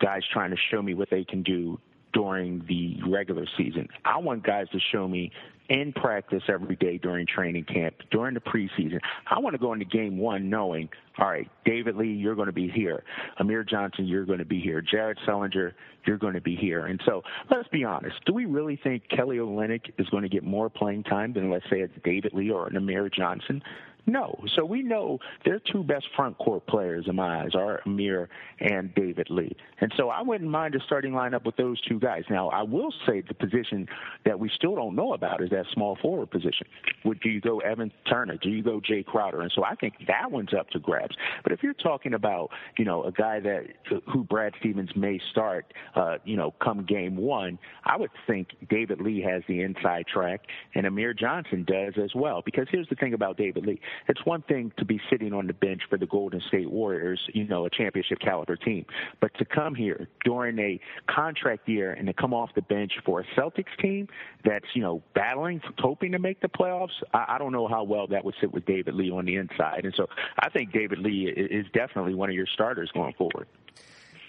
guys 0.01 0.23
trying 0.33 0.51
to 0.51 0.57
show 0.71 0.81
me 0.81 0.95
what 0.95 1.11
they 1.11 1.25
can 1.25 1.43
do 1.43 1.79
during 2.13 2.65
the 2.69 2.99
regular 3.09 3.47
season. 3.57 3.89
I 4.05 4.19
want 4.19 4.45
guys 4.45 4.69
to 4.73 4.79
show 4.93 5.07
me 5.07 5.33
in 5.71 5.93
practice 5.93 6.43
every 6.49 6.75
day 6.77 6.99
during 6.99 7.27
training 7.27 7.65
camp, 7.65 7.95
during 8.11 8.35
the 8.35 8.41
preseason. 8.41 8.99
I 9.29 9.39
want 9.39 9.55
to 9.55 9.59
go 9.59 9.73
into 9.73 9.85
game 9.85 10.19
one 10.19 10.51
knowing, 10.51 10.89
all 11.17 11.29
right, 11.29 11.49
David 11.65 11.95
Lee, 11.95 12.13
you're 12.13 12.35
going 12.35 12.47
to 12.47 12.53
be 12.53 12.69
here. 12.69 13.05
Amir 13.39 13.63
Johnson, 13.63 14.07
you're 14.07 14.25
going 14.25 14.41
to 14.41 14.45
be 14.45 14.61
here. 14.61 14.83
Jared 14.83 15.19
Sullinger, 15.27 15.73
you're 16.07 16.19
going 16.19 16.35
to 16.35 16.41
be 16.41 16.57
here. 16.57 16.87
And 16.87 17.01
so 17.07 17.23
let's 17.51 17.69
be 17.69 17.85
honest. 17.85 18.17
Do 18.27 18.35
we 18.35 18.47
really 18.47 18.81
think 18.83 19.05
Kelly 19.09 19.37
Olynyk 19.37 19.93
is 19.99 20.09
going 20.09 20.25
to 20.25 20.29
get 20.29 20.43
more 20.43 20.69
playing 20.69 21.05
time 21.05 21.33
than, 21.33 21.51
let's 21.51 21.67
say, 21.71 21.81
it's 21.81 21.95
David 22.03 22.33
Lee 22.35 22.51
or 22.51 22.67
an 22.67 22.77
Amir 22.77 23.09
Johnson? 23.09 23.63
No. 24.07 24.39
So 24.57 24.65
we 24.65 24.83
know 24.83 25.19
their 25.45 25.61
two 25.61 25.83
best 25.83 26.07
front 26.17 26.39
court 26.39 26.67
players 26.67 27.07
in 27.09 27.17
my 27.17 27.43
eyes 27.43 27.55
are 27.55 27.81
Amir 27.87 28.29
and 28.61 28.95
David 28.95 29.29
Lee. 29.31 29.57
And 29.81 29.93
so 29.97 30.11
I 30.11 30.23
wouldn't 30.23 30.51
mind 30.51 30.75
a 30.75 30.81
starting 30.81 31.13
lineup 31.13 31.45
with 31.45 31.57
those 31.57 31.81
two 31.83 31.99
guys. 31.99 32.25
Now, 32.31 32.49
I 32.51 32.63
will 32.63 32.93
say 33.07 33.23
the 33.27 33.35
position 33.35 33.89
that 34.25 34.39
we 34.39 34.51
still 34.55 34.75
don't 34.75 34.95
know 34.95 35.15
about 35.15 35.43
is 35.43 35.51
that 35.51 35.67
small 35.73 35.97
forward 36.01 36.31
position. 36.31 36.67
Would, 37.05 37.21
do 37.21 37.31
you 37.31 37.41
go 37.41 37.61
Evan 37.61 37.93
Turner? 38.09 38.37
Do 38.37 38.51
you 38.51 38.63
go 38.63 38.81
Jay 38.81 39.03
Crowder? 39.03 39.41
And 39.41 39.53
so 39.55 39.65
I 39.65 39.75
think 39.75 39.95
that 40.07 40.31
one's 40.31 40.55
up 40.59 40.69
to 40.71 40.79
grabs. 40.79 41.17
But 41.43 41.53
if 41.53 41.63
you're 41.63 41.75
talking 41.75 42.15
about, 42.15 42.51
you 42.79 42.85
know, 42.85 43.05
a 43.05 43.13
guy 43.13 43.41
that 43.41 43.65
who 44.13 44.25
Brad 44.25 44.53
Stevens 44.61 44.91
may 44.97 45.21
start, 45.31 45.73
uh, 45.95 46.17
you 46.25 46.37
know, 46.37 46.55
come 46.63 46.85
game 46.85 47.17
one, 47.17 47.59
I 47.85 47.97
would 47.97 48.11
think 48.27 48.49
David 48.69 49.01
Lee 49.01 49.23
has 49.23 49.43
the 49.49 49.63
inside 49.63 50.07
track 50.07 50.43
and 50.75 50.87
Amir 50.87 51.15
Johnson 51.15 51.65
does 51.65 51.95
as 52.03 52.11
well. 52.15 52.43
Because 52.45 52.67
here's 52.71 52.89
the 52.89 52.95
thing 52.97 53.15
about 53.15 53.37
David 53.37 53.67
Lee 53.67 53.81
it's 54.09 54.25
one 54.25 54.43
thing 54.43 54.73
to 54.79 54.85
be 54.85 55.01
sitting 55.11 55.33
on 55.33 55.47
the 55.47 55.53
bench 55.53 55.83
for 55.89 55.99
the 55.99 56.07
Golden 56.07 56.41
State 56.49 56.71
Warriors, 56.71 57.21
you 57.33 57.47
know, 57.47 57.67
a 57.67 57.71
championship 57.71 58.19
caliber 58.21 58.57
team, 58.57 58.85
but 59.21 59.33
to 59.39 59.45
come 59.45 59.75
here 59.75 60.09
during 60.25 60.59
a 60.59 60.81
contract 61.07 61.69
year 61.69 61.93
and 61.93 62.07
to 62.07 62.13
come 62.13 62.35
off 62.35 62.51
the 62.55 62.63
bench 62.63 62.93
for 63.05 63.21
a 63.21 63.25
Celtics 63.41 63.77
team 63.81 64.09
that's, 64.45 64.67
you 64.75 64.83
know, 64.83 65.03
battling, 65.15 65.61
hoping 65.79 66.13
to 66.13 66.19
make 66.19 66.41
the 66.41 66.49
playoffs, 66.49 66.91
I, 67.15 67.35
I 67.35 67.39
don't 67.39 67.53
know 67.53 67.69
how 67.69 67.85
well 67.85 68.07
that 68.09 68.25
would 68.25 68.35
sit 68.41 68.53
with 68.53 68.65
David 68.67 68.95
Lee 68.95 69.11
on 69.11 69.25
the 69.25 69.37
inside. 69.37 69.85
And 69.85 69.95
so 69.97 70.07
I 70.39 70.49
think 70.51 70.73
David 70.73 70.99
Lee 70.99 71.29
is 71.29 71.67
definitely 71.73 72.15
one 72.15 72.29
of 72.29 72.35
your 72.35 72.47
starters 72.47 72.91
going 72.93 73.15
forward. 73.15 73.47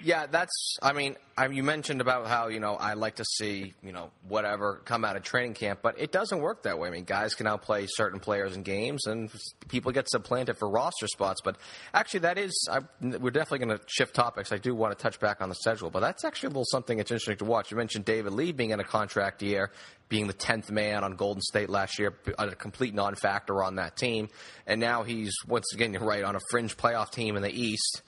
Yeah, 0.03 0.25
that's. 0.25 0.77
I 0.81 0.93
mean, 0.93 1.15
I, 1.37 1.47
you 1.47 1.63
mentioned 1.63 2.01
about 2.01 2.27
how 2.27 2.47
you 2.47 2.59
know 2.59 2.75
I 2.75 2.93
like 2.93 3.15
to 3.15 3.25
see 3.25 3.73
you 3.83 3.91
know 3.91 4.09
whatever 4.27 4.81
come 4.85 5.05
out 5.05 5.15
of 5.15 5.23
training 5.23 5.53
camp, 5.53 5.79
but 5.81 5.99
it 5.99 6.11
doesn't 6.11 6.39
work 6.39 6.63
that 6.63 6.79
way. 6.79 6.87
I 6.87 6.91
mean, 6.91 7.03
guys 7.03 7.35
can 7.35 7.47
outplay 7.47 7.85
certain 7.87 8.19
players 8.19 8.55
in 8.55 8.63
games, 8.63 9.05
and 9.05 9.31
people 9.67 9.91
get 9.91 10.09
supplanted 10.09 10.57
for 10.57 10.69
roster 10.69 11.07
spots. 11.07 11.41
But 11.43 11.57
actually, 11.93 12.21
that 12.21 12.37
is. 12.37 12.67
I, 12.71 12.79
we're 13.01 13.31
definitely 13.31 13.65
going 13.65 13.77
to 13.77 13.83
shift 13.87 14.15
topics. 14.15 14.51
I 14.51 14.57
do 14.57 14.73
want 14.73 14.97
to 14.97 15.01
touch 15.01 15.19
back 15.19 15.41
on 15.41 15.49
the 15.49 15.55
schedule, 15.55 15.89
but 15.89 15.99
that's 15.99 16.25
actually 16.25 16.47
a 16.47 16.49
little 16.51 16.65
something 16.65 16.97
that's 16.97 17.11
interesting 17.11 17.37
to 17.37 17.45
watch. 17.45 17.71
You 17.71 17.77
mentioned 17.77 18.05
David 18.05 18.33
Lee 18.33 18.51
being 18.51 18.71
in 18.71 18.79
a 18.79 18.83
contract 18.83 19.43
year, 19.43 19.71
being 20.09 20.27
the 20.27 20.33
tenth 20.33 20.71
man 20.71 21.03
on 21.03 21.15
Golden 21.15 21.41
State 21.41 21.69
last 21.69 21.99
year, 21.99 22.15
a 22.39 22.55
complete 22.55 22.93
non-factor 22.93 23.63
on 23.63 23.75
that 23.75 23.95
team, 23.95 24.29
and 24.65 24.81
now 24.81 25.03
he's 25.03 25.33
once 25.47 25.73
again 25.73 25.93
you're 25.93 26.03
right 26.03 26.23
on 26.23 26.35
a 26.35 26.41
fringe 26.49 26.75
playoff 26.75 27.11
team 27.11 27.35
in 27.35 27.43
the 27.43 27.51
East. 27.51 28.01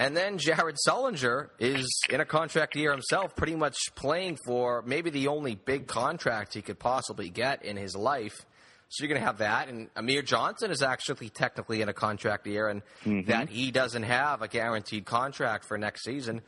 And 0.00 0.16
then 0.16 0.38
Jared 0.38 0.76
Sullinger 0.88 1.50
is 1.58 1.86
in 2.08 2.22
a 2.22 2.24
contract 2.24 2.74
year 2.74 2.90
himself, 2.90 3.36
pretty 3.36 3.54
much 3.54 3.76
playing 3.96 4.38
for 4.46 4.80
maybe 4.86 5.10
the 5.10 5.28
only 5.28 5.56
big 5.56 5.88
contract 5.88 6.54
he 6.54 6.62
could 6.62 6.78
possibly 6.78 7.28
get 7.28 7.66
in 7.66 7.76
his 7.76 7.94
life. 7.94 8.46
So 8.88 9.04
you're 9.04 9.10
going 9.10 9.20
to 9.20 9.26
have 9.26 9.38
that. 9.38 9.68
And 9.68 9.90
Amir 9.96 10.22
Johnson 10.22 10.70
is 10.70 10.82
actually 10.82 11.28
technically 11.28 11.82
in 11.82 11.90
a 11.90 11.92
contract 11.92 12.46
year, 12.46 12.68
and 12.68 12.80
mm-hmm. 13.04 13.28
that 13.28 13.50
he 13.50 13.70
doesn't 13.70 14.04
have 14.04 14.40
a 14.40 14.48
guaranteed 14.48 15.04
contract 15.04 15.66
for 15.66 15.76
next 15.76 16.02
season. 16.02 16.40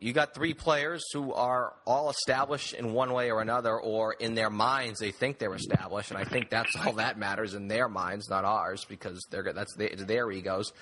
You 0.00 0.14
got 0.14 0.34
three 0.34 0.54
players 0.54 1.04
who 1.12 1.34
are 1.34 1.74
all 1.86 2.08
established 2.08 2.72
in 2.72 2.94
one 2.94 3.12
way 3.12 3.30
or 3.30 3.42
another, 3.42 3.78
or 3.78 4.14
in 4.14 4.34
their 4.34 4.48
minds 4.48 4.98
they 4.98 5.10
think 5.10 5.38
they're 5.38 5.54
established, 5.54 6.10
and 6.10 6.18
I 6.18 6.24
think 6.24 6.48
that's 6.48 6.74
all 6.74 6.94
that 6.94 7.18
matters 7.18 7.52
in 7.52 7.68
their 7.68 7.90
minds, 7.90 8.30
not 8.30 8.46
ours, 8.46 8.86
because 8.88 9.26
they're 9.30 9.52
that's 9.52 9.74
their 9.76 10.30
egos. 10.30 10.72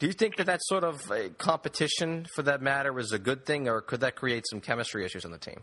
Do 0.00 0.06
you 0.06 0.14
think 0.14 0.36
that 0.36 0.46
that 0.46 0.60
sort 0.62 0.82
of 0.82 1.10
uh, 1.10 1.28
competition, 1.36 2.26
for 2.34 2.42
that 2.44 2.62
matter, 2.62 2.98
is 2.98 3.12
a 3.12 3.18
good 3.18 3.44
thing, 3.44 3.68
or 3.68 3.82
could 3.82 4.00
that 4.00 4.16
create 4.16 4.46
some 4.48 4.62
chemistry 4.62 5.04
issues 5.04 5.26
on 5.26 5.30
the 5.30 5.36
team? 5.36 5.60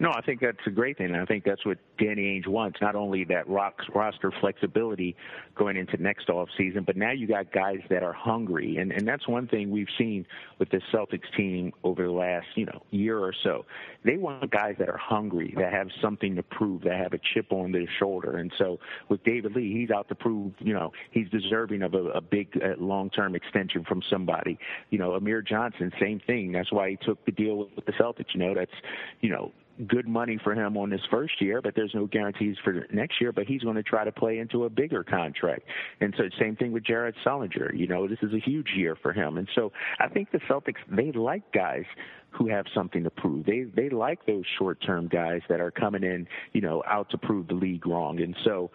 No, 0.00 0.10
I 0.10 0.22
think 0.22 0.40
that's 0.40 0.58
a 0.66 0.70
great 0.70 0.98
thing. 0.98 1.14
I 1.14 1.24
think 1.24 1.44
that's 1.44 1.64
what 1.64 1.78
Danny 1.98 2.22
Ainge 2.22 2.48
wants. 2.48 2.80
Not 2.80 2.96
only 2.96 3.22
that 3.24 3.48
rocks 3.48 3.84
roster 3.94 4.32
flexibility 4.40 5.14
going 5.54 5.76
into 5.76 5.96
next 6.02 6.28
off 6.28 6.48
season, 6.58 6.82
but 6.84 6.96
now 6.96 7.12
you 7.12 7.28
got 7.28 7.52
guys 7.52 7.78
that 7.90 8.02
are 8.02 8.12
hungry, 8.12 8.78
and 8.78 8.90
and 8.90 9.06
that's 9.06 9.28
one 9.28 9.46
thing 9.46 9.70
we've 9.70 9.88
seen 9.96 10.26
with 10.58 10.68
the 10.70 10.80
Celtics 10.92 11.32
team 11.36 11.72
over 11.84 12.04
the 12.04 12.12
last 12.12 12.46
you 12.56 12.66
know 12.66 12.82
year 12.90 13.18
or 13.18 13.32
so. 13.44 13.64
They 14.04 14.16
want 14.16 14.50
guys 14.50 14.74
that 14.80 14.88
are 14.88 14.98
hungry, 14.98 15.54
that 15.56 15.72
have 15.72 15.88
something 16.02 16.34
to 16.36 16.42
prove, 16.42 16.82
that 16.82 16.98
have 16.98 17.12
a 17.12 17.20
chip 17.32 17.52
on 17.52 17.70
their 17.70 17.88
shoulder. 17.98 18.38
And 18.38 18.52
so 18.58 18.80
with 19.08 19.22
David 19.22 19.54
Lee, 19.54 19.72
he's 19.72 19.90
out 19.90 20.08
to 20.08 20.16
prove 20.16 20.54
you 20.58 20.74
know 20.74 20.92
he's 21.12 21.28
deserving 21.30 21.82
of 21.82 21.94
a, 21.94 22.04
a 22.08 22.20
big 22.20 22.60
uh, 22.60 22.74
long 22.82 23.10
term 23.10 23.36
extension 23.36 23.84
from 23.84 24.02
somebody. 24.10 24.58
You 24.90 24.98
know, 24.98 25.12
Amir 25.12 25.40
Johnson, 25.42 25.92
same 26.00 26.18
thing. 26.18 26.50
That's 26.50 26.72
why 26.72 26.90
he 26.90 26.96
took 26.96 27.24
the 27.26 27.32
deal 27.32 27.68
with 27.76 27.86
the 27.86 27.92
Celtics. 27.92 28.34
You 28.34 28.40
know, 28.40 28.54
that's 28.54 28.74
you 29.20 29.30
know 29.30 29.52
good 29.86 30.06
money 30.06 30.38
for 30.42 30.54
him 30.54 30.76
on 30.76 30.90
his 30.90 31.00
first 31.10 31.40
year, 31.40 31.60
but 31.60 31.74
there's 31.74 31.94
no 31.94 32.06
guarantees 32.06 32.56
for 32.62 32.86
next 32.92 33.20
year. 33.20 33.32
But 33.32 33.46
he's 33.46 33.62
going 33.62 33.76
to 33.76 33.82
try 33.82 34.04
to 34.04 34.12
play 34.12 34.38
into 34.38 34.64
a 34.64 34.70
bigger 34.70 35.02
contract. 35.04 35.62
And 36.00 36.14
so, 36.16 36.24
same 36.38 36.56
thing 36.56 36.72
with 36.72 36.84
Jared 36.84 37.14
Sullinger. 37.24 37.76
You 37.76 37.86
know, 37.86 38.08
this 38.08 38.18
is 38.22 38.32
a 38.32 38.38
huge 38.38 38.68
year 38.76 38.96
for 39.00 39.12
him. 39.12 39.38
And 39.38 39.48
so, 39.54 39.72
I 39.98 40.08
think 40.08 40.30
the 40.30 40.38
Celtics 40.38 40.76
they 40.88 41.12
like 41.12 41.52
guys 41.52 41.84
who 42.30 42.48
have 42.48 42.66
something 42.74 43.04
to 43.04 43.10
prove. 43.10 43.46
They 43.46 43.64
they 43.74 43.88
like 43.88 44.26
those 44.26 44.44
short 44.58 44.80
term 44.84 45.08
guys 45.08 45.40
that 45.48 45.60
are 45.60 45.70
coming 45.70 46.02
in, 46.02 46.26
you 46.52 46.60
know, 46.60 46.82
out 46.86 47.10
to 47.10 47.18
prove 47.18 47.48
the 47.48 47.54
league 47.54 47.86
wrong. 47.86 48.20
And 48.20 48.36
so, 48.44 48.70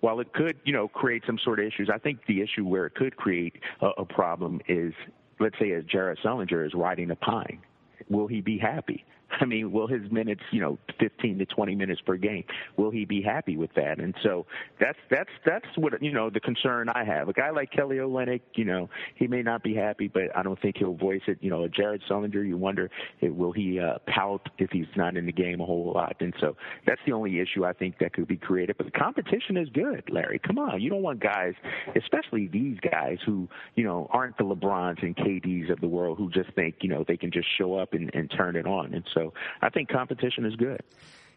while 0.00 0.20
it 0.20 0.32
could, 0.32 0.56
you 0.64 0.72
know, 0.72 0.88
create 0.88 1.22
some 1.26 1.38
sort 1.42 1.60
of 1.60 1.66
issues, 1.66 1.90
I 1.92 1.98
think 1.98 2.20
the 2.26 2.42
issue 2.42 2.64
where 2.64 2.86
it 2.86 2.94
could 2.94 3.16
create 3.16 3.54
a, 3.80 4.02
a 4.02 4.04
problem 4.04 4.60
is, 4.68 4.92
let's 5.40 5.58
say, 5.58 5.72
as 5.72 5.84
Jared 5.84 6.18
Sullinger 6.24 6.66
is 6.66 6.74
riding 6.74 7.10
a 7.10 7.16
pine, 7.16 7.60
will 8.08 8.26
he 8.26 8.40
be 8.40 8.58
happy? 8.58 9.04
I 9.40 9.44
mean, 9.44 9.72
will 9.72 9.86
his 9.86 10.10
minutes, 10.10 10.42
you 10.50 10.60
know, 10.60 10.78
15 11.00 11.38
to 11.38 11.46
20 11.46 11.74
minutes 11.74 12.00
per 12.00 12.16
game, 12.16 12.44
will 12.76 12.90
he 12.90 13.04
be 13.04 13.22
happy 13.22 13.56
with 13.56 13.72
that? 13.74 13.98
And 13.98 14.14
so 14.22 14.46
that's 14.80 14.98
that's 15.10 15.30
that's 15.44 15.66
what 15.76 16.00
you 16.02 16.12
know 16.12 16.30
the 16.30 16.40
concern 16.40 16.88
I 16.88 17.04
have. 17.04 17.28
A 17.28 17.32
guy 17.32 17.50
like 17.50 17.70
Kelly 17.70 17.96
Olynyk, 17.96 18.40
you 18.54 18.64
know, 18.64 18.88
he 19.14 19.26
may 19.26 19.42
not 19.42 19.62
be 19.62 19.74
happy, 19.74 20.08
but 20.08 20.36
I 20.36 20.42
don't 20.42 20.60
think 20.60 20.76
he'll 20.78 20.94
voice 20.94 21.22
it. 21.26 21.38
You 21.40 21.50
know, 21.50 21.66
Jared 21.68 22.02
Sullinger, 22.08 22.46
you 22.46 22.56
wonder 22.56 22.90
will 23.22 23.52
he 23.52 23.80
uh, 23.80 23.98
pout 24.06 24.48
if 24.58 24.70
he's 24.70 24.86
not 24.96 25.16
in 25.16 25.26
the 25.26 25.32
game 25.32 25.60
a 25.60 25.66
whole 25.66 25.92
lot? 25.92 26.16
And 26.20 26.34
so 26.40 26.56
that's 26.86 27.00
the 27.06 27.12
only 27.12 27.40
issue 27.40 27.64
I 27.64 27.72
think 27.72 27.98
that 27.98 28.12
could 28.12 28.28
be 28.28 28.36
created. 28.36 28.76
But 28.76 28.86
the 28.86 28.92
competition 28.92 29.56
is 29.56 29.68
good, 29.70 30.04
Larry. 30.10 30.38
Come 30.38 30.58
on, 30.58 30.80
you 30.80 30.90
don't 30.90 31.02
want 31.02 31.20
guys, 31.20 31.54
especially 31.96 32.48
these 32.48 32.78
guys 32.80 33.18
who 33.24 33.48
you 33.74 33.84
know 33.84 34.08
aren't 34.10 34.36
the 34.38 34.44
LeBrons 34.44 35.02
and 35.02 35.16
KDs 35.16 35.70
of 35.70 35.80
the 35.80 35.88
world 35.88 36.18
who 36.18 36.30
just 36.30 36.52
think 36.54 36.76
you 36.80 36.88
know 36.88 37.04
they 37.06 37.16
can 37.16 37.30
just 37.30 37.48
show 37.58 37.76
up 37.76 37.94
and, 37.94 38.10
and 38.14 38.30
turn 38.30 38.56
it 38.56 38.66
on. 38.66 38.94
And 38.94 39.04
so 39.14 39.23
I 39.62 39.70
think 39.70 39.88
competition 39.88 40.44
is 40.44 40.56
good. 40.56 40.80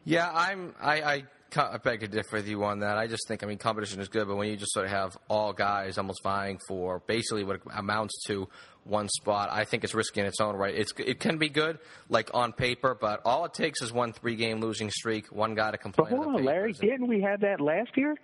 Yeah, 0.03 0.31
I'm. 0.33 0.73
I, 0.81 1.01
I 1.01 1.23
I 1.55 1.77
beg 1.77 2.01
to 2.01 2.07
differ 2.07 2.37
with 2.37 2.47
you 2.47 2.63
on 2.63 2.79
that. 2.79 2.97
I 2.97 3.07
just 3.07 3.27
think, 3.27 3.43
I 3.43 3.47
mean, 3.47 3.57
competition 3.57 4.01
is 4.01 4.09
good, 4.09 4.27
but 4.27 4.35
when 4.35 4.49
you 4.49 4.57
just 4.57 4.73
sort 4.73 4.85
of 4.85 4.91
have 4.91 5.17
all 5.29 5.53
guys 5.53 5.97
almost 5.97 6.21
vying 6.23 6.59
for 6.67 6.99
basically 7.07 7.43
what 7.43 7.61
amounts 7.73 8.21
to 8.27 8.47
one 8.83 9.09
spot, 9.09 9.49
I 9.51 9.65
think 9.65 9.83
it's 9.83 9.93
risky 9.93 10.21
in 10.21 10.25
its 10.25 10.39
own 10.39 10.55
right. 10.55 10.73
It's 10.73 10.93
it 10.97 11.19
can 11.19 11.37
be 11.37 11.49
good, 11.49 11.79
like 12.09 12.29
on 12.33 12.53
paper, 12.53 12.97
but 12.99 13.21
all 13.25 13.45
it 13.45 13.53
takes 13.53 13.81
is 13.81 13.91
one 13.91 14.13
three-game 14.13 14.59
losing 14.61 14.89
streak, 14.89 15.27
one 15.31 15.55
guy 15.55 15.71
to 15.71 15.77
complain. 15.77 16.09
But 16.11 16.23
hold 16.23 16.35
on, 16.35 16.45
Larry, 16.45 16.73
didn't 16.73 17.07
we 17.07 17.21
have 17.21 17.41
that 17.41 17.59
last 17.59 17.91
year? 17.95 18.15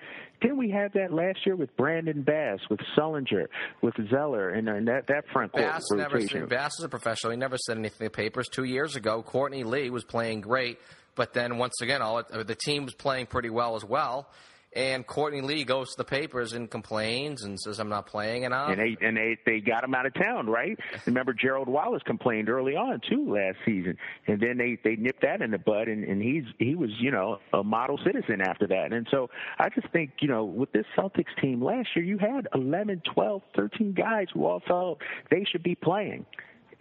Didn't 0.41 0.57
we 0.57 0.71
have 0.71 0.93
that 0.93 1.13
last 1.13 1.45
year 1.45 1.55
with 1.55 1.75
Brandon 1.77 2.21
Bass, 2.21 2.59
with 2.69 2.79
Sullinger, 2.97 3.47
with 3.81 3.95
Zeller, 4.09 4.49
and, 4.49 4.67
and 4.69 4.87
that 4.87 5.07
that 5.07 5.25
front 5.31 5.51
court 5.51 5.65
Bass 5.65 5.83
rotation? 5.91 6.39
Never, 6.39 6.47
Bass 6.47 6.79
is 6.79 6.85
a 6.85 6.89
professional. 6.89 7.31
He 7.31 7.37
never 7.37 7.57
said 7.57 7.77
anything 7.77 7.99
in 7.99 8.05
the 8.05 8.11
papers. 8.11 8.47
Two 8.49 8.63
years 8.63 8.95
ago, 8.95 9.21
Courtney 9.21 9.63
Lee 9.63 9.89
was 9.89 10.03
playing 10.03 10.41
great. 10.41 10.79
But 11.15 11.33
then 11.33 11.57
once 11.57 11.81
again, 11.81 12.01
all 12.01 12.19
it, 12.19 12.47
the 12.47 12.55
team 12.55 12.85
was 12.85 12.93
playing 12.93 13.27
pretty 13.27 13.49
well 13.49 13.75
as 13.75 13.83
well. 13.83 14.29
And 14.75 15.05
Courtney 15.05 15.41
Lee 15.41 15.65
goes 15.65 15.91
to 15.91 15.97
the 15.97 16.03
papers 16.03 16.53
and 16.53 16.69
complains 16.69 17.43
and 17.43 17.59
says, 17.59 17.79
"I'm 17.79 17.89
not 17.89 18.07
playing 18.07 18.43
enough." 18.43 18.71
And 18.71 18.79
they 18.79 18.97
and 19.05 19.15
they 19.15 19.37
they 19.45 19.59
got 19.59 19.83
him 19.83 19.93
out 19.93 20.07
of 20.07 20.15
town, 20.15 20.47
right? 20.47 20.77
Remember, 21.05 21.31
Gerald 21.33 21.67
Wallace 21.67 22.01
complained 22.05 22.49
early 22.49 22.75
on 22.75 22.99
too 23.07 23.31
last 23.31 23.57
season, 23.65 23.97
and 24.25 24.41
then 24.41 24.57
they 24.57 24.79
they 24.83 24.95
nipped 24.95 25.21
that 25.21 25.41
in 25.43 25.51
the 25.51 25.59
bud, 25.59 25.87
and 25.87 26.03
and 26.03 26.21
he's 26.21 26.45
he 26.57 26.73
was 26.73 26.89
you 26.99 27.11
know 27.11 27.37
a 27.53 27.63
model 27.63 27.99
citizen 28.03 28.41
after 28.41 28.65
that. 28.67 28.93
And 28.93 29.07
so 29.11 29.29
I 29.59 29.69
just 29.69 29.89
think 29.89 30.13
you 30.21 30.27
know 30.27 30.43
with 30.43 30.71
this 30.71 30.85
Celtics 30.97 31.39
team 31.39 31.63
last 31.63 31.89
year, 31.95 32.03
you 32.03 32.17
had 32.17 32.47
11, 32.55 33.03
12, 33.13 33.41
13 33.55 33.93
guys 33.93 34.27
who 34.33 34.45
all 34.45 34.61
felt 34.67 34.99
they 35.29 35.45
should 35.51 35.63
be 35.63 35.75
playing 35.75 36.25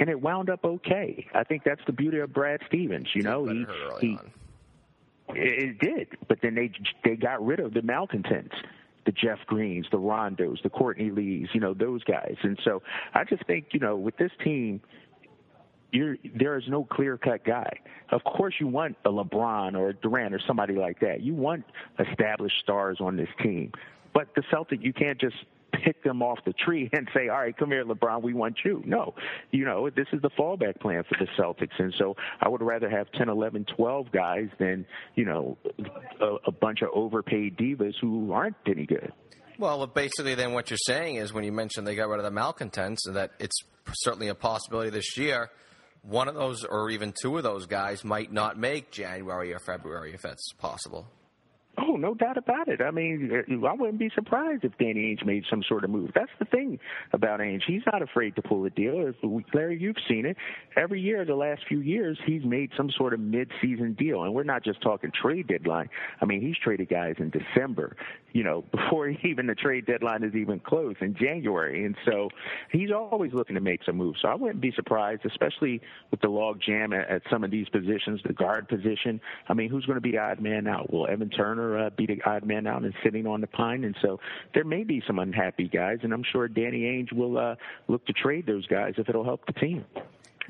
and 0.03 0.11
it 0.11 0.21
wound 0.21 0.51
up 0.51 0.65
okay. 0.65 1.29
I 1.33 1.45
think 1.45 1.63
that's 1.63 1.81
the 1.87 1.93
beauty 1.93 2.19
of 2.19 2.33
Brad 2.33 2.59
Stevens. 2.67 3.07
You 3.15 3.23
know, 3.23 3.47
he, 3.47 3.65
he 4.01 4.19
it 5.29 5.79
did, 5.79 6.09
but 6.27 6.39
then 6.43 6.57
they 6.57 6.73
they 7.05 7.15
got 7.15 7.45
rid 7.47 7.61
of 7.61 7.73
the 7.73 7.83
malcontents 7.83 8.57
the 9.05 9.13
Jeff 9.13 9.39
Greens, 9.47 9.87
the 9.91 9.99
Rondos, 9.99 10.63
the 10.63 10.71
Courtney 10.71 11.11
Lees, 11.11 11.49
you 11.53 11.61
know, 11.61 11.75
those 11.75 12.05
guys. 12.05 12.37
And 12.43 12.57
so 12.65 12.83
I 13.15 13.25
just 13.25 13.45
think, 13.47 13.67
you 13.73 13.81
know, 13.81 13.97
with 13.97 14.17
this 14.17 14.31
team, 14.45 14.81
you're, 15.91 16.17
there 16.37 16.57
is 16.57 16.63
no 16.69 16.85
clear 16.85 17.19
cut 17.19 17.45
guy. 17.45 17.81
Of 18.11 18.23
course, 18.23 18.55
you 18.61 18.69
want 18.69 18.97
a 19.05 19.11
LeBron 19.11 19.77
or 19.77 19.89
a 19.89 19.95
Durant 19.95 20.33
or 20.33 20.41
somebody 20.47 20.75
like 20.75 21.01
that. 21.01 21.21
You 21.21 21.35
want 21.35 21.65
established 21.99 22.55
stars 22.63 22.99
on 23.01 23.17
this 23.17 23.29
team. 23.43 23.73
But 24.15 24.29
the 24.37 24.45
Celtic, 24.53 24.85
you 24.85 24.93
can't 24.93 25.21
just 25.21 25.37
pick 25.85 26.03
them 26.03 26.23
off 26.23 26.39
the 26.45 26.53
tree 26.53 26.89
and 26.93 27.09
say, 27.15 27.29
all 27.29 27.39
right, 27.39 27.57
come 27.57 27.71
here, 27.71 27.85
LeBron, 27.85 28.23
we 28.23 28.35
want 28.35 28.59
you. 28.65 28.83
No, 28.87 29.15
you 29.51 29.65
know, 29.65 29.91
this 29.91 30.07
is 30.13 30.21
the 30.23 30.31
fallback 30.31 30.81
plan 30.81 31.05
for 31.09 31.17
the 31.19 31.27
Celtics. 31.41 31.79
And 31.79 31.95
so 31.99 32.15
I 32.41 32.49
would 32.49 32.63
rather 32.63 32.89
have 32.89 33.11
10, 33.13 33.29
11, 33.29 33.67
12 33.77 34.13
guys 34.13 34.49
than, 34.59 34.87
you 35.15 35.25
know, 35.25 35.59
a, 36.21 36.37
a 36.47 36.53
bunch 36.53 36.83
of 36.83 36.89
overpaid 36.95 37.57
divas 37.57 37.95
who 38.01 38.33
aren't 38.33 38.57
any 38.67 38.87
good. 38.87 39.13
Well, 39.59 39.87
basically, 39.87 40.35
then 40.35 40.53
what 40.53 40.71
you're 40.71 40.79
saying 40.79 41.17
is 41.17 41.33
when 41.33 41.45
you 41.45 41.53
mentioned 41.53 41.87
they 41.87 41.95
got 41.95 42.09
rid 42.09 42.19
of 42.19 42.25
the 42.25 42.31
malcontents, 42.31 43.05
that 43.09 43.33
it's 43.39 43.57
certainly 43.93 44.29
a 44.29 44.35
possibility 44.35 44.91
this 44.91 45.17
year. 45.17 45.51
One 46.03 46.27
of 46.27 46.35
those, 46.35 46.65
or 46.65 46.91
even 46.91 47.13
two 47.21 47.37
of 47.37 47.45
those 47.45 47.67
guys, 47.67 48.03
might 48.03 48.33
not 48.33 48.59
make 48.59 48.91
January 48.91 49.53
or 49.53 49.61
February 49.61 50.15
if 50.15 50.23
that's 50.23 50.53
possible. 50.59 51.07
Oh, 51.79 51.97
no 51.97 52.13
doubt 52.13 52.37
about 52.37 52.69
it. 52.69 52.83
I 52.83 52.91
mean, 52.91 53.31
uh, 53.33 53.67
I 53.67 53.73
wouldn't 53.73 53.99
be 53.99 54.11
surprised 54.15 54.63
if 54.63 54.77
Danny 54.77 55.17
Ainge 55.17 55.25
made 55.25 55.45
some 55.49 55.63
sort 55.67 55.85
of 55.85 55.91
move. 55.91 56.11
That's 56.15 56.31
the 56.39 56.45
thing 56.45 56.79
about 57.15 57.41
Ainge. 57.41 57.63
He's 57.67 57.81
not 57.91 58.03
afraid 58.03 58.37
to 58.37 58.43
pull 58.43 58.63
a 58.67 58.71
deal. 58.71 59.11
Larry, 59.55 59.79
you've 59.81 59.97
seen 60.07 60.27
it. 60.27 60.37
Every 60.77 61.01
year, 61.01 61.25
the 61.25 61.35
last 61.35 61.63
few 61.67 61.81
years, 61.81 62.19
he's 62.27 62.45
made 62.45 62.73
some 62.77 62.91
sort 62.91 63.15
of 63.15 63.21
mid-season 63.21 63.95
deal. 63.95 64.23
And 64.25 64.35
we're 64.35 64.43
not 64.43 64.63
just 64.63 64.83
talking 64.83 65.13
trade 65.13 65.47
deadline. 65.49 65.89
I 66.21 66.27
mean, 66.27 66.43
he's 66.43 66.57
traded 66.63 66.91
guys 66.91 67.15
in 67.19 67.31
December, 67.31 67.97
you 68.33 68.45
know, 68.45 68.65
before 68.73 69.09
even 69.09 69.47
the 69.47 69.55
trade 69.55 69.87
deadline 69.87 70.25
is 70.25 70.35
even 70.35 70.61
closed 70.61 71.01
in 71.01 71.15
January. 71.15 71.87
And 71.87 71.97
so 72.05 72.29
he's 72.71 72.91
always 72.91 73.33
looking 73.33 73.55
to 73.55 73.63
make 73.63 73.83
some 73.85 73.97
moves. 73.97 74.19
So 74.21 74.29
I 74.29 74.35
wouldn't 74.35 74.61
be 74.61 74.73
surprised, 74.73 75.25
especially 75.25 75.81
with 76.11 76.21
the 76.21 76.29
log 76.29 76.61
jam 76.61 76.93
at, 76.93 77.09
at 77.09 77.23
some 77.31 77.45
of 77.45 77.51
these 77.51 77.71
positions, 77.71 78.21
the 78.27 78.35
guard 78.35 78.69
position. 78.69 79.23
I 79.49 79.55
mean, 79.55 79.71
who's 79.71 79.87
going 79.87 79.97
to 79.97 80.03
be 80.03 80.19
odd 80.19 80.39
man 80.39 80.67
out? 80.67 80.93
Will 80.93 81.07
Evan 81.07 81.31
Turner 81.31 81.62
uh, 81.79 81.91
be 81.91 82.07
the 82.07 82.21
odd 82.25 82.45
man 82.45 82.67
out 82.67 82.83
and 82.83 82.95
sitting 83.03 83.27
on 83.27 83.41
the 83.41 83.47
pine? 83.47 83.85
And 83.85 83.97
so 84.03 84.21
there 84.55 84.65
may 84.65 84.85
be 84.85 85.03
some 85.07 85.19
unhappy 85.19 85.69
guys, 85.69 85.99
and 86.03 86.13
I'm 86.13 86.25
sure 86.33 86.49
Danny 86.49 86.83
Ainge 86.83 87.13
will 87.13 87.39
uh, 87.39 87.55
look 87.89 88.05
to 88.07 88.13
trade 88.13 88.47
those 88.47 88.67
guys 88.67 88.95
if 88.99 89.09
it'll 89.09 89.25
help 89.25 89.47
the 89.47 89.53
team. 89.55 89.85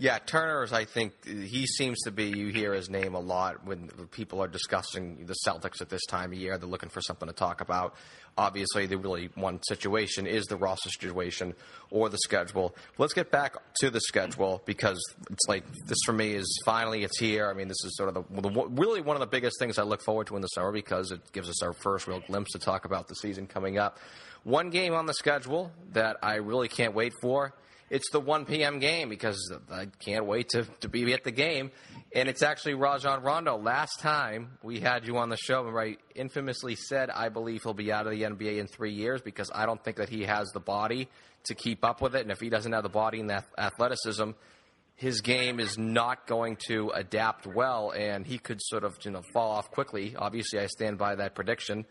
Yeah, 0.03 0.19
Turner's. 0.19 0.73
I 0.73 0.85
think 0.85 1.13
he 1.25 1.65
seems 1.65 2.01
to 2.01 2.11
be. 2.11 2.25
You 2.25 2.49
hear 2.49 2.75
his 2.75 2.91
name 2.91 3.15
a 3.15 3.21
lot 3.21 3.65
when 3.65 3.87
people 4.11 4.43
are 4.43 4.49
discussing 4.49 5.27
the 5.27 5.37
Celtics 5.47 5.81
at 5.81 5.91
this 5.91 6.05
time 6.07 6.33
of 6.33 6.39
year. 6.39 6.59
They're 6.59 6.69
looking 6.69 6.89
for 6.89 7.01
something 7.01 7.29
to 7.29 7.33
talk 7.33 7.61
about. 7.61 7.95
Obviously, 8.37 8.87
the 8.87 8.99
really 8.99 9.31
one 9.37 9.63
situation 9.63 10.27
is 10.27 10.47
the 10.47 10.57
roster 10.57 10.91
situation 10.91 11.55
or 11.93 12.09
the 12.09 12.19
schedule. 12.19 12.75
Let's 12.99 13.13
get 13.13 13.31
back 13.31 13.55
to 13.77 13.91
the 13.91 14.01
schedule 14.01 14.61
because 14.67 15.01
it's 15.31 15.47
like 15.47 15.63
this 15.87 15.99
for 16.05 16.13
me 16.13 16.33
is 16.33 16.61
finally 16.65 17.05
it's 17.05 17.21
here. 17.21 17.49
I 17.49 17.53
mean, 17.53 17.69
this 17.69 17.85
is 17.85 17.97
sort 17.97 18.09
of 18.09 18.27
the, 18.29 18.41
the 18.41 18.51
really 18.71 19.03
one 19.03 19.15
of 19.15 19.21
the 19.21 19.29
biggest 19.29 19.55
things 19.61 19.79
I 19.79 19.85
look 19.85 20.03
forward 20.03 20.27
to 20.27 20.35
in 20.35 20.43
the 20.43 20.49
summer 20.49 20.73
because 20.73 21.13
it 21.13 21.21
gives 21.31 21.49
us 21.49 21.63
our 21.63 21.75
first 21.75 22.09
real 22.09 22.19
glimpse 22.27 22.51
to 22.55 22.59
talk 22.59 22.87
about 22.87 23.07
the 23.07 23.15
season 23.15 23.47
coming 23.47 23.79
up. 23.79 23.99
One 24.43 24.71
game 24.71 24.95
on 24.95 25.07
the 25.07 25.15
schedule 25.15 25.71
that 25.93 26.17
I 26.25 26.39
really 26.39 26.67
can't 26.67 26.93
wait 26.93 27.13
for 27.23 27.55
it's 27.93 28.11
the 28.11 28.21
1 28.21 28.47
p.m. 28.47 28.79
game 28.79 29.11
because 29.11 29.53
I 29.71 29.85
can't 30.03 30.25
wait 30.25 30.49
to, 30.51 30.65
to 30.81 30.89
be 30.89 31.13
at 31.13 31.25
the 31.25 31.31
game. 31.31 31.71
And 32.15 32.27
it's 32.27 32.43
actually 32.43 32.73
Rajon 32.73 33.23
Rondo. 33.23 33.59
Last 33.59 34.01
time 34.01 34.53
we 34.63 34.81
had 34.81 35.07
you 35.07 35.19
on 35.19 35.29
the 35.29 35.37
show, 35.37 35.63
right, 35.65 35.99
infamously 36.15 36.75
said, 36.75 37.11
I 37.11 37.29
believe 37.29 37.61
he'll 37.63 37.75
be 37.75 37.93
out 37.93 38.07
of 38.07 38.13
the 38.13 38.23
NBA 38.23 38.57
in 38.57 38.67
three 38.67 38.95
years 38.95 39.21
because 39.21 39.51
I 39.55 39.67
don't 39.67 39.83
think 39.85 39.99
that 39.99 40.09
he 40.09 40.23
has 40.23 40.49
the 40.53 40.61
body 40.61 41.11
to 41.45 41.55
keep 41.55 41.85
up 41.85 42.01
with 42.01 42.17
it. 42.17 42.23
And 42.23 42.31
if 42.31 42.41
he 42.41 42.49
doesn't 42.49 42.73
have 42.73 42.83
the 42.83 42.89
body 42.89 43.21
and 43.21 43.29
the 43.29 43.45
athleticism, 43.59 44.31
his 44.95 45.21
game 45.21 45.61
is 45.61 45.77
not 45.77 46.27
going 46.27 46.57
to 46.69 46.93
adapt 46.95 47.47
well, 47.47 47.91
and 47.91 48.27
he 48.27 48.39
could 48.39 48.61
sort 48.63 48.85
of 48.85 48.97
you 49.03 49.11
know 49.11 49.23
fall 49.35 49.51
off 49.51 49.71
quickly. 49.71 50.15
Obviously, 50.17 50.61
I 50.61 50.67
stand 50.67 50.97
by 50.97 51.17
that 51.17 51.35
prediction. 51.35 51.85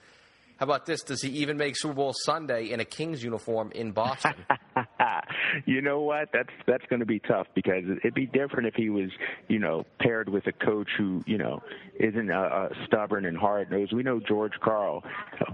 How 0.62 0.66
about 0.66 0.86
this? 0.86 1.02
Does 1.02 1.24
he 1.24 1.30
even 1.30 1.58
make 1.58 1.76
Super 1.76 1.96
Bowl 1.96 2.14
Sunday 2.14 2.70
in 2.70 2.80
a 2.80 2.86
Kings 2.86 3.24
uniform 3.24 3.72
in 3.74 3.94
Boston? 3.94 4.36
you 5.66 5.82
know 5.82 6.02
what? 6.02 6.30
That's 6.32 6.54
that's 6.68 6.86
going 6.86 7.00
to 7.00 7.06
be 7.08 7.18
tough 7.18 7.48
because 7.56 7.84
it'd 7.90 8.14
be 8.14 8.28
different 8.28 8.68
if 8.68 8.76
he 8.76 8.92
was, 8.92 9.10
you 9.48 9.58
know, 9.58 9.88
paired 10.00 10.30
with 10.30 10.46
a 10.46 10.52
coach 10.52 10.88
who, 11.00 11.24
you 11.26 11.40
know, 11.40 11.64
isn't 12.00 12.30
uh, 12.30 12.36
uh, 12.36 12.70
stubborn 12.86 13.26
and 13.26 13.36
hard 13.36 13.72
nosed. 13.72 13.92
We 13.92 14.04
know 14.04 14.20
George 14.20 14.54
Karl 14.64 15.04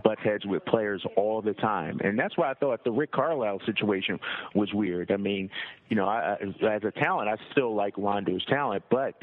butts 0.03 0.19
heads 0.25 0.45
with 0.45 0.65
players 0.65 1.01
all 1.15 1.41
the 1.41 1.53
time, 1.53 2.01
and 2.03 2.19
that's 2.19 2.37
why 2.37 2.51
I 2.51 2.55
thought 2.55 2.83
the 2.83 2.91
Rick 2.91 3.13
Carlisle 3.13 3.61
situation 3.65 4.19
was 4.55 4.73
weird. 4.73 5.09
I 5.09 5.15
mean, 5.15 5.49
you 5.87 5.95
know, 5.95 6.05
I, 6.05 6.35
as 6.41 6.83
a 6.83 6.91
talent, 6.91 7.29
I 7.29 7.37
still 7.53 7.73
like 7.73 7.93
Rondo's 7.97 8.43
talent, 8.43 8.83
but 8.91 9.15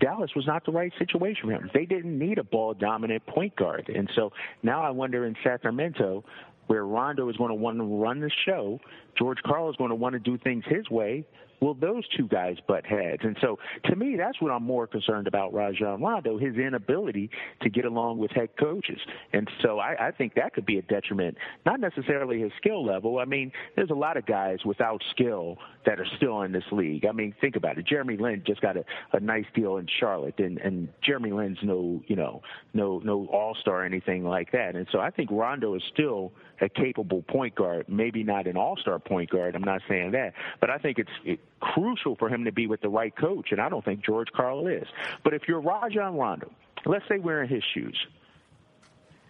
Dallas 0.00 0.30
was 0.36 0.46
not 0.46 0.64
the 0.64 0.72
right 0.72 0.92
situation 0.98 1.48
for 1.48 1.52
him. 1.52 1.70
They 1.72 1.86
didn't 1.86 2.18
need 2.18 2.38
a 2.38 2.44
ball 2.44 2.74
dominant 2.74 3.24
point 3.26 3.56
guard. 3.56 3.88
And 3.94 4.08
so 4.14 4.32
now 4.62 4.82
I 4.82 4.90
wonder 4.90 5.26
in 5.26 5.34
Sacramento, 5.42 6.24
where 6.66 6.84
Rondo 6.84 7.28
is 7.30 7.36
going 7.36 7.48
to 7.48 7.54
want 7.54 7.78
to 7.78 7.84
run 7.84 8.20
the 8.20 8.30
show, 8.44 8.78
George 9.16 9.38
Karl 9.46 9.70
is 9.70 9.76
going 9.76 9.90
to 9.90 9.96
want 9.96 10.12
to 10.12 10.18
do 10.18 10.36
things 10.38 10.64
his 10.68 10.88
way 10.90 11.24
will 11.60 11.74
those 11.74 12.04
two 12.16 12.28
guys 12.28 12.56
butt 12.66 12.86
heads? 12.86 13.22
And 13.22 13.36
so 13.40 13.58
to 13.84 13.96
me, 13.96 14.16
that's 14.16 14.40
what 14.40 14.50
I'm 14.50 14.62
more 14.62 14.86
concerned 14.86 15.26
about 15.26 15.52
Rajon 15.52 16.02
Rondo, 16.02 16.38
his 16.38 16.56
inability 16.56 17.30
to 17.62 17.70
get 17.70 17.84
along 17.84 18.18
with 18.18 18.30
head 18.30 18.50
coaches. 18.58 18.98
And 19.32 19.48
so 19.62 19.78
I, 19.78 20.08
I 20.08 20.10
think 20.10 20.34
that 20.34 20.54
could 20.54 20.66
be 20.66 20.78
a 20.78 20.82
detriment, 20.82 21.36
not 21.66 21.80
necessarily 21.80 22.40
his 22.40 22.52
skill 22.58 22.84
level. 22.84 23.18
I 23.18 23.24
mean, 23.24 23.52
there's 23.76 23.90
a 23.90 23.94
lot 23.94 24.16
of 24.16 24.26
guys 24.26 24.58
without 24.64 25.02
skill 25.10 25.56
that 25.86 26.00
are 26.00 26.06
still 26.16 26.42
in 26.42 26.52
this 26.52 26.64
league. 26.72 27.06
I 27.06 27.12
mean, 27.12 27.34
think 27.40 27.56
about 27.56 27.78
it. 27.78 27.86
Jeremy 27.86 28.16
Lin 28.16 28.42
just 28.46 28.60
got 28.60 28.76
a, 28.76 28.84
a 29.12 29.20
nice 29.20 29.46
deal 29.54 29.78
in 29.78 29.86
Charlotte, 29.98 30.38
and, 30.38 30.58
and 30.58 30.88
Jeremy 31.02 31.32
Lin's 31.32 31.58
no, 31.62 32.02
you 32.06 32.16
know, 32.16 32.42
no, 32.74 33.00
no 33.04 33.26
all 33.26 33.56
star 33.60 33.82
or 33.82 33.84
anything 33.84 34.24
like 34.24 34.52
that. 34.52 34.74
And 34.74 34.86
so 34.92 35.00
I 35.00 35.10
think 35.10 35.30
Rondo 35.30 35.74
is 35.74 35.82
still 35.92 36.32
a 36.60 36.68
capable 36.68 37.22
point 37.22 37.54
guard, 37.54 37.86
maybe 37.88 38.22
not 38.22 38.46
an 38.46 38.56
all 38.56 38.76
star 38.76 38.98
point 38.98 39.30
guard. 39.30 39.54
I'm 39.54 39.62
not 39.62 39.80
saying 39.88 40.12
that, 40.12 40.32
but 40.60 40.70
I 40.70 40.78
think 40.78 40.98
it's 40.98 41.10
it, 41.24 41.40
crucial 41.60 42.16
for 42.16 42.28
him 42.28 42.44
to 42.44 42.52
be 42.52 42.66
with 42.66 42.80
the 42.80 42.88
right 42.88 43.14
coach, 43.14 43.52
and 43.52 43.60
I 43.60 43.68
don't 43.68 43.84
think 43.84 44.04
George 44.04 44.28
Karl 44.34 44.66
is. 44.66 44.86
But 45.24 45.34
if 45.34 45.42
you're 45.48 45.60
Rajon 45.60 46.16
Rondo, 46.16 46.50
let's 46.86 47.04
say 47.08 47.18
we're 47.18 47.42
in 47.42 47.48
his 47.48 47.62
shoes. 47.74 47.96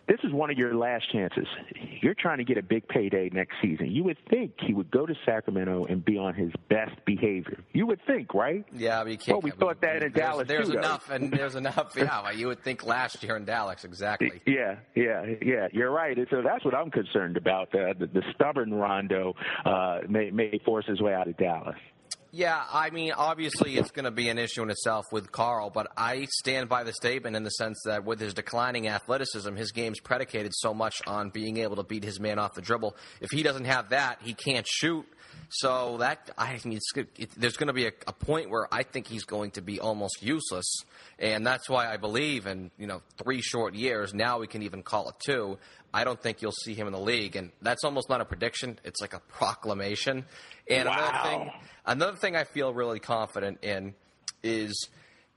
This 0.09 0.21
is 0.25 0.33
one 0.33 0.51
of 0.51 0.57
your 0.57 0.75
last 0.75 1.13
chances. 1.13 1.47
You're 2.01 2.15
trying 2.15 2.39
to 2.39 2.45
get 2.45 2.57
a 2.57 2.63
big 2.63 2.89
payday 2.89 3.29
next 3.31 3.57
season. 3.61 3.91
You 3.91 4.05
would 4.05 4.17
think 4.31 4.53
he 4.59 4.73
would 4.73 4.91
go 4.91 5.05
to 5.05 5.15
Sacramento 5.27 5.85
and 5.85 6.03
be 6.03 6.17
on 6.17 6.33
his 6.33 6.51
best 6.71 6.93
behavior. 7.05 7.61
You 7.75 7.87
would 7.87 8.01
think, 8.07 8.33
right? 8.33 8.65
Yeah, 8.73 9.03
but 9.03 9.13
you 9.13 9.19
can't. 9.19 9.29
Well, 9.37 9.41
we 9.43 9.51
thought 9.51 9.83
that 9.83 9.97
in 9.97 10.01
there's, 10.01 10.13
Dallas 10.15 10.49
There's 10.49 10.71
too, 10.71 10.79
enough, 10.79 11.11
and 11.11 11.31
there's 11.31 11.57
enough. 11.57 11.93
Yeah, 11.95 12.31
you 12.31 12.47
would 12.47 12.65
think 12.65 12.87
last 12.87 13.23
year 13.23 13.37
in 13.37 13.45
Dallas, 13.45 13.85
exactly. 13.85 14.41
Yeah, 14.47 14.77
yeah, 14.95 15.35
yeah. 15.43 15.69
You're 15.73 15.91
right. 15.91 16.17
So 16.31 16.41
that's 16.41 16.65
what 16.65 16.75
I'm 16.75 16.91
concerned 16.91 17.37
about. 17.37 17.69
Uh, 17.75 17.93
the, 17.99 18.07
the 18.07 18.23
stubborn 18.35 18.73
Rondo 18.73 19.35
uh, 19.67 20.01
may 20.09 20.31
may 20.31 20.59
force 20.65 20.87
his 20.87 21.03
way 21.03 21.13
out 21.13 21.29
of 21.29 21.37
Dallas. 21.37 21.77
Yeah, 22.31 22.63
I 22.71 22.91
mean, 22.91 23.13
obviously 23.13 23.79
it's 23.79 23.91
going 23.91 24.05
to 24.05 24.11
be 24.11 24.29
an 24.29 24.37
issue 24.37 24.63
in 24.63 24.69
itself 24.69 25.07
with 25.11 25.33
Karl, 25.33 25.71
but 25.71 25.87
I 25.97 26.27
stand 26.31 26.69
by 26.69 26.85
the 26.85 26.93
statement 26.93 27.37
in 27.37 27.43
the 27.43 27.51
sense 27.51 27.81
that 27.87 28.05
with 28.05 28.21
his 28.21 28.35
declining 28.35 28.87
athleticism, 28.87 29.57
his 29.57 29.73
game's 29.73 29.99
predicated 29.99 30.53
so 30.55 30.75
much 30.75 31.01
on 31.07 31.31
being 31.31 31.57
able 31.57 31.77
to 31.77 31.85
beat 31.85 32.05
his 32.05 32.21
man 32.21 32.39
off 32.39 32.53
the 32.53 32.61
dribble. 32.61 32.95
If 33.23 33.31
he 33.31 33.43
doesn't 33.43 33.65
have 33.65 33.89
that, 33.91 34.19
he 34.23 34.35
can't 34.35 34.67
shoot. 34.69 35.07
So 35.51 35.97
that 35.99 36.31
I 36.37 36.61
mean, 36.65 36.79
it, 37.17 37.31
there's 37.37 37.57
going 37.57 37.69
to 37.69 37.73
be 37.73 37.87
a, 37.87 37.93
a 38.07 38.13
point 38.13 38.51
where 38.51 38.69
I 38.73 38.83
think 38.83 39.07
he's 39.07 39.25
going 39.25 39.53
to 39.53 39.63
be 39.63 39.81
almost 39.81 40.23
useless, 40.23 40.85
and 41.19 41.47
that's 41.47 41.71
why 41.71 41.91
I 41.91 41.97
believe 41.97 42.47
in 42.47 42.71
you 42.79 42.87
know 42.87 43.01
three 43.17 43.41
short 43.41 43.75
years. 43.75 44.13
Now 44.13 44.39
we 44.39 44.47
can 44.47 44.63
even 44.63 44.83
call 44.83 45.09
it 45.09 45.15
two. 45.25 45.59
I 45.93 46.05
don't 46.05 46.21
think 46.21 46.43
you'll 46.43 46.53
see 46.53 46.75
him 46.75 46.87
in 46.87 46.93
the 46.93 47.01
league, 47.01 47.35
and 47.35 47.51
that's 47.63 47.83
almost 47.83 48.11
not 48.11 48.21
a 48.21 48.27
prediction; 48.27 48.79
it's 48.85 49.01
like 49.01 49.15
a 49.15 49.21
proclamation. 49.21 50.27
And 50.69 50.87
wow. 50.87 50.99
another 50.99 51.29
thing, 51.29 51.53
another 51.87 52.17
thing 52.19 52.37
I 52.37 52.45
feel 52.45 52.75
really 52.75 53.01
confident 53.01 53.65
in 53.65 53.95
is 54.43 54.89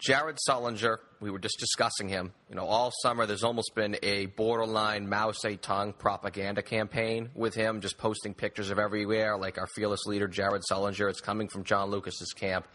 Jared 0.02 0.38
Sullinger. 0.50 0.98
We 1.20 1.30
were 1.30 1.40
just 1.40 1.60
discussing 1.60 2.10
him. 2.10 2.34
You 2.50 2.56
know, 2.56 2.66
all 2.66 2.92
summer 3.04 3.28
there's 3.28 3.44
almost 3.44 3.76
been 3.76 3.98
a 4.02 4.26
borderline 4.26 5.08
Mao 5.08 5.32
Zedong 5.32 5.96
propaganda 5.98 6.64
campaign 6.64 7.30
with 7.36 7.54
him, 7.54 7.82
just 7.82 8.00
posting 8.00 8.34
pictures 8.34 8.72
of 8.72 8.80
everywhere, 8.80 9.38
like 9.38 9.60
our 9.60 9.68
fearless 9.68 10.06
leader 10.08 10.28
Jared 10.28 10.64
Sullinger. 10.70 11.08
It's 11.10 11.22
coming 11.22 11.48
from 11.50 11.64
John 11.64 11.92
Lucas's 11.92 12.34
camp. 12.34 12.68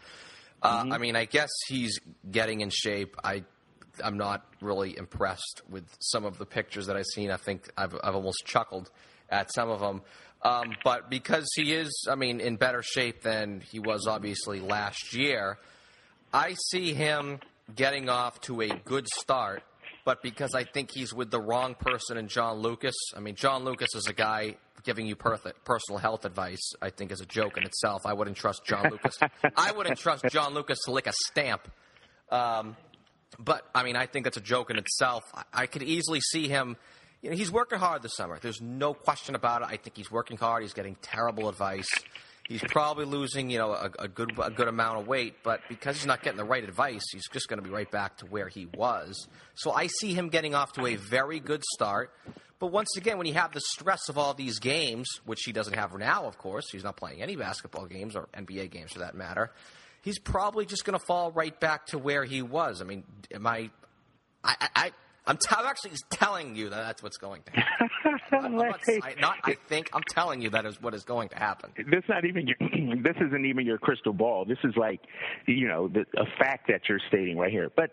Uh, 0.61 0.83
mm-hmm. 0.83 0.93
I 0.93 0.97
mean, 0.99 1.15
I 1.17 1.25
guess 1.25 1.49
he's 1.67 1.99
getting 2.31 2.61
in 2.61 2.69
shape. 2.69 3.15
I 3.23 3.43
I'm 4.03 4.17
not 4.17 4.45
really 4.61 4.97
impressed 4.97 5.61
with 5.69 5.85
some 5.99 6.23
of 6.23 6.37
the 6.37 6.45
pictures 6.45 6.87
that 6.87 6.95
I've 6.95 7.05
seen. 7.13 7.31
I 7.31 7.37
think 7.37 7.69
I've, 7.77 7.95
I've 8.03 8.15
almost 8.15 8.45
chuckled 8.45 8.89
at 9.29 9.51
some 9.53 9.69
of 9.69 9.79
them. 9.79 10.01
Um, 10.43 10.75
but 10.83 11.09
because 11.09 11.47
he 11.55 11.73
is, 11.73 12.07
I 12.09 12.15
mean, 12.15 12.39
in 12.39 12.57
better 12.57 12.83
shape 12.83 13.21
than 13.21 13.61
he 13.61 13.79
was 13.79 14.05
obviously 14.07 14.59
last 14.59 15.13
year, 15.13 15.57
I 16.33 16.55
see 16.69 16.93
him 16.93 17.39
getting 17.75 18.09
off 18.09 18.39
to 18.41 18.61
a 18.61 18.69
good 18.69 19.07
start. 19.07 19.63
But 20.05 20.21
because 20.21 20.55
I 20.55 20.63
think 20.63 20.91
he's 20.91 21.13
with 21.13 21.31
the 21.31 21.41
wrong 21.41 21.75
person 21.75 22.17
in 22.17 22.29
John 22.29 22.59
Lucas, 22.59 22.95
I 23.13 23.19
mean, 23.19 23.35
John 23.35 23.65
Lucas 23.65 23.93
is 23.93 24.07
a 24.07 24.13
guy 24.13 24.55
giving 24.83 25.05
you 25.05 25.17
personal 25.17 25.99
health 25.99 26.23
advice, 26.23 26.71
I 26.81 26.91
think 26.91 27.11
is 27.11 27.19
a 27.19 27.25
joke 27.25 27.57
in 27.57 27.63
itself. 27.63 28.05
I 28.05 28.13
wouldn't 28.13 28.37
trust 28.37 28.63
John 28.65 28.89
Lucas. 28.89 29.17
I 29.57 29.73
wouldn't 29.73 29.99
trust 29.99 30.23
John 30.29 30.53
Lucas 30.53 30.79
to 30.85 30.91
lick 30.91 31.07
a 31.07 31.13
stamp. 31.13 31.67
Um, 32.31 32.77
but 33.37 33.67
I 33.75 33.83
mean, 33.83 33.97
I 33.97 34.05
think 34.05 34.23
that's 34.23 34.37
a 34.37 34.41
joke 34.41 34.69
in 34.69 34.77
itself. 34.77 35.23
I, 35.33 35.43
I 35.53 35.65
could 35.65 35.83
easily 35.83 36.21
see 36.21 36.47
him. 36.47 36.77
You 37.21 37.31
know, 37.31 37.35
he's 37.35 37.51
working 37.51 37.77
hard 37.79 38.01
this 38.01 38.15
summer. 38.15 38.39
There's 38.39 38.61
no 38.61 38.93
question 38.93 39.35
about 39.35 39.61
it. 39.63 39.67
I 39.69 39.75
think 39.75 39.97
he's 39.97 40.09
working 40.09 40.37
hard. 40.37 40.61
He's 40.63 40.73
getting 40.73 40.95
terrible 41.01 41.49
advice. 41.49 41.89
He's 42.47 42.61
probably 42.61 43.05
losing, 43.05 43.49
you 43.49 43.57
know, 43.57 43.73
a, 43.73 43.91
a 43.99 44.07
good 44.07 44.31
a 44.41 44.49
good 44.49 44.67
amount 44.67 44.99
of 44.99 45.07
weight, 45.07 45.35
but 45.43 45.61
because 45.67 45.97
he's 45.97 46.05
not 46.05 46.23
getting 46.23 46.37
the 46.37 46.45
right 46.45 46.63
advice, 46.63 47.03
he's 47.11 47.27
just 47.27 47.49
going 47.49 47.61
to 47.61 47.63
be 47.63 47.69
right 47.69 47.89
back 47.89 48.17
to 48.17 48.25
where 48.25 48.47
he 48.47 48.67
was. 48.73 49.27
So 49.55 49.71
I 49.71 49.87
see 49.87 50.13
him 50.13 50.29
getting 50.29 50.55
off 50.55 50.73
to 50.73 50.85
a 50.85 50.95
very 50.95 51.39
good 51.39 51.63
start. 51.73 52.11
But 52.59 52.67
once 52.67 52.95
again, 52.97 53.17
when 53.17 53.27
you 53.27 53.33
have 53.33 53.53
the 53.53 53.61
stress 53.61 54.09
of 54.09 54.17
all 54.17 54.33
these 54.33 54.59
games, 54.59 55.07
which 55.25 55.41
he 55.45 55.51
doesn't 55.51 55.75
have 55.75 55.93
now, 55.97 56.25
of 56.25 56.37
course, 56.37 56.71
he's 56.71 56.83
not 56.83 56.97
playing 56.97 57.21
any 57.21 57.35
basketball 57.35 57.85
games 57.85 58.15
or 58.15 58.27
NBA 58.33 58.71
games 58.71 58.93
for 58.93 58.99
that 58.99 59.13
matter 59.13 59.51
he's 60.07 60.19
probably 60.19 60.65
just 60.65 60.85
going 60.85 60.97
to 60.97 61.05
fall 61.05 61.31
right 61.33 61.59
back 61.59 61.85
to 61.87 61.97
where 61.97 62.23
he 62.23 62.41
was. 62.41 62.81
I 62.81 62.85
mean, 62.85 63.03
am 63.33 63.45
I? 63.45 63.69
I, 64.41 64.69
I 64.75 64.91
I'm, 65.27 65.37
t- 65.37 65.47
I'm 65.51 65.65
actually 65.65 65.91
telling 66.09 66.55
you 66.55 66.69
that 66.69 66.75
that's 66.75 67.03
what's 67.03 67.17
going 67.17 67.41
to 67.43 67.51
happen. 67.51 67.89
I'm 68.31 68.55
not, 68.55 68.79
I, 68.87 69.15
not, 69.19 69.35
I 69.43 69.55
think 69.67 69.89
I'm 69.93 70.03
telling 70.09 70.41
you 70.41 70.49
that 70.51 70.65
is 70.65 70.81
what 70.81 70.93
is 70.93 71.03
going 71.03 71.29
to 71.29 71.35
happen. 71.35 71.71
This 71.75 72.03
not 72.07 72.25
even 72.25 72.47
your, 72.47 72.57
this 73.03 73.15
isn't 73.17 73.45
even 73.45 73.65
your 73.65 73.77
crystal 73.77 74.13
ball. 74.13 74.45
This 74.45 74.57
is 74.63 74.73
like, 74.77 75.01
you 75.45 75.67
know, 75.67 75.89
the, 75.89 76.05
a 76.17 76.25
fact 76.39 76.67
that 76.69 76.81
you're 76.87 77.01
stating 77.09 77.37
right 77.37 77.51
here. 77.51 77.69
But 77.75 77.91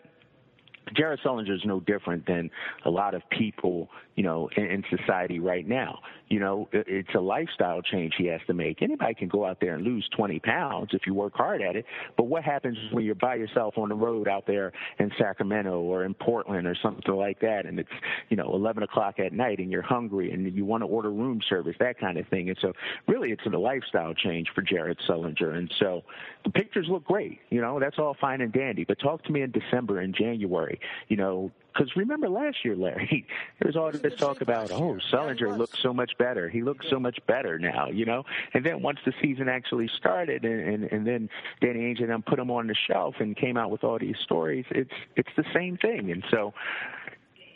Jared 0.93 1.19
Sullinger 1.21 1.55
is 1.55 1.61
no 1.65 1.79
different 1.79 2.25
than 2.25 2.49
a 2.85 2.89
lot 2.89 3.13
of 3.13 3.21
people, 3.29 3.89
you 4.15 4.23
know, 4.23 4.49
in, 4.55 4.65
in 4.65 4.83
society 4.95 5.39
right 5.39 5.67
now. 5.67 5.99
You 6.29 6.39
know, 6.39 6.69
it, 6.71 6.85
it's 6.87 7.15
a 7.15 7.19
lifestyle 7.19 7.81
change 7.81 8.13
he 8.17 8.27
has 8.27 8.41
to 8.47 8.53
make. 8.53 8.81
Anybody 8.81 9.13
can 9.13 9.27
go 9.27 9.45
out 9.45 9.59
there 9.59 9.75
and 9.75 9.83
lose 9.83 10.07
20 10.15 10.39
pounds 10.39 10.89
if 10.93 11.01
you 11.07 11.13
work 11.13 11.33
hard 11.35 11.61
at 11.61 11.75
it. 11.75 11.85
But 12.17 12.25
what 12.25 12.43
happens 12.43 12.77
when 12.91 13.03
you're 13.03 13.15
by 13.15 13.35
yourself 13.35 13.77
on 13.77 13.89
the 13.89 13.95
road 13.95 14.27
out 14.27 14.45
there 14.45 14.71
in 14.99 15.11
Sacramento 15.17 15.79
or 15.79 16.03
in 16.03 16.13
Portland 16.13 16.67
or 16.67 16.75
something 16.81 17.13
like 17.13 17.39
that, 17.41 17.65
and 17.65 17.79
it's, 17.79 17.89
you 18.29 18.37
know, 18.37 18.53
11 18.53 18.83
o'clock 18.83 19.19
at 19.19 19.33
night 19.33 19.59
and 19.59 19.71
you're 19.71 19.81
hungry 19.81 20.31
and 20.31 20.53
you 20.55 20.65
want 20.65 20.81
to 20.81 20.87
order 20.87 21.11
room 21.11 21.41
service, 21.49 21.75
that 21.79 21.99
kind 21.99 22.17
of 22.17 22.27
thing. 22.27 22.49
And 22.49 22.57
so, 22.61 22.73
really, 23.07 23.31
it's 23.31 23.45
a 23.45 23.49
lifestyle 23.57 24.13
change 24.13 24.47
for 24.53 24.61
Jared 24.61 24.97
Sullinger. 25.07 25.55
And 25.55 25.71
so, 25.79 26.03
the 26.43 26.51
pictures 26.51 26.87
look 26.89 27.05
great. 27.05 27.39
You 27.49 27.61
know, 27.61 27.79
that's 27.79 27.97
all 27.97 28.15
fine 28.19 28.41
and 28.41 28.51
dandy. 28.51 28.83
But 28.83 28.99
talk 28.99 29.23
to 29.25 29.31
me 29.31 29.41
in 29.41 29.51
December 29.51 29.99
and 29.99 30.13
January. 30.15 30.74
You 31.07 31.17
know, 31.17 31.51
because 31.73 31.95
remember 31.95 32.29
last 32.29 32.57
year, 32.63 32.75
Larry, 32.75 33.25
there 33.59 33.67
was 33.67 33.75
all 33.75 33.91
this 33.91 34.15
talk 34.15 34.41
about, 34.41 34.71
oh, 34.71 34.97
Sullinger 35.11 35.57
looks 35.57 35.79
so 35.81 35.93
much 35.93 36.11
better. 36.17 36.49
He 36.49 36.61
looks 36.61 36.87
so 36.89 36.99
much 36.99 37.19
better 37.27 37.59
now, 37.59 37.89
you 37.89 38.05
know. 38.05 38.23
And 38.53 38.65
then 38.65 38.81
once 38.81 38.99
the 39.05 39.13
season 39.21 39.49
actually 39.49 39.89
started, 39.97 40.45
and 40.45 40.61
and, 40.61 40.83
and 40.91 41.07
then 41.07 41.29
Danny 41.61 41.81
Ainge 41.81 42.01
and 42.01 42.09
them 42.09 42.23
put 42.23 42.39
him 42.39 42.51
on 42.51 42.67
the 42.67 42.75
shelf 42.87 43.15
and 43.19 43.35
came 43.35 43.57
out 43.57 43.71
with 43.71 43.83
all 43.83 43.99
these 43.99 44.17
stories, 44.23 44.65
it's 44.71 44.93
it's 45.15 45.29
the 45.35 45.45
same 45.53 45.77
thing. 45.77 46.11
And 46.11 46.23
so 46.31 46.53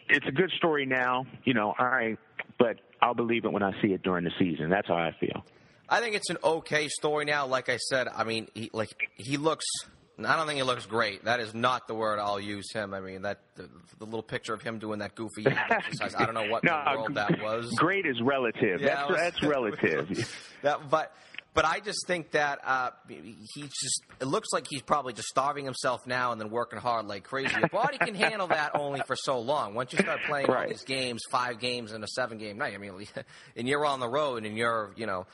it's 0.09 0.28
a 0.28 0.32
good 0.32 0.51
story 0.57 0.86
now, 0.86 1.26
you 1.43 1.53
know. 1.53 1.74
All 1.78 1.88
right, 1.88 2.17
but 2.57 2.78
I'll 3.01 3.15
believe 3.15 3.45
it 3.45 3.51
when 3.51 3.63
I 3.63 3.72
see 3.82 3.93
it 3.93 4.03
during 4.03 4.26
the 4.26 4.32
season. 4.39 4.70
That's 4.70 4.88
how 4.88 4.95
I 4.95 5.15
feel. 5.20 5.43
I 5.88 6.01
think 6.01 6.15
it's 6.15 6.30
an 6.30 6.38
okay 6.43 6.88
story 6.88 7.26
now. 7.26 7.47
Like 7.47 7.70
I 7.70 7.78
said, 7.78 8.07
I 8.07 8.24
mean, 8.24 8.47
he, 8.53 8.70
like 8.74 8.89
he 9.15 9.38
looks. 9.38 9.65
I 10.26 10.36
don't 10.36 10.47
think 10.47 10.57
he 10.57 10.63
looks 10.63 10.86
great. 10.86 11.26
That 11.26 11.39
is 11.39 11.53
not 11.53 11.88
the 11.88 11.93
word 11.95 12.20
I'll 12.20 12.39
use 12.39 12.72
him. 12.72 12.93
I 12.93 12.99
mean, 12.99 13.22
that 13.24 13.39
the, 13.55 13.70
the 13.97 14.05
little 14.05 14.24
picture 14.24 14.53
of 14.53 14.61
him 14.61 14.80
doing 14.80 14.99
that 14.99 15.15
goofy 15.15 15.45
exercise. 15.70 16.15
I 16.15 16.26
don't 16.26 16.34
know 16.36 16.49
what 16.49 16.63
no, 16.63 16.78
in 16.78 16.86
the 16.86 16.97
world 16.99 17.15
that 17.15 17.41
was. 17.41 17.72
Great 17.76 18.05
is 18.05 18.22
relative. 18.22 18.82
Yeah, 18.82 18.95
that's, 18.95 19.09
was, 19.09 19.17
that's 19.17 19.43
relative. 19.43 20.38
that, 20.63 20.89
but 20.89 21.13
But 21.53 21.65
I 21.65 21.80
just 21.80 22.05
think 22.05 22.32
that 22.32 22.59
uh, 22.63 22.91
he's 23.07 23.70
just. 23.82 24.03
It 24.22 24.26
looks 24.26 24.49
like 24.53 24.65
he's 24.70 24.82
probably 24.82 25.13
just 25.13 25.28
starving 25.30 25.65
himself 25.65 26.05
now 26.05 26.32
and 26.32 26.39
then 26.39 26.49
working 26.49 26.80
hard 26.80 27.05
like 27.05 27.24
crazy. 27.24 27.55
Your 27.57 27.70
body 27.70 27.97
can 27.97 28.13
handle 28.28 28.47
that 28.47 28.72
only 28.76 29.01
for 29.07 29.15
so 29.15 29.39
long. 29.39 29.74
Once 29.74 29.91
you 29.93 29.99
start 29.99 30.20
playing 30.28 30.47
Right. 30.47 30.63
all 30.63 30.70
these 30.70 30.84
games, 30.84 31.22
five 31.32 31.59
games 31.59 31.91
in 31.91 32.03
a 32.03 32.07
seven-game 32.07 32.57
night. 32.57 32.74
I 32.76 32.78
mean, 32.78 33.05
and 33.55 33.67
you're 33.67 33.86
on 33.86 33.99
the 33.99 34.07
road 34.09 34.45
and 34.45 34.55
you're, 34.57 34.91
you 34.95 35.05
know, 35.07 35.26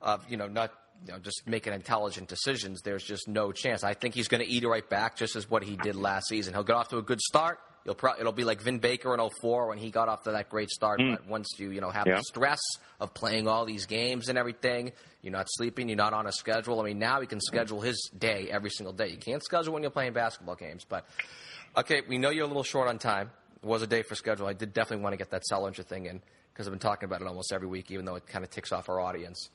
uh, 0.00 0.18
you 0.28 0.36
know, 0.36 0.46
not. 0.48 0.72
You 1.06 1.12
know, 1.12 1.18
just 1.18 1.46
making 1.46 1.74
intelligent 1.74 2.28
decisions. 2.28 2.80
There's 2.82 3.04
just 3.04 3.28
no 3.28 3.52
chance. 3.52 3.84
I 3.84 3.94
think 3.94 4.14
he's 4.14 4.28
going 4.28 4.42
to 4.42 4.48
eat 4.48 4.62
it 4.62 4.68
right 4.68 4.88
back, 4.88 5.16
just 5.16 5.36
as 5.36 5.50
what 5.50 5.62
he 5.62 5.76
did 5.76 5.96
last 5.96 6.28
season. 6.28 6.54
He'll 6.54 6.64
get 6.64 6.76
off 6.76 6.88
to 6.88 6.98
a 6.98 7.02
good 7.02 7.20
start. 7.20 7.58
You'll 7.84 7.94
pro- 7.94 8.18
it'll 8.18 8.32
be 8.32 8.44
like 8.44 8.62
Vin 8.62 8.78
Baker 8.78 9.12
in 9.14 9.20
04 9.20 9.68
when 9.68 9.76
he 9.76 9.90
got 9.90 10.08
off 10.08 10.22
to 10.22 10.32
that 10.32 10.48
great 10.48 10.70
start. 10.70 11.00
Hmm. 11.00 11.10
But 11.10 11.26
once 11.26 11.48
you 11.58 11.70
you 11.70 11.82
know 11.82 11.90
have 11.90 12.06
Yeah. 12.06 12.16
the 12.16 12.22
stress 12.22 12.60
of 13.00 13.12
playing 13.12 13.46
all 13.46 13.66
these 13.66 13.84
games 13.84 14.30
and 14.30 14.38
everything, 14.38 14.92
you're 15.20 15.32
not 15.32 15.46
sleeping, 15.50 15.88
you're 15.90 15.96
not 15.96 16.14
on 16.14 16.26
a 16.26 16.32
schedule. 16.32 16.80
I 16.80 16.84
mean, 16.84 16.98
now 16.98 17.20
he 17.20 17.26
can 17.26 17.38
hmm. 17.38 17.54
schedule 17.54 17.82
his 17.82 18.10
day 18.16 18.48
every 18.50 18.70
single 18.70 18.94
day. 18.94 19.08
You 19.08 19.18
can't 19.18 19.44
schedule 19.44 19.74
when 19.74 19.82
you're 19.82 19.90
playing 19.90 20.14
basketball 20.14 20.56
games. 20.56 20.86
But 20.88 21.06
okay, 21.76 22.00
we 22.08 22.16
know 22.16 22.30
you're 22.30 22.44
a 22.44 22.48
little 22.48 22.62
short 22.62 22.88
on 22.88 22.98
time. 22.98 23.30
It 23.62 23.66
was 23.66 23.82
a 23.82 23.86
day 23.86 24.02
for 24.02 24.14
schedule. 24.14 24.46
I 24.46 24.54
did 24.54 24.72
definitely 24.72 25.02
want 25.02 25.12
to 25.12 25.18
get 25.18 25.30
that 25.30 25.42
Sullinger 25.50 25.84
thing 25.84 26.06
in 26.06 26.22
because 26.52 26.66
I've 26.66 26.72
been 26.72 26.78
talking 26.78 27.06
about 27.06 27.20
it 27.20 27.26
almost 27.26 27.52
every 27.52 27.68
week, 27.68 27.90
even 27.90 28.06
though 28.06 28.14
it 28.14 28.26
kind 28.26 28.44
of 28.44 28.50
ticks 28.50 28.72
off 28.72 28.88
our 28.88 29.00
audience. 29.00 29.50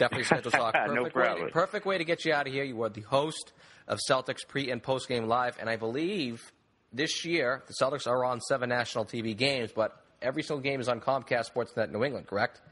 Definitely 0.00 0.24
schedule 0.24 0.50
talk. 0.50 0.74
No 0.88 1.04
Perfect, 1.04 1.42
way, 1.42 1.50
perfect 1.50 1.86
way 1.86 1.98
to 1.98 2.04
get 2.04 2.24
you 2.24 2.32
out 2.32 2.46
of 2.46 2.52
here. 2.54 2.64
You 2.64 2.82
are 2.82 2.88
the 2.88 3.02
host 3.02 3.52
of 3.86 3.98
Celtics 4.08 4.48
pre 4.48 4.70
and 4.70 4.82
post 4.82 5.08
game 5.08 5.26
live, 5.26 5.58
and 5.60 5.68
I 5.68 5.76
believe 5.76 6.52
this 6.90 7.24
year 7.26 7.62
the 7.66 7.74
Celtics 7.74 8.06
are 8.06 8.24
on 8.24 8.40
seven 8.40 8.70
national 8.70 9.04
TV 9.04 9.36
games, 9.36 9.72
but 9.76 10.02
every 10.22 10.42
single 10.42 10.62
game 10.62 10.80
is 10.80 10.88
on 10.88 11.00
Comcast 11.00 11.52
Sportsnet 11.54 11.90
New 11.90 12.02
England. 12.02 12.26
Correct? 12.26 12.62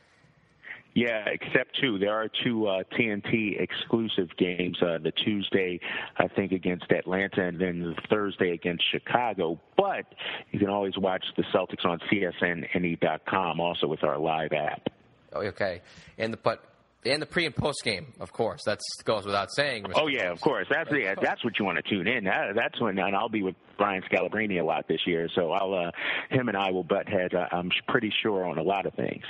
Yeah, 0.94 1.22
except 1.26 1.78
two. 1.78 1.98
There 1.98 2.14
are 2.14 2.30
two 2.42 2.66
uh, 2.66 2.82
TNT 2.98 3.60
exclusive 3.60 4.30
games. 4.38 4.78
Uh, 4.82 4.96
the 4.96 5.12
Tuesday, 5.12 5.80
I 6.16 6.28
think, 6.28 6.52
against 6.52 6.90
Atlanta, 6.90 7.42
and 7.46 7.60
then 7.60 7.80
the 7.80 7.94
Thursday 8.08 8.52
against 8.52 8.84
Chicago. 8.90 9.60
But 9.76 10.06
you 10.50 10.58
can 10.58 10.70
always 10.70 10.96
watch 10.96 11.26
the 11.36 11.44
Celtics 11.54 11.84
on 11.84 12.00
CSNNE.com, 12.10 13.60
also 13.60 13.86
with 13.86 14.02
our 14.02 14.18
live 14.18 14.54
app. 14.54 14.88
Oh, 15.34 15.42
okay. 15.42 15.82
And 16.16 16.32
the 16.32 16.38
but 16.38 16.64
and 17.04 17.22
the 17.22 17.26
pre 17.26 17.46
and 17.46 17.54
post 17.54 17.82
game, 17.84 18.12
of 18.20 18.32
course. 18.32 18.62
That 18.64 18.80
goes 19.04 19.24
without 19.24 19.50
saying. 19.52 19.84
Mr. 19.84 19.92
Oh 19.96 20.06
yeah, 20.08 20.30
of 20.30 20.40
course. 20.40 20.66
That's 20.70 20.90
yeah, 20.92 21.14
that's 21.20 21.44
what 21.44 21.58
you 21.58 21.64
want 21.64 21.78
to 21.82 21.88
tune 21.88 22.06
in. 22.08 22.24
That, 22.24 22.54
that's 22.54 22.80
when, 22.80 22.98
and 22.98 23.14
I'll 23.16 23.28
be 23.28 23.42
with 23.42 23.54
Brian 23.76 24.02
Scalabrine 24.10 24.60
a 24.60 24.64
lot 24.64 24.86
this 24.88 25.00
year. 25.06 25.28
So 25.34 25.52
I'll 25.52 25.74
uh, 25.74 25.90
him 26.30 26.48
and 26.48 26.56
I 26.56 26.70
will 26.70 26.84
butt 26.84 27.08
heads. 27.08 27.34
I- 27.34 27.54
I'm 27.54 27.70
pretty 27.86 28.12
sure 28.22 28.44
on 28.46 28.58
a 28.58 28.62
lot 28.62 28.86
of 28.86 28.94
things. 28.94 29.24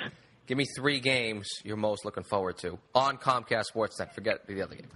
Give 0.46 0.56
me 0.56 0.64
three 0.76 0.98
games 1.00 1.46
you're 1.62 1.76
most 1.76 2.04
looking 2.06 2.24
forward 2.24 2.56
to 2.58 2.78
on 2.94 3.18
Comcast 3.18 3.64
Sportsnet. 3.74 4.14
Forget 4.14 4.46
the 4.46 4.62
other 4.62 4.74
game. 4.76 4.88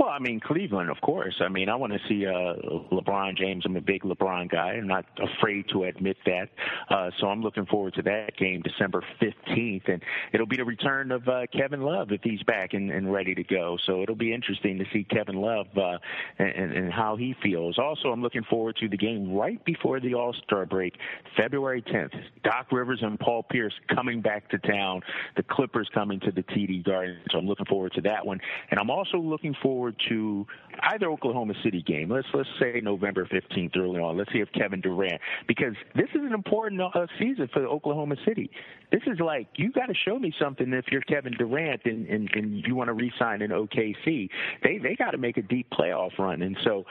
Well, 0.00 0.08
I 0.08 0.18
mean 0.18 0.40
Cleveland, 0.40 0.88
of 0.88 0.98
course. 1.02 1.34
I 1.40 1.48
mean 1.50 1.68
I 1.68 1.76
want 1.76 1.92
to 1.92 1.98
see 2.08 2.24
uh, 2.24 2.54
LeBron 2.90 3.36
James. 3.36 3.64
I'm 3.66 3.76
a 3.76 3.82
big 3.82 4.00
LeBron 4.02 4.50
guy. 4.50 4.70
I'm 4.70 4.86
not 4.86 5.04
afraid 5.18 5.66
to 5.74 5.84
admit 5.84 6.16
that. 6.24 6.48
Uh, 6.88 7.10
so 7.20 7.26
I'm 7.26 7.42
looking 7.42 7.66
forward 7.66 7.92
to 7.94 8.02
that 8.04 8.34
game, 8.38 8.62
December 8.62 9.04
15th, 9.20 9.90
and 9.90 10.02
it'll 10.32 10.46
be 10.46 10.56
the 10.56 10.64
return 10.64 11.12
of 11.12 11.28
uh, 11.28 11.42
Kevin 11.52 11.82
Love 11.82 12.12
if 12.12 12.22
he's 12.22 12.42
back 12.44 12.72
and, 12.72 12.90
and 12.90 13.12
ready 13.12 13.34
to 13.34 13.44
go. 13.44 13.76
So 13.84 14.02
it'll 14.02 14.14
be 14.14 14.32
interesting 14.32 14.78
to 14.78 14.86
see 14.90 15.04
Kevin 15.04 15.36
Love 15.36 15.66
uh, 15.76 15.98
and, 16.38 16.72
and 16.72 16.90
how 16.90 17.16
he 17.16 17.36
feels. 17.42 17.78
Also, 17.78 18.08
I'm 18.08 18.22
looking 18.22 18.44
forward 18.44 18.76
to 18.76 18.88
the 18.88 18.96
game 18.96 19.34
right 19.34 19.62
before 19.66 20.00
the 20.00 20.14
All 20.14 20.32
Star 20.44 20.64
break, 20.64 20.94
February 21.36 21.82
10th. 21.82 22.18
Doc 22.42 22.72
Rivers 22.72 23.00
and 23.02 23.20
Paul 23.20 23.42
Pierce 23.42 23.74
coming 23.94 24.22
back 24.22 24.48
to 24.48 24.58
town. 24.60 25.02
The 25.36 25.42
Clippers 25.42 25.90
coming 25.92 26.20
to 26.20 26.32
the 26.32 26.42
TD 26.42 26.86
Garden. 26.86 27.18
So 27.30 27.36
I'm 27.36 27.46
looking 27.46 27.66
forward 27.66 27.92
to 27.96 28.00
that 28.00 28.24
one, 28.24 28.40
and 28.70 28.80
I'm 28.80 28.88
also 28.88 29.18
looking 29.18 29.54
forward 29.62 29.89
to 30.08 30.46
either 30.82 31.10
Oklahoma 31.10 31.54
City 31.62 31.82
game. 31.82 32.10
Let's 32.10 32.26
let's 32.34 32.48
say 32.58 32.80
November 32.82 33.26
15th 33.26 33.76
early 33.76 34.00
on. 34.00 34.16
Let's 34.16 34.32
see 34.32 34.38
if 34.38 34.50
Kevin 34.52 34.80
Durant 34.80 35.20
because 35.46 35.74
this 35.94 36.08
is 36.14 36.22
an 36.22 36.32
important 36.32 36.80
uh, 36.80 37.06
season 37.18 37.48
for 37.52 37.66
Oklahoma 37.66 38.16
City. 38.26 38.50
This 38.92 39.02
is 39.06 39.20
like 39.20 39.48
you 39.56 39.72
got 39.72 39.86
to 39.86 39.94
show 39.94 40.18
me 40.18 40.32
something 40.40 40.72
if 40.72 40.86
you're 40.90 41.02
Kevin 41.02 41.34
Durant 41.38 41.82
and 41.84 42.06
and, 42.08 42.30
and 42.34 42.64
you 42.66 42.74
want 42.74 42.88
to 42.88 42.94
re-sign 42.94 43.42
in 43.42 43.50
OKC. 43.50 44.28
They 44.62 44.78
they 44.78 44.96
got 44.96 45.12
to 45.12 45.18
make 45.18 45.36
a 45.36 45.42
deep 45.42 45.68
playoff 45.70 46.18
run, 46.18 46.42
and 46.42 46.56
so 46.64 46.84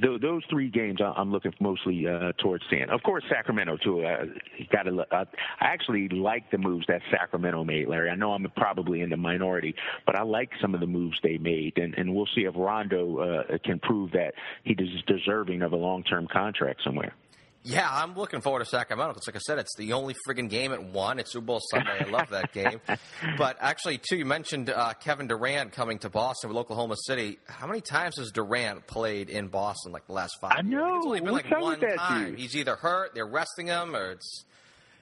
th- 0.00 0.20
those 0.20 0.42
three 0.50 0.70
games 0.70 1.00
I'm 1.00 1.32
looking 1.32 1.52
mostly 1.60 2.06
uh, 2.06 2.32
towards 2.38 2.64
seeing. 2.70 2.88
Of 2.90 3.02
course, 3.02 3.24
Sacramento 3.28 3.78
too. 3.82 4.04
Uh, 4.04 4.24
got 4.70 4.84
to. 4.84 5.04
I 5.10 5.24
actually 5.60 6.08
like 6.08 6.50
the 6.50 6.58
moves 6.58 6.86
that 6.88 7.02
Sacramento 7.10 7.64
made, 7.64 7.88
Larry. 7.88 8.10
I 8.10 8.14
know 8.14 8.32
I'm 8.32 8.46
probably 8.56 9.00
in 9.00 9.10
the 9.10 9.16
minority, 9.16 9.74
but 10.06 10.16
I 10.16 10.22
like 10.22 10.50
some 10.60 10.74
of 10.74 10.80
the 10.80 10.86
moves 10.86 11.18
they 11.22 11.38
made, 11.38 11.78
and 11.78 11.94
and 11.94 12.14
we'll 12.14 12.28
see 12.34 12.41
if 12.44 12.54
Rondo 12.56 13.18
uh, 13.18 13.58
can 13.64 13.78
prove 13.78 14.12
that 14.12 14.34
he 14.64 14.72
is 14.72 15.02
deserving 15.06 15.62
of 15.62 15.72
a 15.72 15.76
long-term 15.76 16.28
contract 16.32 16.80
somewhere. 16.84 17.14
Yeah, 17.64 17.88
I'm 17.88 18.16
looking 18.16 18.40
forward 18.40 18.58
to 18.58 18.64
Sacramento. 18.64 19.12
Because, 19.14 19.28
like 19.28 19.36
I 19.36 19.38
said, 19.38 19.58
it's 19.60 19.76
the 19.76 19.92
only 19.92 20.16
friggin' 20.26 20.50
game 20.50 20.72
at 20.72 20.82
one. 20.82 21.20
It's 21.20 21.30
Super 21.32 21.46
Bowl 21.46 21.60
Sunday. 21.70 22.04
I 22.04 22.08
love 22.10 22.30
that 22.30 22.52
game. 22.52 22.80
But 23.38 23.56
actually, 23.60 23.98
too, 23.98 24.16
you 24.16 24.24
mentioned 24.24 24.68
uh, 24.68 24.94
Kevin 24.94 25.28
Durant 25.28 25.70
coming 25.70 26.00
to 26.00 26.10
Boston 26.10 26.50
with 26.50 26.56
Oklahoma 26.56 26.96
City. 27.06 27.38
How 27.46 27.68
many 27.68 27.80
times 27.80 28.18
has 28.18 28.32
Durant 28.32 28.88
played 28.88 29.30
in 29.30 29.46
Boston? 29.46 29.92
Like 29.92 30.08
the 30.08 30.12
last 30.12 30.36
five? 30.40 30.54
I 30.56 30.62
years? 30.62 30.72
know. 30.72 30.96
It's 30.96 31.06
only 31.06 31.20
been 31.20 31.32
What's 31.32 31.50
like 31.50 31.60
one 31.62 31.80
that 31.80 31.96
time. 31.98 32.30
dude? 32.30 32.40
He's 32.40 32.56
either 32.56 32.74
hurt, 32.74 33.14
they're 33.14 33.24
resting 33.26 33.68
him, 33.68 33.94
or 33.94 34.10
it's. 34.10 34.44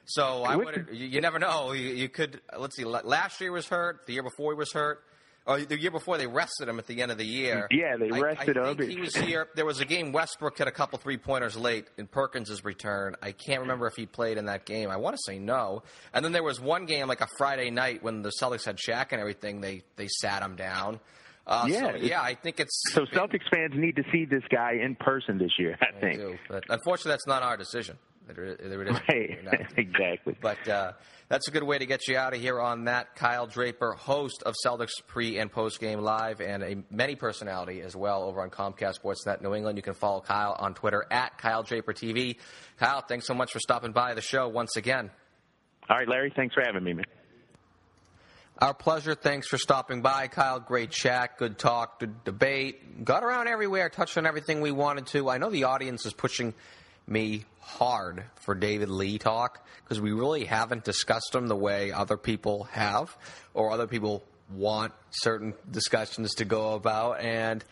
So 0.05 0.43
I 0.43 0.57
would. 0.57 0.89
You, 0.93 1.07
you 1.07 1.21
never 1.23 1.39
know. 1.39 1.73
You, 1.73 1.89
you 1.89 2.09
could. 2.11 2.43
Let's 2.59 2.77
see. 2.77 2.85
Last 2.85 3.41
year 3.41 3.53
was 3.53 3.67
hurt. 3.69 4.07
The 4.07 4.13
year 4.13 4.23
before 4.23 4.53
he 4.53 4.59
was 4.59 4.71
hurt. 4.73 5.03
Or 5.47 5.59
the 5.61 5.81
year 5.81 5.91
before 5.91 6.19
they 6.19 6.27
rested 6.27 6.69
him 6.69 6.79
at 6.79 6.87
the 6.87 7.01
end 7.03 7.11
of 7.11 7.19
the 7.19 7.25
year. 7.25 7.67
Yeah, 7.71 7.97
they 7.97 8.11
I- 8.11 8.21
rested 8.21 8.57
I 8.59 8.71
him. 8.71 8.77
think 8.77 8.91
he 8.91 9.01
was 9.01 9.17
here. 9.17 9.49
There 9.57 9.65
was 9.65 9.81
a 9.81 9.85
game 9.85 10.13
Westbrook 10.13 10.59
had 10.59 10.69
a 10.69 10.73
couple 10.73 10.99
three 10.99 11.17
pointers 11.17 11.57
late 11.57 11.87
in 11.97 12.07
Perkins' 12.07 12.63
return. 12.65 13.17
I 13.23 13.33
can't 13.33 13.61
remember 13.63 13.87
if 13.87 13.95
he 13.97 14.07
played 14.07 14.37
in 14.39 14.45
that 14.47 14.67
game. 14.67 14.91
I 14.91 14.97
want 14.99 15.17
to 15.17 15.23
say 15.25 15.39
no. 15.39 15.83
And 16.13 16.25
then 16.25 16.33
there 16.33 16.43
was 16.45 16.61
one 16.61 16.85
game 16.87 17.09
like 17.09 17.21
a 17.23 17.29
Friday 17.39 17.71
night 17.71 18.03
when 18.03 18.23
the 18.23 18.31
Celtics 18.41 18.65
had 18.67 18.77
Shaq 18.77 19.09
and 19.13 19.21
everything. 19.21 19.61
They 19.61 19.83
they 19.97 20.09
sat 20.09 20.43
him 20.43 20.57
down. 20.57 21.01
Uh, 21.47 21.65
Yeah, 21.69 21.93
so, 21.93 21.97
yeah. 21.97 22.21
I 22.23 22.35
think 22.35 22.61
it's 22.61 22.83
So 22.93 23.07
Celtics 23.07 23.49
fans 23.51 23.73
need 23.75 23.97
to 23.97 24.05
see 24.13 24.27
this 24.27 24.45
guy 24.51 24.75
in 24.75 24.95
person 24.95 25.39
this 25.39 25.53
year. 25.59 25.77
I 25.81 25.99
think. 26.01 26.19
do. 26.19 26.37
But 26.49 26.65
unfortunately, 26.69 27.13
that's 27.13 27.27
not 27.27 27.43
our 27.43 27.57
decision. 27.57 27.97
There, 28.35 28.57
there 28.57 28.83
it 28.83 28.89
is. 28.89 29.01
Right. 29.09 29.67
Exactly. 29.77 30.37
But 30.41 30.69
uh, 30.69 30.93
that's 31.29 31.49
a 31.49 31.51
good 31.51 31.63
way 31.63 31.79
to 31.79 31.87
get 31.87 32.09
you 32.09 32.17
out 32.17 32.35
of 32.35 32.41
here 32.41 32.61
on 32.61 32.85
that. 32.85 33.15
Kyle 33.17 33.47
Draper, 33.47 33.93
host 33.93 34.43
of 34.45 34.55
Celtics 34.65 34.91
pre 35.07 35.39
and 35.39 35.51
post 35.51 35.81
game 35.81 36.01
live, 36.01 36.41
and 36.41 36.63
a 36.63 36.77
many 36.91 37.15
personality 37.15 37.81
as 37.83 37.95
well 37.95 38.25
over 38.25 38.43
on 38.43 38.51
Comcast 38.51 39.01
Sportsnet 39.01 39.41
New 39.43 39.55
England. 39.55 39.79
You 39.79 39.83
can 39.83 39.95
follow 39.95 40.21
Kyle 40.21 40.57
on 40.59 40.75
Twitter 40.75 41.05
at 41.11 41.39
Kyle 41.39 41.63
Draper 41.63 41.93
TV. 41.93 42.37
Kyle, 42.79 43.01
thanks 43.01 43.27
so 43.27 43.35
much 43.35 43.53
for 43.53 43.61
stopping 43.61 43.93
by 43.93 44.15
the 44.15 44.21
show 44.21 44.49
once 44.49 44.77
again. 44.77 45.11
All 45.89 45.97
right, 45.97 46.09
Larry. 46.09 46.33
Thanks 46.35 46.55
for 46.55 46.63
having 46.65 46.85
me, 46.85 46.93
man. 46.93 47.05
Our 48.59 48.75
pleasure. 48.75 49.15
Thanks 49.15 49.49
for 49.49 49.57
stopping 49.57 50.03
by, 50.03 50.29
Kyle. 50.29 50.61
Great 50.61 50.91
chat, 50.91 51.39
good 51.39 51.59
talk, 51.59 51.99
good 51.99 52.25
debate. 52.25 53.05
Got 53.05 53.25
around 53.25 53.49
everywhere, 53.49 53.89
touched 53.89 54.19
on 54.19 54.27
everything 54.27 54.61
we 54.61 54.71
wanted 54.71 55.07
to. 55.09 55.31
I 55.31 55.39
know 55.39 55.49
the 55.49 55.65
audience 55.65 56.05
is 56.05 56.13
pushing 56.13 56.53
me 57.07 57.45
hard 57.61 58.25
for 58.37 58.55
David 58.55 58.89
Lee 58.89 59.19
talk 59.19 59.65
because 59.83 60.01
we 60.01 60.13
really 60.13 60.45
haven't 60.45 60.85
discussed 60.85 61.35
him 61.35 61.49
the 61.49 61.57
way 61.57 61.93
other 61.93 62.17
people 62.17 62.65
have 62.73 63.17
or 63.55 63.71
other 63.71 63.87
people 63.87 64.23
want 64.55 64.93
certain 65.11 65.55
discussions 65.71 66.35
to 66.37 66.45
go 66.45 66.75
about. 66.75 67.21
And 67.21 67.65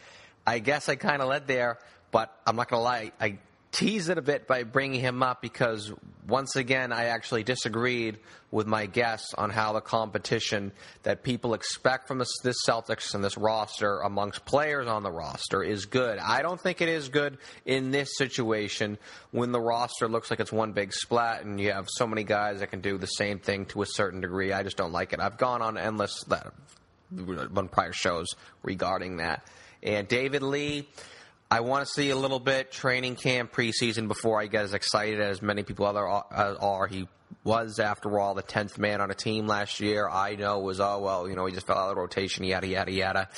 I 0.46 0.58
guess 0.60 0.88
I 0.88 0.96
kind 0.96 1.22
of 1.22 1.28
led 1.28 1.46
there, 1.46 1.78
but 2.10 2.34
I'm 2.46 2.56
not 2.56 2.68
going 2.68 2.80
to 2.80 2.84
lie. 2.84 3.12
I 3.20 3.38
tease 3.72 4.08
it 4.08 4.18
a 4.18 4.22
bit 4.22 4.46
by 4.46 4.62
bringing 4.62 5.00
him 5.00 5.22
up 5.22 5.42
because 5.42 5.92
once 6.26 6.56
again 6.56 6.92
I 6.92 7.06
actually 7.06 7.42
disagreed 7.42 8.18
with 8.50 8.66
my 8.66 8.86
guess 8.86 9.34
on 9.34 9.50
how 9.50 9.72
the 9.74 9.80
competition 9.80 10.72
that 11.02 11.22
people 11.22 11.52
expect 11.52 12.08
from 12.08 12.18
this, 12.18 12.30
this 12.42 12.56
Celtics 12.66 13.14
and 13.14 13.22
this 13.22 13.36
roster 13.36 14.00
amongst 14.00 14.44
players 14.46 14.86
on 14.86 15.02
the 15.02 15.10
roster 15.10 15.62
is 15.62 15.84
good. 15.84 16.18
I 16.18 16.40
don't 16.40 16.60
think 16.60 16.80
it 16.80 16.88
is 16.88 17.10
good 17.10 17.36
in 17.66 17.90
this 17.90 18.16
situation 18.16 18.98
when 19.32 19.52
the 19.52 19.60
roster 19.60 20.08
looks 20.08 20.30
like 20.30 20.40
it's 20.40 20.52
one 20.52 20.72
big 20.72 20.92
splat 20.94 21.44
and 21.44 21.60
you 21.60 21.72
have 21.72 21.88
so 21.90 22.06
many 22.06 22.24
guys 22.24 22.60
that 22.60 22.70
can 22.70 22.80
do 22.80 22.96
the 22.96 23.06
same 23.06 23.38
thing 23.38 23.66
to 23.66 23.82
a 23.82 23.86
certain 23.86 24.20
degree. 24.20 24.52
I 24.52 24.62
just 24.62 24.78
don't 24.78 24.92
like 24.92 25.12
it. 25.12 25.20
I've 25.20 25.36
gone 25.36 25.60
on 25.60 25.76
endless 25.76 26.24
that 26.24 26.52
on 27.56 27.68
prior 27.68 27.92
shows 27.92 28.28
regarding 28.62 29.18
that. 29.18 29.46
And 29.82 30.08
David 30.08 30.42
Lee, 30.42 30.88
I 31.50 31.60
want 31.60 31.86
to 31.86 31.90
see 31.90 32.10
a 32.10 32.16
little 32.16 32.40
bit 32.40 32.70
training 32.70 33.16
camp 33.16 33.52
preseason 33.52 34.06
before 34.06 34.38
I 34.38 34.48
get 34.48 34.64
as 34.64 34.74
excited 34.74 35.18
as 35.18 35.40
many 35.40 35.62
people 35.62 35.86
other 35.86 36.06
are. 36.06 36.86
He 36.86 37.08
was, 37.42 37.78
after 37.78 38.18
all, 38.18 38.34
the 38.34 38.42
10th 38.42 38.76
man 38.76 39.00
on 39.00 39.10
a 39.10 39.14
team 39.14 39.46
last 39.46 39.80
year. 39.80 40.06
I 40.06 40.34
know 40.34 40.58
was, 40.58 40.78
oh, 40.78 40.98
well, 40.98 41.26
you 41.26 41.36
know, 41.36 41.46
he 41.46 41.54
just 41.54 41.66
fell 41.66 41.78
out 41.78 41.88
of 41.88 41.94
the 41.94 42.00
rotation, 42.00 42.44
yada, 42.44 42.66
yada, 42.66 42.92
yada. 42.92 43.28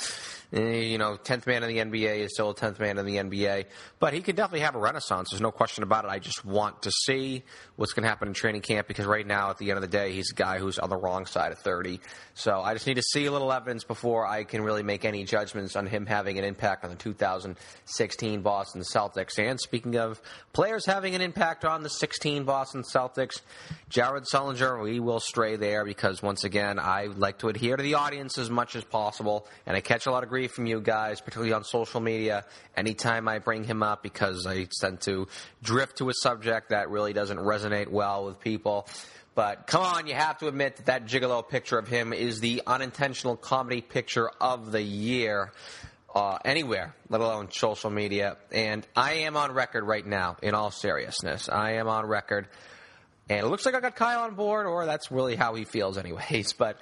Eh, 0.53 0.81
you 0.81 0.97
know, 0.97 1.15
10th 1.15 1.47
man 1.47 1.63
in 1.63 1.69
the 1.69 1.77
NBA 1.77 2.19
is 2.19 2.33
still 2.33 2.49
a 2.49 2.55
10th 2.55 2.77
man 2.77 2.97
in 2.97 3.05
the 3.05 3.15
NBA. 3.15 3.65
But 3.99 4.13
he 4.13 4.21
could 4.21 4.35
definitely 4.35 4.61
have 4.61 4.75
a 4.75 4.79
renaissance. 4.79 5.29
There's 5.31 5.41
no 5.41 5.51
question 5.51 5.83
about 5.83 6.03
it. 6.03 6.09
I 6.09 6.19
just 6.19 6.43
want 6.43 6.81
to 6.81 6.91
see 6.91 7.43
what's 7.77 7.93
going 7.93 8.03
to 8.03 8.09
happen 8.09 8.27
in 8.27 8.33
training 8.33 8.61
camp 8.61 8.87
because 8.87 9.05
right 9.05 9.25
now, 9.25 9.49
at 9.49 9.59
the 9.59 9.69
end 9.69 9.77
of 9.77 9.81
the 9.81 9.87
day, 9.87 10.11
he's 10.11 10.31
a 10.31 10.35
guy 10.35 10.59
who's 10.59 10.77
on 10.77 10.89
the 10.89 10.97
wrong 10.97 11.25
side 11.25 11.53
of 11.53 11.59
30. 11.59 12.01
So 12.33 12.59
I 12.59 12.73
just 12.73 12.85
need 12.85 12.95
to 12.95 13.01
see 13.01 13.25
a 13.27 13.31
little 13.31 13.51
evidence 13.51 13.85
before 13.85 14.27
I 14.27 14.43
can 14.43 14.61
really 14.61 14.83
make 14.83 15.05
any 15.05 15.23
judgments 15.23 15.77
on 15.77 15.85
him 15.87 16.05
having 16.05 16.37
an 16.37 16.43
impact 16.43 16.83
on 16.83 16.89
the 16.89 16.97
2016 16.97 18.41
Boston 18.41 18.81
Celtics. 18.81 19.39
And 19.39 19.57
speaking 19.57 19.95
of 19.95 20.21
players 20.51 20.85
having 20.85 21.15
an 21.15 21.21
impact 21.21 21.63
on 21.63 21.81
the 21.81 21.89
16 21.89 22.43
Boston 22.43 22.83
Celtics, 22.83 23.39
Jared 23.87 24.25
Sullinger, 24.25 24.83
we 24.83 24.99
will 24.99 25.21
stray 25.21 25.55
there 25.55 25.85
because, 25.85 26.21
once 26.21 26.43
again, 26.43 26.77
I 26.77 27.05
like 27.05 27.39
to 27.39 27.47
adhere 27.47 27.77
to 27.77 27.83
the 27.83 27.93
audience 27.93 28.37
as 28.37 28.49
much 28.49 28.75
as 28.75 28.83
possible. 28.83 29.47
And 29.65 29.77
I 29.77 29.79
catch 29.79 30.07
a 30.07 30.11
lot 30.11 30.23
of 30.23 30.29
from 30.47 30.65
you 30.65 30.81
guys, 30.81 31.21
particularly 31.21 31.53
on 31.53 31.63
social 31.63 31.99
media, 31.99 32.45
anytime 32.75 33.27
I 33.27 33.39
bring 33.39 33.63
him 33.63 33.83
up 33.83 34.03
because 34.03 34.45
I 34.45 34.67
tend 34.79 35.01
to 35.01 35.27
drift 35.61 35.97
to 35.97 36.09
a 36.09 36.13
subject 36.13 36.69
that 36.69 36.89
really 36.89 37.13
doesn't 37.13 37.37
resonate 37.37 37.89
well 37.89 38.25
with 38.25 38.39
people. 38.39 38.87
But 39.33 39.67
come 39.67 39.81
on, 39.81 40.07
you 40.07 40.13
have 40.13 40.39
to 40.39 40.47
admit 40.47 40.77
that 40.77 40.85
that 40.87 41.05
gigolo 41.05 41.47
picture 41.47 41.77
of 41.77 41.87
him 41.87 42.11
is 42.11 42.39
the 42.39 42.61
unintentional 42.67 43.37
comedy 43.37 43.81
picture 43.81 44.29
of 44.41 44.71
the 44.71 44.81
year. 44.81 45.51
Uh, 46.13 46.37
anywhere, 46.43 46.93
let 47.07 47.21
alone 47.21 47.49
social 47.51 47.89
media. 47.89 48.35
And 48.51 48.85
I 48.97 49.13
am 49.19 49.37
on 49.37 49.53
record 49.53 49.85
right 49.85 50.05
now, 50.05 50.35
in 50.41 50.53
all 50.53 50.69
seriousness. 50.69 51.47
I 51.47 51.75
am 51.75 51.87
on 51.87 52.05
record. 52.05 52.49
And 53.29 53.39
it 53.39 53.47
looks 53.47 53.65
like 53.65 53.75
I 53.75 53.79
got 53.79 53.95
Kyle 53.95 54.23
on 54.23 54.35
board, 54.35 54.65
or 54.65 54.85
that's 54.85 55.09
really 55.09 55.37
how 55.37 55.55
he 55.55 55.63
feels, 55.63 55.97
anyways. 55.97 56.51
But 56.57 56.77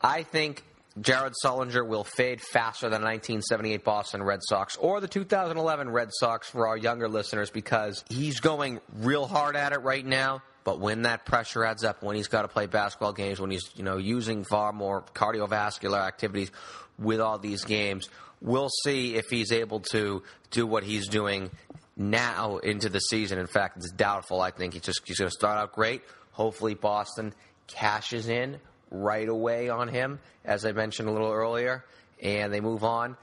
I 0.00 0.22
think 0.22 0.62
Jared 1.00 1.32
Sullinger 1.42 1.86
will 1.86 2.04
fade 2.04 2.40
faster 2.40 2.86
than 2.86 3.00
the 3.00 3.06
1978 3.06 3.84
Boston 3.84 4.22
Red 4.22 4.40
Sox 4.42 4.76
or 4.76 5.00
the 5.00 5.08
2011 5.08 5.90
Red 5.90 6.10
Sox 6.12 6.48
for 6.50 6.66
our 6.66 6.76
younger 6.76 7.08
listeners 7.08 7.50
because 7.50 8.04
he's 8.10 8.40
going 8.40 8.80
real 8.96 9.26
hard 9.26 9.56
at 9.56 9.72
it 9.72 9.78
right 9.78 10.04
now. 10.04 10.42
But 10.64 10.80
when 10.80 11.02
that 11.02 11.24
pressure 11.24 11.64
adds 11.64 11.82
up, 11.82 12.02
when 12.02 12.14
he's 12.14 12.28
got 12.28 12.42
to 12.42 12.48
play 12.48 12.66
basketball 12.66 13.12
games, 13.12 13.40
when 13.40 13.50
he's 13.50 13.68
you 13.74 13.82
know 13.82 13.96
using 13.96 14.44
far 14.44 14.72
more 14.72 15.02
cardiovascular 15.14 15.98
activities 15.98 16.52
with 16.98 17.20
all 17.20 17.38
these 17.38 17.64
games, 17.64 18.08
we'll 18.40 18.70
see 18.84 19.16
if 19.16 19.24
he's 19.28 19.50
able 19.50 19.80
to 19.80 20.22
do 20.50 20.66
what 20.66 20.84
he's 20.84 21.08
doing 21.08 21.50
now 21.96 22.58
into 22.58 22.88
the 22.88 23.00
season. 23.00 23.38
In 23.38 23.46
fact, 23.46 23.78
it's 23.78 23.90
doubtful. 23.90 24.40
I 24.40 24.50
think 24.50 24.74
he's 24.74 24.82
just 24.82 25.00
he's 25.04 25.18
going 25.18 25.30
to 25.30 25.34
start 25.34 25.58
out 25.58 25.72
great. 25.72 26.02
Hopefully, 26.32 26.74
Boston 26.74 27.34
cashes 27.66 28.28
in 28.28 28.58
right 28.92 29.28
away 29.28 29.68
on 29.68 29.88
him, 29.88 30.20
as 30.44 30.64
I 30.64 30.72
mentioned 30.72 31.08
a 31.08 31.12
little 31.12 31.32
earlier, 31.32 31.84
and 32.22 32.52
they 32.52 32.60
move 32.60 32.84
on 32.84 33.16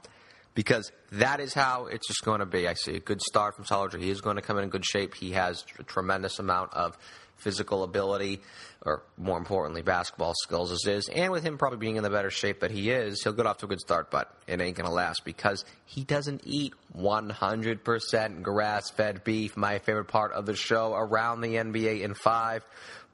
because 0.54 0.92
that 1.12 1.40
is 1.40 1.54
how 1.54 1.86
it's 1.86 2.06
just 2.06 2.22
going 2.24 2.40
to 2.40 2.46
be. 2.46 2.68
I 2.68 2.74
see 2.74 2.96
a 2.96 3.00
good 3.00 3.22
start 3.22 3.56
from 3.56 3.64
Sullinger. 3.64 4.00
He 4.00 4.10
is 4.10 4.20
going 4.20 4.36
to 4.36 4.42
come 4.42 4.58
in 4.58 4.64
in 4.64 4.70
good 4.70 4.84
shape. 4.84 5.14
He 5.14 5.32
has 5.32 5.64
a 5.78 5.82
tremendous 5.82 6.38
amount 6.38 6.74
of 6.74 6.98
physical 7.36 7.82
ability, 7.82 8.40
or 8.84 9.02
more 9.16 9.38
importantly, 9.38 9.82
basketball 9.82 10.34
skills 10.42 10.70
as 10.70 10.84
is. 10.86 11.08
And 11.08 11.32
with 11.32 11.42
him 11.42 11.56
probably 11.56 11.78
being 11.78 11.96
in 11.96 12.02
the 12.02 12.10
better 12.10 12.30
shape 12.30 12.60
that 12.60 12.70
he 12.70 12.90
is, 12.90 13.22
he'll 13.22 13.32
get 13.32 13.46
off 13.46 13.58
to 13.58 13.66
a 13.66 13.68
good 13.68 13.80
start, 13.80 14.10
but 14.10 14.34
it 14.46 14.60
ain't 14.60 14.76
going 14.76 14.88
to 14.88 14.92
last 14.94 15.24
because 15.24 15.64
he 15.86 16.04
doesn't 16.04 16.42
eat 16.44 16.74
100% 16.96 18.42
grass 18.42 18.90
fed 18.90 19.24
beef, 19.24 19.56
my 19.56 19.78
favorite 19.78 20.08
part 20.08 20.32
of 20.32 20.46
the 20.46 20.54
show 20.54 20.94
around 20.94 21.40
the 21.40 21.54
NBA 21.54 22.02
in 22.02 22.14
five 22.14 22.64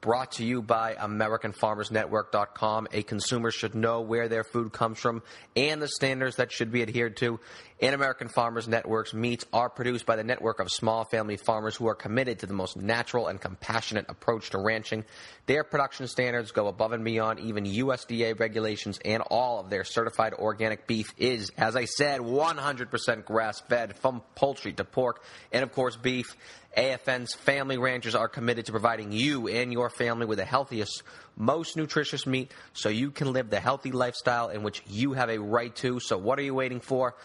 brought 0.01 0.33
to 0.33 0.45
you 0.45 0.61
by 0.61 0.95
AmericanFarmersNetwork.com. 0.95 2.87
A 2.91 3.03
consumer 3.03 3.51
should 3.51 3.75
know 3.75 4.01
where 4.01 4.27
their 4.27 4.43
food 4.43 4.71
comes 4.71 4.99
from 4.99 5.23
and 5.55 5.81
the 5.81 5.87
standards 5.87 6.35
that 6.37 6.51
should 6.51 6.71
be 6.71 6.81
adhered 6.81 7.17
to. 7.17 7.39
And 7.79 7.93
American 7.93 8.27
Farmers 8.27 8.67
Network's 8.67 9.13
meats 9.13 9.45
are 9.53 9.69
produced 9.69 10.07
by 10.07 10.15
the 10.15 10.23
network 10.23 10.59
of 10.59 10.71
small 10.71 11.03
family 11.03 11.37
farmers 11.37 11.75
who 11.75 11.87
are 11.87 11.93
committed 11.93 12.39
to 12.39 12.47
the 12.47 12.53
most 12.53 12.75
natural 12.75 13.27
and 13.27 13.39
compassionate 13.39 14.07
approach 14.09 14.49
to 14.49 14.57
ranching. 14.57 15.05
Their 15.45 15.63
production 15.63 16.07
standards 16.07 16.51
go 16.51 16.67
above 16.67 16.91
and 16.91 17.05
beyond 17.05 17.39
even 17.39 17.65
USDA 17.65 18.39
regulations, 18.39 18.99
and 19.05 19.21
all 19.21 19.59
of 19.59 19.69
their 19.69 19.83
certified 19.83 20.33
organic 20.33 20.87
beef 20.87 21.13
is, 21.17 21.51
as 21.55 21.75
I 21.75 21.85
said, 21.85 22.19
100% 22.19 23.25
grass 23.25 23.61
fed 23.61 23.95
from 23.97 24.23
poultry 24.33 24.73
to 24.73 24.83
pork, 24.83 25.23
and 25.51 25.61
of 25.61 25.71
course, 25.71 25.95
beef. 25.95 26.35
AFN's 26.77 27.33
family 27.33 27.79
ranchers 27.79 28.13
are 28.13 28.27
committed 28.27 28.67
to 28.67 28.71
providing 28.71 29.11
you 29.11 29.47
and 29.47 29.73
your 29.73 29.89
family 29.89 30.27
with 30.27 30.37
the 30.37 30.45
healthiest, 30.45 31.01
most 31.35 31.75
nutritious 31.75 32.27
meat 32.27 32.51
so 32.73 32.89
you 32.89 33.09
can 33.09 33.33
live 33.33 33.49
the 33.49 33.59
healthy 33.59 33.91
lifestyle 33.91 34.49
in 34.49 34.61
which 34.61 34.83
you 34.87 35.13
have 35.13 35.29
a 35.29 35.39
right 35.39 35.75
to. 35.77 35.99
So, 35.99 36.19
what 36.19 36.37
are 36.37 36.43
you 36.43 36.53
waiting 36.53 36.79
for? 36.79 37.15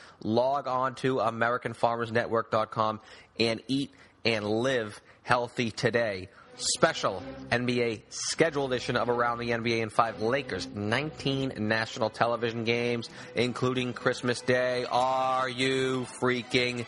On 0.43 0.95
to 0.97 1.17
AmericanFarmersNetwork.com 1.17 3.01
and 3.39 3.63
eat 3.69 3.91
and 4.25 4.45
live 4.45 5.01
healthy 5.23 5.71
today. 5.71 6.29
Special 6.57 7.23
NBA 7.51 8.03
schedule 8.11 8.67
edition 8.67 8.97
of 8.97 9.09
Around 9.09 9.39
the 9.39 9.51
NBA 9.51 9.81
in 9.81 9.91
5 9.91 10.21
Lakers. 10.21 10.69
19 10.75 11.55
national 11.59 12.11
television 12.11 12.65
games, 12.65 13.09
including 13.35 13.95
Christmas 13.95 14.41
Day. 14.43 14.85
Are 14.91 15.49
you 15.49 16.07
freaking 16.21 16.85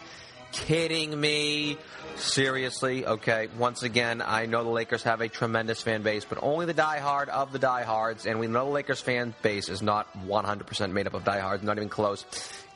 kidding 0.53 1.19
me? 1.19 1.79
Seriously, 2.17 3.05
okay. 3.07 3.49
Once 3.59 3.83
again, 3.83 4.23
I 4.25 4.47
know 4.47 4.63
the 4.63 4.71
Lakers 4.71 5.03
have 5.03 5.21
a 5.21 5.29
tremendous 5.29 5.81
fan 5.81 6.03
base, 6.03 6.25
but 6.25 6.39
only 6.43 6.67
the 6.67 6.75
diehard 6.75 7.29
of 7.29 7.51
the 7.53 7.59
diehards, 7.59 8.27
and 8.27 8.39
we 8.39 8.47
know 8.47 8.67
the 8.67 8.71
Lakers 8.71 9.01
fan 9.01 9.35
base 9.43 9.69
is 9.69 9.83
not 9.83 10.07
100% 10.27 10.93
made 10.93 11.07
up 11.09 11.15
of 11.15 11.25
diehards, 11.25 11.65
not 11.65 11.77
even 11.79 11.89
close, 11.89 12.25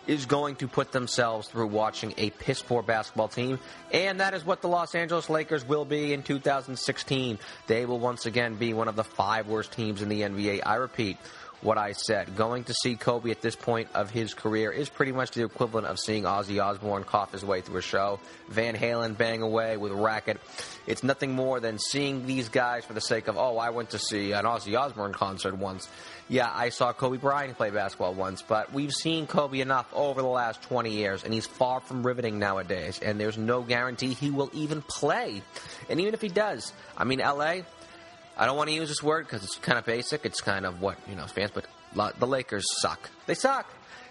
is 0.09 0.27
going 0.27 0.57
to 0.57 0.67
put 0.67 0.91
themselves 0.91 1.47
through 1.49 1.67
watching 1.67 2.15
a 2.17 2.31
piss 2.31 2.63
poor 2.63 2.83
basketball 2.83 3.29
team, 3.29 3.61
and 3.93 4.19
that 4.19 4.35
is 4.35 4.45
what 4.45 4.63
the 4.63 4.69
Los 4.69 4.95
Angeles 4.95 5.31
Lakers 5.31 5.65
will 5.65 5.85
be 5.85 6.13
in 6.13 6.23
2016. 6.25 7.39
They 7.69 7.87
will 7.87 8.01
once 8.01 8.27
again 8.27 8.57
be 8.57 8.75
one 8.75 8.89
of 8.89 8.97
the 8.97 9.05
five 9.05 9.47
worst 9.47 9.71
teams 9.71 10.03
in 10.03 10.09
the 10.09 10.23
NBA. 10.23 10.63
I 10.65 10.77
repeat, 10.77 11.19
what 11.61 11.79
I 11.79 11.93
said. 11.93 12.37
Going 12.37 12.65
to 12.65 12.75
see 12.75 12.97
Kobe 12.97 13.31
at 13.31 13.43
this 13.43 13.57
point 13.57 13.89
of 13.95 14.11
his 14.11 14.35
career 14.35 14.71
is 14.71 14.89
pretty 14.89 15.13
much 15.13 15.33
the 15.33 15.45
equivalent 15.45 15.87
of 15.87 15.99
seeing 15.99 16.25
Ozzy 16.25 16.63
Osbourne 16.63 17.05
cough 17.05 17.33
his 17.33 17.45
way 17.45 17.61
through 17.61 17.79
a 17.79 17.83
show, 17.83 18.21
Van 18.49 18.77
Halen 18.77 19.17
bang 19.17 19.43
away 19.43 19.77
with 19.77 19.93
a 19.93 19.97
Racket. 19.97 20.39
It's 20.87 21.03
nothing 21.03 21.33
more 21.33 21.61
than 21.61 21.79
seeing 21.79 22.27
these 22.27 22.49
guys 22.49 22.85
for 22.85 22.93
the 22.93 23.01
sake 23.01 23.29
of, 23.29 23.37
oh, 23.37 23.59
I 23.59 23.71
went 23.71 23.91
to 23.91 23.99
see 23.99 24.33
an 24.33 24.45
Ozzy 24.45 24.79
Osbourne 24.79 25.13
concert 25.13 25.57
once. 25.57 25.89
Yeah, 26.31 26.51
I 26.55 26.69
saw 26.69 26.93
Kobe 26.93 27.17
Bryant 27.17 27.57
play 27.57 27.71
basketball 27.71 28.13
once, 28.13 28.43
but 28.43 28.73
we've 28.73 28.93
seen 28.93 29.27
Kobe 29.27 29.61
enough 29.61 29.87
over 29.95 30.21
the 30.21 30.29
last 30.29 30.61
20 30.63 30.91
years, 30.91 31.25
and 31.25 31.33
he's 31.33 31.47
far 31.47 31.81
from 31.81 32.07
riveting 32.07 32.39
nowadays, 32.39 33.01
and 33.03 33.19
there's 33.19 33.39
no 33.39 33.63
guarantee 33.63 34.13
he 34.13 34.31
will 34.31 34.51
even 34.53 34.83
play. 34.83 35.43
And 35.89 36.01
even 36.01 36.13
if 36.13 36.21
he 36.21 36.29
does, 36.29 36.73
I 36.99 37.05
mean, 37.05 37.21
LA, 37.21 37.61
I 38.39 38.47
don't 38.47 38.57
want 38.57 38.71
to 38.71 38.75
use 38.75 38.89
this 38.89 39.03
word 39.03 39.27
because 39.27 39.43
it's 39.45 39.57
kind 39.57 39.79
of 39.79 39.85
basic. 39.85 40.25
It's 40.25 40.41
kind 40.41 40.65
of 40.65 40.81
what 40.81 40.97
you 41.09 41.17
know 41.17 41.27
fans, 41.27 41.51
but 41.53 41.67
the 42.19 42.27
Lakers 42.27 42.65
suck. 42.81 43.11
They 43.27 43.35
suck. 43.35 43.67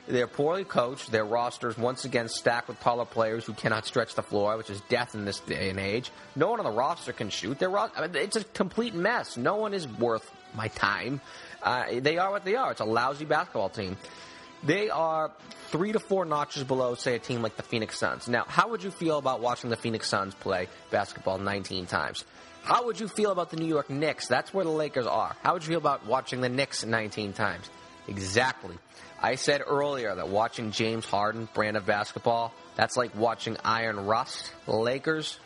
They're 0.08 0.28
poorly 0.28 0.64
coached. 0.64 1.12
Their 1.12 1.26
rosters 1.26 1.78
once 1.78 2.06
again 2.06 2.30
stacked 2.30 2.70
with 2.70 2.80
taller 2.80 3.04
players 3.06 3.46
who 3.46 3.54
cannot 3.54 3.86
stretch 3.86 4.16
the 4.16 4.24
floor, 4.24 4.56
which 4.56 4.70
is 4.70 4.80
death 4.88 5.16
in 5.16 5.26
this 5.26 5.40
day 5.42 5.70
and 5.70 5.80
age. 5.80 6.12
No 6.36 6.50
one 6.50 6.60
on 6.60 6.66
the 6.66 6.72
roster 6.72 7.12
can 7.12 7.30
shoot. 7.30 7.60
Their 7.60 7.70
ro- 7.70 7.90
I 7.96 8.08
mean, 8.08 8.16
it's 8.16 8.38
a 8.38 8.44
complete 8.44 8.94
mess. 8.94 9.36
No 9.36 9.58
one 9.58 9.74
is 9.74 9.86
worth 9.88 10.30
my 10.56 10.70
time. 10.70 11.20
Uh, 11.62 12.00
they 12.00 12.18
are 12.18 12.32
what 12.32 12.46
they 12.46 12.56
are. 12.56 12.72
It's 12.72 12.80
a 12.80 12.86
lousy 12.86 13.26
basketball 13.26 13.70
team. 13.70 13.98
They 14.64 14.90
are 14.90 15.32
three 15.68 15.92
to 15.92 16.00
four 16.00 16.26
notches 16.26 16.64
below, 16.64 16.96
say, 16.96 17.16
a 17.16 17.20
team 17.20 17.42
like 17.42 17.58
the 17.58 17.64
Phoenix 17.64 17.98
Suns. 18.00 18.28
Now, 18.28 18.46
how 18.48 18.70
would 18.70 18.84
you 18.84 18.92
feel 18.92 19.18
about 19.18 19.42
watching 19.42 19.70
the 19.70 19.76
Phoenix 19.76 20.08
Suns 20.08 20.34
play 20.36 20.68
basketball 20.90 21.38
19 21.38 21.86
times? 21.86 22.24
How 22.68 22.84
would 22.84 23.00
you 23.00 23.08
feel 23.08 23.32
about 23.32 23.50
the 23.50 23.56
New 23.56 23.66
York 23.66 23.90
Knicks? 23.90 24.28
That's 24.28 24.54
where 24.54 24.66
the 24.66 24.72
Lakers 24.72 25.08
are. 25.08 25.38
How 25.42 25.54
would 25.54 25.64
you 25.64 25.70
feel 25.70 25.78
about 25.78 26.06
watching 26.06 26.42
the 26.42 26.50
Knicks 26.50 26.84
19 26.84 27.32
times? 27.32 27.70
Exactly. 28.10 28.76
I 29.22 29.36
said 29.36 29.62
earlier 29.66 30.14
that 30.14 30.28
watching 30.28 30.72
James 30.72 31.06
Harden 31.06 31.48
brand 31.54 31.78
of 31.78 31.86
basketball, 31.86 32.54
that's 32.76 32.98
like 32.98 33.16
watching 33.16 33.56
Iron 33.64 34.06
Rust. 34.06 34.52
Lakers, 34.68 35.40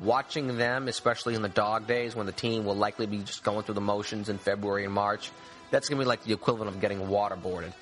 watching 0.00 0.56
them, 0.56 0.88
especially 0.88 1.36
in 1.36 1.42
the 1.42 1.48
dog 1.48 1.86
days 1.86 2.16
when 2.16 2.26
the 2.26 2.32
team 2.32 2.64
will 2.64 2.74
likely 2.74 3.06
be 3.06 3.18
just 3.18 3.44
going 3.44 3.62
through 3.62 3.76
the 3.76 3.80
motions 3.80 4.28
in 4.28 4.38
February 4.38 4.84
and 4.84 4.92
March, 4.92 5.30
that's 5.70 5.88
going 5.88 6.00
to 6.00 6.04
be 6.04 6.08
like 6.08 6.24
the 6.24 6.32
equivalent 6.32 6.74
of 6.74 6.80
getting 6.80 7.02
waterboarded. 7.02 7.72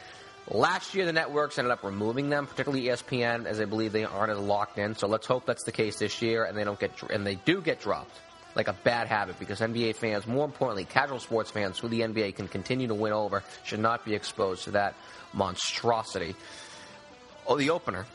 Last 0.49 0.95
year, 0.95 1.07
the 1.07 1.15
networks 1.15 1.57
ended 1.57 1.73
up 1.73 1.83
removing 1.83 2.29
them, 2.29 2.47
particularly 2.47 2.89
ESPN, 2.89 3.47
as 3.47 3.59
I 3.59 3.65
believe 3.65 3.93
they 3.93 4.05
aren't 4.05 4.33
as 4.33 4.39
locked 4.39 4.79
in. 4.79 4.97
So 4.97 5.07
let's 5.07 5.27
hope 5.27 5.47
that's 5.47 5.65
the 5.65 5.73
case 5.73 5.99
this 5.99 6.21
year, 6.21 6.45
and 6.45 6.59
they 6.59 6.65
don't 6.65 6.79
get 6.79 6.93
and 7.09 7.27
they 7.27 7.37
do 7.37 7.63
get 7.63 7.81
dropped 7.81 8.19
like 8.55 8.69
a 8.69 8.73
bad 8.73 9.09
habit 9.09 9.39
because 9.39 9.61
NBA 9.61 9.97
fans, 9.97 10.27
more 10.27 10.45
importantly, 10.45 10.85
casual 10.85 11.19
sports 11.19 11.51
fans 11.51 11.79
who 11.79 11.89
the 11.89 12.01
NBA 12.01 12.37
can 12.37 12.49
continue 12.49 12.89
to 12.89 12.95
win 12.95 13.13
over, 13.13 13.43
should 13.65 13.81
not 13.81 14.05
be 14.05 14.15
exposed 14.15 14.65
to 14.65 14.73
that 14.73 14.95
monstrosity. 15.33 16.35
Oh, 17.47 17.57
the 17.57 17.71
opener. 17.71 18.07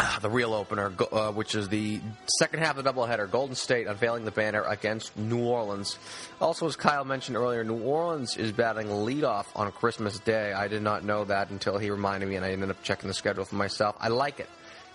the 0.20 0.30
real 0.30 0.54
opener, 0.54 0.92
uh, 1.12 1.32
which 1.32 1.54
is 1.54 1.68
the 1.68 2.00
second 2.38 2.60
half 2.60 2.78
of 2.78 2.84
the 2.84 2.92
doubleheader. 2.92 3.30
Golden 3.30 3.54
State 3.54 3.86
unveiling 3.86 4.24
the 4.24 4.30
banner 4.30 4.62
against 4.62 5.16
New 5.16 5.44
Orleans. 5.44 5.98
Also, 6.40 6.66
as 6.66 6.76
Kyle 6.76 7.04
mentioned 7.04 7.36
earlier, 7.36 7.64
New 7.64 7.80
Orleans 7.80 8.36
is 8.36 8.52
batting 8.52 8.86
leadoff 8.88 9.46
on 9.54 9.70
Christmas 9.72 10.18
Day. 10.20 10.52
I 10.52 10.68
did 10.68 10.82
not 10.82 11.04
know 11.04 11.24
that 11.24 11.50
until 11.50 11.78
he 11.78 11.90
reminded 11.90 12.28
me, 12.28 12.36
and 12.36 12.44
I 12.44 12.52
ended 12.52 12.70
up 12.70 12.82
checking 12.82 13.08
the 13.08 13.14
schedule 13.14 13.44
for 13.44 13.56
myself. 13.56 13.96
I 14.00 14.08
like 14.08 14.40
it. 14.40 14.48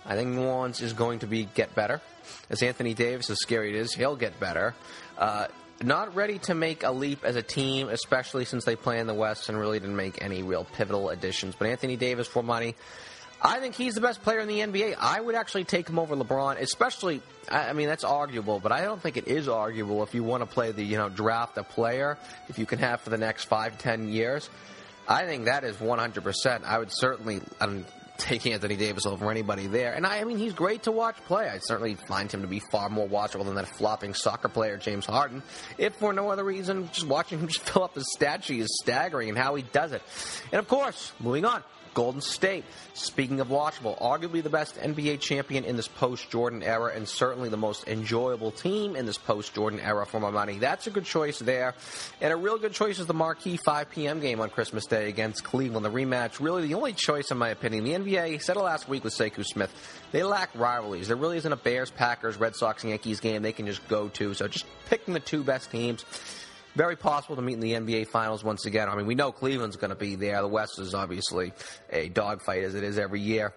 I 0.06 0.14
think 0.14 0.36
Orleans 0.38 0.80
is 0.80 0.92
going 0.92 1.20
to 1.20 1.26
be 1.26 1.44
get 1.54 1.74
better. 1.74 2.00
As 2.48 2.62
Anthony 2.62 2.94
Davis, 2.94 3.28
as 3.30 3.38
scary 3.38 3.70
as 3.70 3.76
it 3.76 3.80
is, 3.80 3.94
he'll 3.94 4.16
get 4.16 4.38
better. 4.38 4.74
Uh, 5.18 5.46
not 5.82 6.14
ready 6.14 6.38
to 6.40 6.54
make 6.54 6.84
a 6.84 6.90
leap 6.90 7.24
as 7.24 7.36
a 7.36 7.42
team, 7.42 7.88
especially 7.88 8.44
since 8.44 8.64
they 8.64 8.76
play 8.76 8.98
in 8.98 9.06
the 9.06 9.14
West 9.14 9.48
and 9.48 9.58
really 9.58 9.78
didn't 9.78 9.96
make 9.96 10.22
any 10.22 10.42
real 10.42 10.64
pivotal 10.64 11.10
additions. 11.10 11.54
But 11.58 11.68
Anthony 11.68 11.96
Davis 11.96 12.26
for 12.26 12.42
money. 12.42 12.74
I 13.42 13.60
think 13.60 13.74
he's 13.74 13.94
the 13.94 14.00
best 14.00 14.22
player 14.22 14.40
in 14.40 14.48
the 14.48 14.60
NBA. 14.60 14.96
I 14.98 15.20
would 15.20 15.34
actually 15.34 15.64
take 15.64 15.88
him 15.88 15.98
over 15.98 16.16
LeBron, 16.16 16.58
especially. 16.58 17.20
I 17.50 17.74
mean, 17.74 17.86
that's 17.86 18.02
arguable, 18.02 18.60
but 18.60 18.72
I 18.72 18.82
don't 18.82 19.00
think 19.00 19.18
it 19.18 19.28
is 19.28 19.46
arguable 19.46 20.02
if 20.02 20.14
you 20.14 20.24
want 20.24 20.42
to 20.42 20.46
play 20.46 20.72
the 20.72 20.82
you 20.82 20.96
know 20.96 21.10
draft 21.10 21.58
a 21.58 21.62
player 21.62 22.16
if 22.48 22.58
you 22.58 22.64
can 22.64 22.78
have 22.78 23.02
for 23.02 23.10
the 23.10 23.18
next 23.18 23.44
five 23.44 23.76
ten 23.76 24.08
years. 24.08 24.48
I 25.08 25.24
think 25.26 25.44
that 25.44 25.62
is 25.64 25.76
100%. 25.76 26.64
I 26.64 26.78
would 26.78 26.90
certainly 26.92 27.40
take 28.18 28.46
Anthony 28.46 28.76
Davis 28.76 29.06
over 29.06 29.30
anybody 29.30 29.66
there. 29.66 29.94
And 29.94 30.06
I, 30.06 30.18
I 30.18 30.24
mean, 30.24 30.38
he's 30.38 30.52
great 30.52 30.84
to 30.84 30.92
watch 30.92 31.16
play. 31.26 31.48
I 31.48 31.58
certainly 31.58 31.94
find 31.94 32.30
him 32.30 32.42
to 32.42 32.46
be 32.46 32.60
far 32.60 32.88
more 32.88 33.08
watchable 33.08 33.44
than 33.44 33.54
that 33.56 33.68
flopping 33.68 34.14
soccer 34.14 34.48
player, 34.48 34.76
James 34.76 35.06
Harden. 35.06 35.42
If 35.78 35.96
for 35.96 36.12
no 36.12 36.30
other 36.30 36.44
reason, 36.44 36.88
just 36.92 37.06
watching 37.06 37.38
him 37.38 37.48
just 37.48 37.60
fill 37.68 37.84
up 37.84 37.94
his 37.94 38.10
statue 38.14 38.62
is 38.62 38.78
staggering 38.82 39.28
and 39.28 39.38
how 39.38 39.54
he 39.54 39.62
does 39.62 39.92
it. 39.92 40.02
And 40.52 40.58
of 40.58 40.68
course, 40.68 41.12
moving 41.20 41.44
on, 41.44 41.62
Golden 41.96 42.20
State, 42.20 42.66
speaking 42.92 43.40
of 43.40 43.48
watchable, 43.48 43.98
arguably 44.02 44.42
the 44.42 44.50
best 44.50 44.76
NBA 44.76 45.18
champion 45.18 45.64
in 45.64 45.76
this 45.76 45.88
post 45.88 46.28
Jordan 46.30 46.62
era 46.62 46.92
and 46.94 47.08
certainly 47.08 47.48
the 47.48 47.56
most 47.56 47.88
enjoyable 47.88 48.50
team 48.50 48.94
in 48.96 49.06
this 49.06 49.16
post 49.16 49.54
Jordan 49.54 49.80
era 49.80 50.04
for 50.04 50.20
my 50.20 50.28
money. 50.28 50.58
That's 50.58 50.86
a 50.86 50.90
good 50.90 51.06
choice 51.06 51.38
there. 51.38 51.74
And 52.20 52.34
a 52.34 52.36
real 52.36 52.58
good 52.58 52.74
choice 52.74 52.98
is 52.98 53.06
the 53.06 53.14
marquee 53.14 53.56
5 53.56 53.88
p.m. 53.88 54.20
game 54.20 54.40
on 54.40 54.50
Christmas 54.50 54.84
Day 54.84 55.08
against 55.08 55.42
Cleveland. 55.42 55.86
The 55.86 55.90
rematch, 55.90 56.38
really 56.38 56.68
the 56.68 56.74
only 56.74 56.92
choice, 56.92 57.30
in 57.30 57.38
my 57.38 57.48
opinion. 57.48 57.84
The 57.84 57.92
NBA 57.92 58.42
said 58.42 58.58
it 58.58 58.60
last 58.60 58.90
week 58.90 59.02
with 59.02 59.14
Sekou 59.14 59.46
Smith. 59.46 59.72
They 60.12 60.22
lack 60.22 60.50
rivalries. 60.54 61.08
There 61.08 61.16
really 61.16 61.38
isn't 61.38 61.50
a 61.50 61.56
Bears, 61.56 61.90
Packers, 61.90 62.36
Red 62.36 62.56
Sox, 62.56 62.84
Yankees 62.84 63.20
game 63.20 63.40
they 63.40 63.52
can 63.52 63.64
just 63.64 63.88
go 63.88 64.08
to. 64.10 64.34
So 64.34 64.48
just 64.48 64.66
picking 64.90 65.14
the 65.14 65.20
two 65.20 65.42
best 65.42 65.70
teams 65.70 66.04
very 66.76 66.94
possible 66.94 67.36
to 67.36 67.42
meet 67.42 67.54
in 67.54 67.60
the 67.60 67.72
NBA 67.72 68.08
Finals 68.08 68.44
once 68.44 68.66
again. 68.66 68.88
I 68.88 68.94
mean, 68.94 69.06
we 69.06 69.14
know 69.14 69.32
Cleveland's 69.32 69.76
going 69.76 69.90
to 69.90 69.96
be 69.96 70.14
there. 70.14 70.40
The 70.42 70.48
West 70.48 70.78
is 70.78 70.94
obviously 70.94 71.52
a 71.90 72.08
dogfight 72.10 72.62
as 72.62 72.74
it 72.74 72.84
is 72.84 72.98
every 72.98 73.20
year 73.20 73.54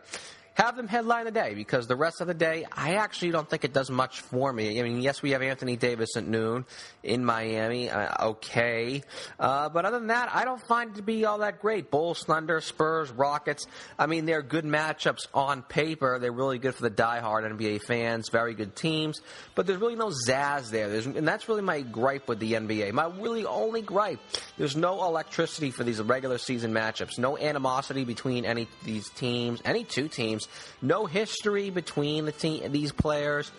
have 0.59 0.75
them 0.75 0.89
headline 0.89 1.23
the 1.23 1.31
day 1.31 1.53
because 1.53 1.87
the 1.87 1.95
rest 1.95 2.19
of 2.19 2.27
the 2.27 2.33
day, 2.33 2.65
I 2.69 2.95
actually 2.95 3.31
don't 3.31 3.49
think 3.49 3.63
it 3.63 3.71
does 3.71 3.89
much 3.89 4.19
for 4.19 4.51
me. 4.51 4.77
I 4.77 4.83
mean, 4.83 5.01
yes, 5.01 5.21
we 5.21 5.31
have 5.31 5.41
Anthony 5.41 5.77
Davis 5.77 6.17
at 6.17 6.27
noon 6.27 6.65
in 7.01 7.23
Miami. 7.23 7.89
Uh, 7.89 8.27
okay. 8.31 9.01
Uh, 9.39 9.69
but 9.69 9.85
other 9.85 9.99
than 9.99 10.07
that, 10.07 10.29
I 10.35 10.43
don't 10.43 10.61
find 10.61 10.91
it 10.91 10.95
to 10.97 11.01
be 11.01 11.23
all 11.23 11.37
that 11.37 11.61
great. 11.61 11.89
Bulls, 11.89 12.25
Thunder, 12.25 12.59
Spurs, 12.59 13.09
Rockets. 13.09 13.67
I 13.97 14.07
mean, 14.07 14.25
they're 14.25 14.41
good 14.41 14.65
matchups 14.65 15.27
on 15.33 15.61
paper. 15.61 16.19
They're 16.19 16.33
really 16.33 16.59
good 16.59 16.75
for 16.75 16.81
the 16.81 16.91
diehard 16.91 17.49
NBA 17.49 17.83
fans. 17.83 18.27
Very 18.29 18.53
good 18.53 18.75
teams. 18.75 19.21
But 19.55 19.65
there's 19.65 19.79
really 19.79 19.95
no 19.95 20.11
zazz 20.27 20.71
there. 20.71 20.89
There's, 20.89 21.05
and 21.05 21.25
that's 21.25 21.47
really 21.47 21.61
my 21.61 21.81
gripe 21.81 22.27
with 22.27 22.39
the 22.39 22.53
NBA. 22.53 22.91
My 22.91 23.07
really 23.07 23.45
only 23.45 23.81
gripe. 23.81 24.19
There's 24.57 24.75
no 24.75 25.05
electricity 25.05 25.71
for 25.71 25.85
these 25.85 26.01
regular 26.01 26.37
season 26.37 26.73
matchups. 26.73 27.17
No 27.17 27.37
animosity 27.37 28.03
between 28.03 28.43
any 28.43 28.67
these 28.83 29.09
teams, 29.11 29.61
any 29.63 29.85
two 29.85 30.09
teams 30.09 30.48
no 30.81 31.05
history 31.05 31.69
between 31.69 32.25
the 32.25 32.31
team, 32.31 32.71
these 32.71 32.91
players. 32.91 33.51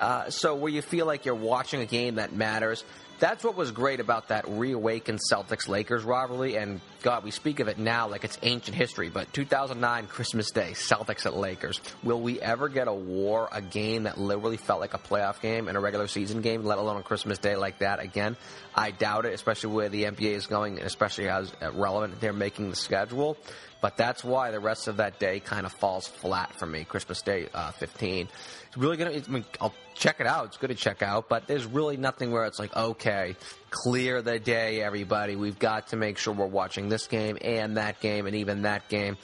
Uh, 0.00 0.30
so 0.30 0.54
where 0.54 0.72
you 0.72 0.80
feel 0.80 1.06
like 1.06 1.26
you're 1.26 1.34
watching 1.34 1.80
a 1.80 1.86
game 1.86 2.14
that 2.14 2.32
matters. 2.32 2.84
That's 3.18 3.44
what 3.44 3.54
was 3.54 3.70
great 3.70 4.00
about 4.00 4.28
that 4.28 4.48
reawakened 4.48 5.20
Celtics 5.30 5.68
Lakers 5.68 6.04
rivalry. 6.04 6.56
And 6.56 6.80
God, 7.02 7.22
we 7.22 7.30
speak 7.30 7.60
of 7.60 7.68
it 7.68 7.78
now 7.78 8.08
like 8.08 8.24
it's 8.24 8.38
ancient 8.40 8.74
history, 8.74 9.10
but 9.10 9.30
2009 9.34 10.06
Christmas 10.06 10.50
Day, 10.50 10.70
Celtics 10.72 11.26
at 11.26 11.36
Lakers. 11.36 11.82
Will 12.02 12.18
we 12.18 12.40
ever 12.40 12.70
get 12.70 12.88
a 12.88 12.94
war, 12.94 13.50
a 13.52 13.60
game 13.60 14.04
that 14.04 14.18
literally 14.18 14.56
felt 14.56 14.80
like 14.80 14.94
a 14.94 14.98
playoff 14.98 15.42
game 15.42 15.68
and 15.68 15.76
a 15.76 15.80
regular 15.80 16.06
season 16.06 16.40
game, 16.40 16.64
let 16.64 16.78
alone 16.78 16.96
on 16.96 17.02
Christmas 17.02 17.36
Day 17.36 17.56
like 17.56 17.80
that 17.80 18.00
again? 18.00 18.38
I 18.74 18.90
doubt 18.90 19.26
it, 19.26 19.34
especially 19.34 19.74
where 19.74 19.90
the 19.90 20.04
NBA 20.04 20.32
is 20.32 20.46
going, 20.46 20.78
and 20.78 20.86
especially 20.86 21.28
as 21.28 21.52
relevant 21.74 22.22
they're 22.22 22.32
making 22.32 22.70
the 22.70 22.76
schedule. 22.76 23.36
But 23.80 23.96
that's 23.96 24.22
why 24.22 24.50
the 24.50 24.60
rest 24.60 24.88
of 24.88 24.98
that 24.98 25.18
day 25.18 25.40
kind 25.40 25.64
of 25.64 25.72
falls 25.72 26.06
flat 26.06 26.52
for 26.58 26.66
me. 26.66 26.84
Christmas 26.84 27.22
Day 27.22 27.48
uh, 27.54 27.70
15. 27.72 28.28
It's 28.66 28.76
really 28.76 28.96
gonna. 28.96 29.12
I 29.12 29.30
mean, 29.30 29.44
I'll 29.60 29.74
check 29.94 30.20
it 30.20 30.26
out. 30.26 30.46
It's 30.46 30.56
good 30.58 30.68
to 30.68 30.74
check 30.74 31.02
out, 31.02 31.28
but 31.28 31.46
there's 31.46 31.64
really 31.64 31.96
nothing 31.96 32.30
where 32.30 32.44
it's 32.44 32.58
like, 32.58 32.76
okay, 32.76 33.36
clear 33.70 34.22
the 34.22 34.38
day, 34.38 34.82
everybody. 34.82 35.36
We've 35.36 35.58
got 35.58 35.88
to 35.88 35.96
make 35.96 36.18
sure 36.18 36.34
we're 36.34 36.46
watching 36.46 36.88
this 36.88 37.06
game 37.06 37.38
and 37.40 37.76
that 37.78 38.00
game 38.00 38.26
and 38.26 38.36
even 38.36 38.62
that 38.62 38.88
game. 38.88 39.16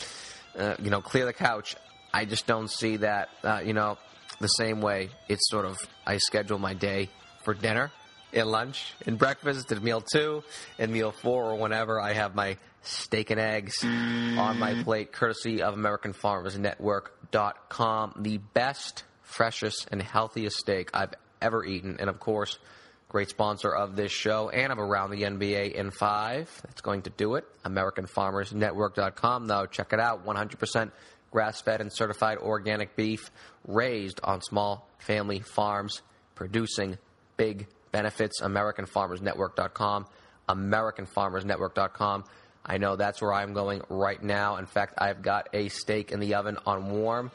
Uh, 0.59 0.75
you 0.83 0.91
know, 0.91 1.03
clear 1.03 1.27
the 1.27 1.35
couch. 1.35 1.77
I 2.13 2.25
just 2.25 2.47
don't 2.47 2.71
see 2.71 2.97
that. 2.99 3.29
Uh, 3.45 3.61
you 3.63 3.75
know, 3.75 3.99
the 4.41 4.49
same 4.49 4.81
way 4.81 5.11
it's 5.29 5.49
sort 5.51 5.65
of 5.65 5.79
I 6.07 6.19
schedule 6.19 6.59
my 6.59 6.75
day 6.75 7.11
for 7.45 7.55
dinner 7.55 7.91
and 8.33 8.49
lunch 8.51 8.93
and 9.07 9.19
breakfast 9.19 9.71
and 9.73 9.83
meal 9.83 10.01
two 10.01 10.43
and 10.79 10.93
meal 10.93 11.13
four 11.13 11.45
or 11.45 11.57
whenever 11.57 12.01
I 12.01 12.13
have 12.13 12.35
my 12.35 12.57
steak 12.87 13.30
and 13.30 13.41
eggs 13.41 13.82
on 13.82 14.59
my 14.59 14.74
mm. 14.74 14.84
plate, 14.84 15.12
courtesy 15.12 15.62
of 15.62 15.74
AmericanFarmersNetwork.com. 15.74 18.14
The 18.20 18.39
best, 18.39 19.05
freshest, 19.22 19.89
and 19.91 20.03
healthiest 20.03 20.57
steak 20.57 20.91
I've 20.95 21.14
ever 21.41 21.64
eaten. 21.64 21.97
And 21.99 22.11
of 22.11 22.20
course, 22.20 22.59
great 23.09 23.30
sponsor 23.30 23.74
of 23.74 23.97
this 23.97 24.12
show 24.12 24.51
and 24.51 24.72
of 24.72 24.78
Around 24.78 25.11
the 25.11 25.22
NBA 25.22 25.72
in 25.72 25.91
five. 25.91 26.49
That's 26.64 26.80
going 26.80 27.03
to 27.03 27.11
do 27.11 27.34
it. 27.37 27.45
AmericanFarmersNetwork.com, 27.64 29.47
though. 29.47 29.66
Check 29.66 29.93
it 29.93 30.01
out. 30.01 30.26
100% 30.26 30.91
grass 31.30 31.61
fed 31.61 31.80
and 31.80 31.93
certified 31.93 32.39
organic 32.39 32.97
beef 32.97 33.30
raised 33.66 34.20
on 34.22 34.41
small 34.43 34.89
family 34.99 35.41
farms, 35.41 36.03
producing 36.34 36.99
big 37.37 37.66
benefits. 37.93 38.41
AmericanFarmersNetwork.com. 38.41 40.07
AmericanFarmersNetwork.com. 40.49 42.24
I 42.67 42.79
know 42.79 42.97
that's 42.97 43.23
where 43.23 43.33
I'm 43.33 43.53
going 43.55 43.83
right 43.89 44.21
now. 44.21 44.57
In 44.57 44.67
fact, 44.67 44.95
I've 44.99 45.23
got 45.23 45.49
a 45.53 45.69
steak 45.69 46.11
in 46.11 46.19
the 46.19 46.35
oven 46.35 46.59
on 46.67 46.91
warm, 46.91 47.31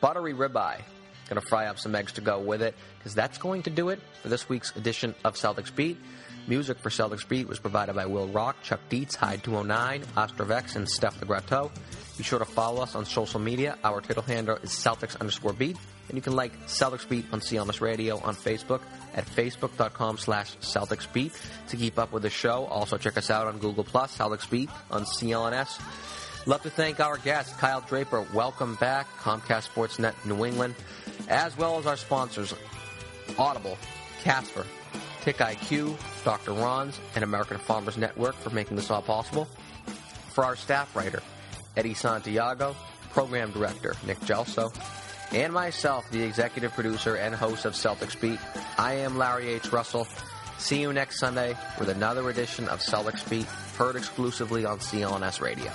buttery 0.00 0.34
ribeye. 0.34 0.82
Going 1.28 1.40
to 1.40 1.48
fry 1.48 1.66
up 1.66 1.78
some 1.78 1.94
eggs 1.94 2.12
to 2.12 2.20
go 2.20 2.38
with 2.38 2.60
it 2.60 2.74
because 2.98 3.14
that's 3.14 3.38
going 3.38 3.62
to 3.62 3.70
do 3.70 3.88
it 3.88 3.98
for 4.22 4.28
this 4.28 4.46
week's 4.46 4.76
edition 4.76 5.14
of 5.24 5.36
Celtics 5.36 5.74
Beat. 5.74 5.96
Music 6.46 6.78
for 6.78 6.90
Celtics 6.90 7.26
Beat 7.26 7.48
was 7.48 7.58
provided 7.58 7.94
by 7.94 8.04
Will 8.04 8.28
Rock, 8.28 8.56
Chuck 8.62 8.80
Dietz, 8.90 9.14
Hyde 9.14 9.42
209, 9.42 10.02
Ostrovex, 10.16 10.76
and 10.76 10.86
Steph 10.86 11.18
the 11.18 11.24
Gratteau. 11.24 11.70
Be 12.16 12.22
sure 12.22 12.38
to 12.38 12.44
follow 12.44 12.82
us 12.82 12.94
on 12.94 13.04
social 13.04 13.40
media. 13.40 13.76
Our 13.82 14.00
Twitter 14.00 14.22
handle 14.22 14.56
is 14.56 14.70
Celtics 14.70 15.18
underscore 15.20 15.52
beat. 15.52 15.76
And 16.08 16.16
you 16.16 16.22
can 16.22 16.34
like 16.34 16.52
Celtics 16.66 17.08
Beat 17.08 17.24
on 17.32 17.40
CLNS 17.40 17.80
Radio 17.80 18.18
on 18.18 18.34
Facebook 18.34 18.82
at 19.14 19.24
facebook.com 19.26 20.18
slash 20.18 20.56
Celtics 20.58 21.10
Beat 21.12 21.32
to 21.68 21.76
keep 21.76 21.98
up 21.98 22.12
with 22.12 22.22
the 22.22 22.30
show. 22.30 22.66
Also 22.66 22.98
check 22.98 23.16
us 23.16 23.30
out 23.30 23.46
on 23.46 23.58
Google 23.58 23.84
Plus, 23.84 24.16
Celtics 24.16 24.48
Beat 24.48 24.68
on 24.90 25.04
CLNS. 25.04 25.80
Love 26.46 26.62
to 26.62 26.70
thank 26.70 27.00
our 27.00 27.16
guest, 27.16 27.56
Kyle 27.58 27.80
Draper. 27.80 28.26
Welcome 28.34 28.74
back, 28.74 29.08
Comcast 29.18 29.70
Sportsnet 29.70 30.12
New 30.26 30.44
England, 30.44 30.74
as 31.28 31.56
well 31.56 31.78
as 31.78 31.86
our 31.86 31.96
sponsors, 31.96 32.54
Audible, 33.38 33.78
Casper, 34.22 34.66
TiqIQ, 35.22 35.96
Dr. 36.22 36.52
Ron's, 36.52 37.00
and 37.14 37.24
American 37.24 37.56
Farmers 37.56 37.96
Network 37.96 38.34
for 38.34 38.50
making 38.50 38.76
this 38.76 38.90
all 38.90 39.00
possible. 39.00 39.48
For 40.34 40.44
our 40.44 40.54
staff 40.54 40.94
writer, 40.94 41.22
Eddie 41.76 41.94
Santiago, 41.94 42.74
program 43.10 43.50
director, 43.52 43.94
Nick 44.06 44.20
Gelso, 44.20 44.72
and 45.32 45.52
myself, 45.52 46.08
the 46.10 46.22
executive 46.22 46.72
producer 46.72 47.16
and 47.16 47.34
host 47.34 47.64
of 47.64 47.74
Celtics 47.74 48.20
Beat. 48.20 48.38
I 48.78 48.94
am 48.94 49.18
Larry 49.18 49.48
H. 49.48 49.72
Russell. 49.72 50.06
See 50.58 50.80
you 50.80 50.92
next 50.92 51.18
Sunday 51.18 51.56
with 51.78 51.88
another 51.88 52.30
edition 52.30 52.68
of 52.68 52.80
Celtics 52.80 53.28
Beat, 53.28 53.46
heard 53.76 53.96
exclusively 53.96 54.64
on 54.64 54.78
CLNS 54.78 55.40
Radio. 55.40 55.72